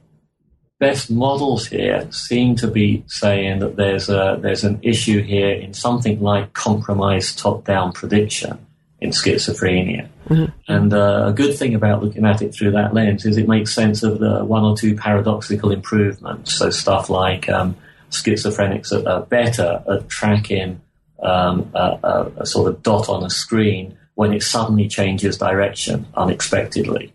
best 0.80 1.10
models 1.10 1.68
here 1.68 2.08
seem 2.12 2.56
to 2.56 2.68
be 2.68 3.04
saying 3.08 3.60
that 3.60 3.78
there's 3.78 4.10
a 4.10 4.38
there's 4.42 4.64
an 4.64 4.80
issue 4.84 5.22
here 5.24 5.52
in 5.52 5.74
something 5.74 6.22
like 6.22 6.54
compromised 6.54 7.40
top-down 7.40 7.94
prediction 7.94 8.60
in 9.00 9.12
schizophrenia. 9.12 10.10
Mm-hmm. 10.28 10.46
And 10.68 10.94
uh, 10.94 11.26
a 11.28 11.34
good 11.34 11.58
thing 11.58 11.76
about 11.76 12.04
looking 12.04 12.26
at 12.26 12.42
it 12.42 12.54
through 12.54 12.72
that 12.72 12.94
lens 12.94 13.26
is 13.26 13.38
it 13.38 13.48
makes 13.48 13.74
sense 13.74 14.04
of 14.04 14.20
the 14.20 14.44
one 14.44 14.64
or 14.64 14.76
two 14.76 14.96
paradoxical 14.96 15.72
improvements. 15.72 16.56
So 16.56 16.70
stuff 16.70 17.10
like 17.10 17.48
um, 17.48 17.78
schizophrenics 18.12 18.92
are, 18.92 19.08
are, 19.08 19.26
better 19.26 19.84
at 19.90 20.10
tracking 20.10 20.82
um, 21.22 21.72
a, 21.74 22.00
a, 22.04 22.32
a, 22.38 22.46
sort 22.46 22.72
of 22.72 22.84
dot 22.84 23.10
on 23.10 23.24
a 23.24 23.30
screen 23.30 23.98
when 24.16 24.34
it 24.34 24.44
suddenly 24.44 24.88
changes 24.88 25.38
direction 25.38 26.06
unexpectedly. 26.16 27.14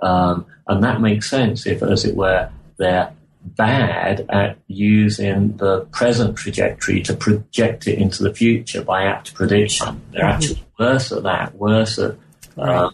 Um, 0.00 0.46
and 0.66 0.82
that 0.82 1.00
makes 1.00 1.30
sense 1.30 1.66
if, 1.66 1.82
as 1.82 2.04
it 2.04 2.16
were, 2.16 2.50
they're 2.76 3.12
bad 3.44 4.26
at 4.28 4.58
using 4.66 5.56
the 5.56 5.80
present 5.92 6.36
trajectory 6.36 7.02
to 7.02 7.14
project 7.14 7.86
it 7.86 7.98
into 7.98 8.22
the 8.22 8.34
future 8.34 8.82
by 8.82 9.04
apt 9.04 9.34
prediction. 9.34 10.00
They're 10.12 10.22
mm-hmm. 10.22 10.30
actually 10.30 10.64
worse 10.78 11.12
at 11.12 11.22
that, 11.24 11.54
worse 11.54 11.98
at 11.98 12.16
uh, 12.56 12.90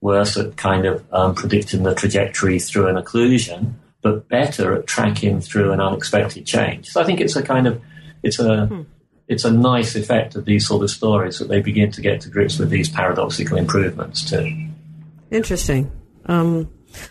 worse 0.00 0.36
at 0.36 0.56
kind 0.56 0.86
of 0.86 1.04
um, 1.12 1.34
predicting 1.34 1.82
the 1.82 1.94
trajectory 1.94 2.58
through 2.58 2.88
an 2.88 2.96
occlusion, 2.96 3.74
but 4.02 4.28
better 4.28 4.74
at 4.74 4.86
tracking 4.86 5.40
through 5.40 5.72
an 5.72 5.80
unexpected 5.80 6.46
change. 6.46 6.88
So 6.88 7.00
I 7.00 7.04
think 7.04 7.20
it's 7.20 7.36
a 7.36 7.42
kind 7.42 7.66
of 7.66 7.82
it's 8.22 8.38
a 8.38 8.66
hmm. 8.66 8.82
it's 9.28 9.44
a 9.44 9.50
nice 9.50 9.96
effect 9.96 10.36
of 10.36 10.44
these 10.44 10.66
sort 10.66 10.82
of 10.82 10.90
stories 10.90 11.38
that 11.38 11.48
they 11.48 11.60
begin 11.60 11.90
to 11.92 12.00
get 12.00 12.20
to 12.22 12.30
grips 12.30 12.58
with 12.58 12.70
these 12.70 12.88
paradoxical 12.88 13.58
improvements 13.58 14.28
too. 14.28 14.50
Interesting. 15.30 15.90
Um, 16.26 16.70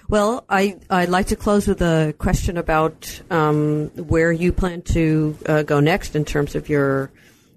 well, 0.10 0.46
I, 0.50 0.78
I'd 0.90 1.10
like 1.10 1.28
to 1.28 1.36
close 1.36 1.68
with 1.68 1.82
a 1.82 2.14
question 2.18 2.58
about 2.58 3.22
um, 3.30 3.90
where 3.96 4.32
you 4.32 4.52
plan 4.52 4.82
to 4.84 5.38
uh, 5.46 5.64
go 5.64 5.80
next 5.80 6.16
in 6.16 6.26
terms 6.26 6.56
of 6.56 6.70
your 6.70 7.12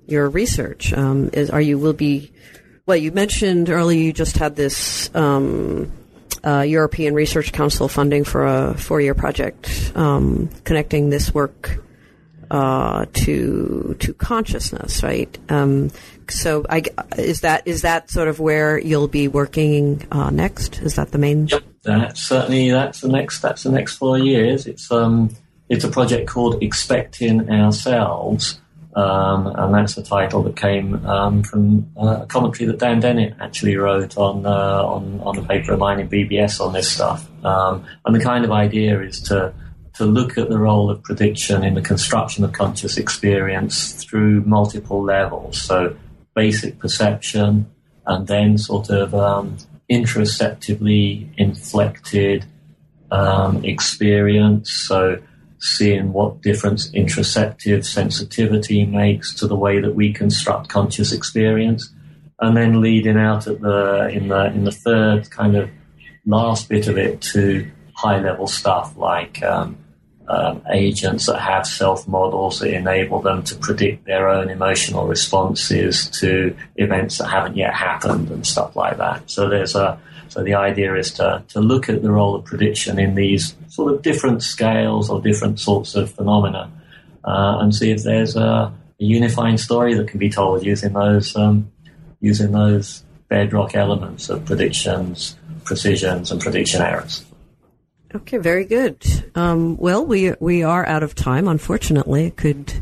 your 0.07 0.29
research. 0.29 0.93
Um, 0.93 1.31
is 1.33 1.51
are 1.51 1.61
you 1.61 1.79
will 1.79 1.93
be 1.93 2.33
well? 2.87 2.97
You 2.97 3.13
mentioned 3.13 3.71
earlier 3.71 4.01
you 4.01 4.13
just 4.13 4.37
had 4.39 4.57
this 4.57 5.15
um, 5.15 5.93
uh, 6.49 6.63
European 6.63 7.15
Research 7.15 7.53
Council 7.53 7.89
funding 7.89 8.25
for 8.25 8.47
a 8.47 8.75
four 8.75 9.01
year 9.01 9.15
project 9.15 9.93
um, 9.95 10.49
connecting 10.65 11.11
this 11.11 11.35
work 11.35 11.85
uh, 12.51 13.05
to 13.13 13.97
to 13.99 14.15
consciousness, 14.15 15.03
right? 15.03 15.39
Um, 15.51 15.91
so, 16.31 16.65
I, 16.69 16.83
is 17.17 17.41
that 17.43 17.67
is 17.67 17.83
that 17.83 18.11
sort 18.11 18.29
of 18.29 18.41
where 18.41 18.79
you'll 18.79 19.09
be 19.09 19.29
working 19.29 20.07
uh, 20.11 20.31
next? 20.31 20.81
Is 20.81 20.95
that 20.95 21.11
the 21.11 21.19
main? 21.19 21.49
Yep, 21.49 21.65
that's 21.83 22.23
certainly 22.23 22.71
that's 22.71 23.01
the 23.03 23.09
next 23.09 23.41
that's 23.41 23.65
the 23.65 23.71
next 23.71 23.97
four 23.97 24.19
years. 24.19 24.67
It's 24.67 24.91
um 24.91 25.31
it's 25.69 25.85
a 25.85 25.89
project 25.89 26.29
called 26.29 26.63
Expecting 26.63 27.51
Ourselves, 27.51 28.59
um, 28.97 29.47
and 29.47 29.75
that's 29.75 29.95
the 29.95 30.03
title 30.03 30.43
that 30.45 30.57
came 30.57 31.05
um, 31.07 31.43
from 31.43 31.91
uh, 31.97 32.23
a 32.23 32.27
commentary 32.27 32.67
that 32.67 32.79
Dan 32.79 33.01
Dennett 33.01 33.37
actually 33.41 33.77
wrote 33.77 34.17
on 34.17 34.47
uh, 34.47 34.83
on 34.83 35.21
on 35.21 35.39
a 35.39 35.43
paper 35.43 35.73
of 35.73 35.79
mine 35.79 36.01
in 36.01 36.09
BBS 36.09 36.61
on 36.61 36.73
this 36.73 36.91
stuff. 36.91 37.29
Um, 37.45 37.85
and 38.05 38.15
the 38.15 38.21
kind 38.21 38.45
of 38.45 38.51
idea 38.51 39.01
is 39.01 39.21
to 39.23 39.53
to 39.95 40.05
look 40.05 40.39
at 40.39 40.49
the 40.49 40.59
role 40.59 40.91
of 40.91 41.03
prediction 41.03 41.65
in 41.65 41.75
the 41.75 41.83
construction 41.83 42.45
of 42.45 42.53
conscious 42.53 42.97
experience 42.97 43.93
through 44.05 44.43
multiple 44.43 45.03
levels. 45.03 45.61
So 45.61 45.97
basic 46.35 46.79
perception, 46.79 47.71
and 48.07 48.27
then 48.27 48.57
sort 48.59 48.91
of 48.91 49.15
um, 49.15 49.59
introspectively 49.89 51.29
inflected 51.37 52.47
um, 53.11 53.65
experience. 53.65 54.73
So 54.73 55.21
seeing 55.59 56.13
what 56.13 56.41
difference 56.43 56.91
interoceptive 56.93 57.85
sensitivity 57.85 58.85
makes 58.87 59.35
to 59.35 59.47
the 59.47 59.57
way 59.57 59.81
that 59.81 59.95
we 59.95 60.13
construct 60.13 60.69
conscious 60.69 61.13
experience, 61.13 61.91
and 62.41 62.57
then 62.57 62.81
leading 62.81 63.17
out 63.17 63.47
at 63.47 63.61
the 63.61 64.09
in 64.09 64.29
the 64.29 64.47
in 64.47 64.65
the 64.65 64.73
third 64.73 65.31
kind 65.31 65.57
of 65.57 65.71
last 66.27 66.69
bit 66.69 66.89
of 66.89 66.99
it 66.99 67.21
to 67.21 67.69
high 67.95 68.21
level 68.21 68.47
stuff 68.47 68.97
like 68.97 69.43
um, 69.43 69.77
um, 70.29 70.63
agents 70.71 71.27
that 71.27 71.41
have 71.41 71.67
self 71.67 72.07
models 72.07 72.61
that 72.61 72.73
enable 72.73 73.21
them 73.21 73.43
to 73.45 73.57
predict 73.57 74.05
their 74.05 74.29
own 74.29 74.51
emotional 74.51 75.07
responses 75.07 76.09
to 76.11 76.57
events 76.77 77.19
that 77.19 77.29
haven't 77.29 77.57
yet 77.57 77.75
happened 77.75 78.31
and 78.31 78.47
stuff 78.47 78.77
like 78.77 78.99
that. 78.99 79.29
So 79.31 79.49
there's 79.49 79.75
a 79.75 79.99
so 80.29 80.43
the 80.43 80.55
idea 80.55 80.95
is 80.95 81.11
to, 81.13 81.43
to 81.49 81.61
look 81.61 81.89
at 81.89 82.03
the 82.03 82.11
role 82.11 82.35
of 82.35 82.45
prediction 82.45 82.99
in 82.99 83.15
these 83.15 83.55
sort 83.69 83.93
of 83.93 84.03
different 84.03 84.43
scales 84.43 85.11
or 85.11 85.21
different 85.21 85.59
sorts 85.59 85.95
of 85.95 86.11
phenomena 86.11 86.71
uh, 87.25 87.59
and 87.61 87.75
see 87.75 87.91
if 87.91 88.03
there's 88.03 88.37
a, 88.37 88.41
a, 88.41 88.75
unifying 88.99 89.59
story 89.59 89.95
that 89.95 90.09
can 90.09 90.19
be 90.19 90.31
told 90.31 90.65
using 90.65 90.93
those 90.93 91.37
um, 91.37 91.71
using 92.21 92.53
those 92.53 93.05
bedrock 93.29 93.75
elements 93.75 94.29
of 94.29 94.45
predictions, 94.45 95.37
precisions, 95.65 96.33
and 96.33 96.41
prediction 96.41 96.83
errors. 96.83 97.25
Okay, 98.15 98.39
very 98.39 98.65
good. 98.65 99.05
Um, 99.35 99.77
well, 99.77 100.05
we 100.05 100.33
we 100.41 100.63
are 100.63 100.87
out 100.87 101.03
of 101.03 101.15
time, 101.15 101.47
unfortunately. 101.47 102.31
Could 102.33 102.73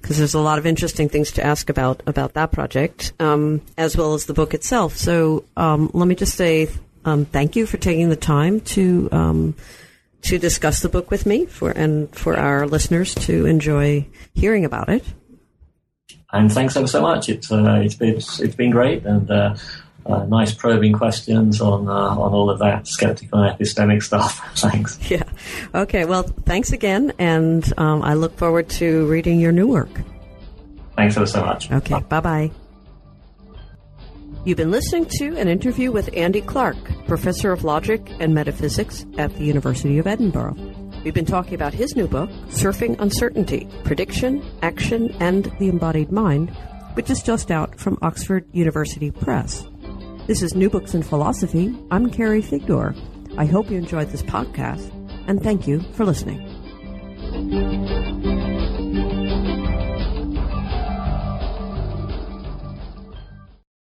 because 0.00 0.18
there's 0.18 0.34
a 0.34 0.40
lot 0.40 0.58
of 0.58 0.66
interesting 0.66 1.08
things 1.08 1.30
to 1.32 1.46
ask 1.46 1.70
about 1.70 2.02
about 2.06 2.34
that 2.34 2.50
project, 2.50 3.12
um, 3.20 3.62
as 3.78 3.96
well 3.96 4.14
as 4.14 4.26
the 4.26 4.34
book 4.34 4.54
itself. 4.54 4.96
So 4.96 5.44
um, 5.56 5.90
let 5.94 6.08
me 6.08 6.16
just 6.16 6.34
say 6.34 6.68
um, 7.04 7.24
thank 7.24 7.56
you 7.56 7.66
for 7.66 7.76
taking 7.76 8.08
the 8.08 8.16
time 8.16 8.60
to 8.60 9.08
um, 9.12 9.54
to 10.22 10.38
discuss 10.38 10.80
the 10.80 10.88
book 10.88 11.10
with 11.10 11.26
me 11.26 11.46
for 11.46 11.70
and 11.70 12.14
for 12.14 12.36
our 12.36 12.66
listeners 12.66 13.14
to 13.14 13.46
enjoy 13.46 14.06
hearing 14.34 14.64
about 14.64 14.88
it. 14.88 15.04
And 16.32 16.50
thanks 16.50 16.76
ever 16.76 16.86
so 16.86 17.02
much. 17.02 17.28
It's 17.28 17.50
uh, 17.52 17.80
it's 17.82 17.94
been 17.94 18.16
it's 18.16 18.54
been 18.54 18.70
great 18.70 19.04
and. 19.04 19.30
Uh, 19.30 19.56
uh, 20.04 20.24
nice 20.24 20.52
probing 20.52 20.92
questions 20.92 21.60
on 21.60 21.88
uh, 21.88 21.92
on 21.92 22.32
all 22.32 22.50
of 22.50 22.58
that 22.58 22.86
skeptical 22.88 23.40
and 23.40 23.56
epistemic 23.56 24.02
stuff. 24.02 24.40
thanks. 24.56 24.98
Yeah. 25.08 25.22
Okay. 25.74 26.04
Well, 26.06 26.24
thanks 26.24 26.72
again, 26.72 27.12
and 27.20 27.72
um, 27.78 28.02
I 28.02 28.14
look 28.14 28.36
forward 28.36 28.68
to 28.70 29.06
reading 29.06 29.38
your 29.38 29.52
new 29.52 29.68
work. 29.68 29.90
Thanks 30.96 31.16
ever 31.16 31.26
so 31.26 31.44
much. 31.44 31.70
Okay. 31.70 32.00
Bye 32.08 32.20
bye. 32.20 32.50
You've 34.44 34.56
been 34.56 34.72
listening 34.72 35.06
to 35.18 35.36
an 35.38 35.46
interview 35.46 35.92
with 35.92 36.10
Andy 36.16 36.40
Clark, 36.40 36.76
professor 37.06 37.52
of 37.52 37.62
logic 37.62 38.10
and 38.18 38.34
metaphysics 38.34 39.06
at 39.16 39.32
the 39.36 39.44
University 39.44 39.98
of 39.98 40.08
Edinburgh. 40.08 40.56
We've 41.04 41.14
been 41.14 41.24
talking 41.24 41.54
about 41.54 41.72
his 41.72 41.94
new 41.94 42.08
book, 42.08 42.28
Surfing 42.48 42.98
Uncertainty 42.98 43.68
Prediction, 43.84 44.44
Action, 44.60 45.14
and 45.20 45.44
the 45.60 45.68
Embodied 45.68 46.10
Mind, 46.10 46.50
which 46.94 47.08
is 47.08 47.22
just 47.22 47.52
out 47.52 47.78
from 47.78 47.98
Oxford 48.02 48.44
University 48.52 49.12
Press. 49.12 49.64
This 50.26 50.42
is 50.42 50.56
New 50.56 50.68
Books 50.68 50.92
in 50.92 51.04
Philosophy. 51.04 51.72
I'm 51.92 52.10
Carrie 52.10 52.42
Figdor. 52.42 52.98
I 53.38 53.44
hope 53.44 53.70
you 53.70 53.78
enjoyed 53.78 54.08
this 54.08 54.22
podcast, 54.22 54.90
and 55.28 55.40
thank 55.40 55.68
you 55.68 55.82
for 55.92 56.04
listening. 56.04 56.40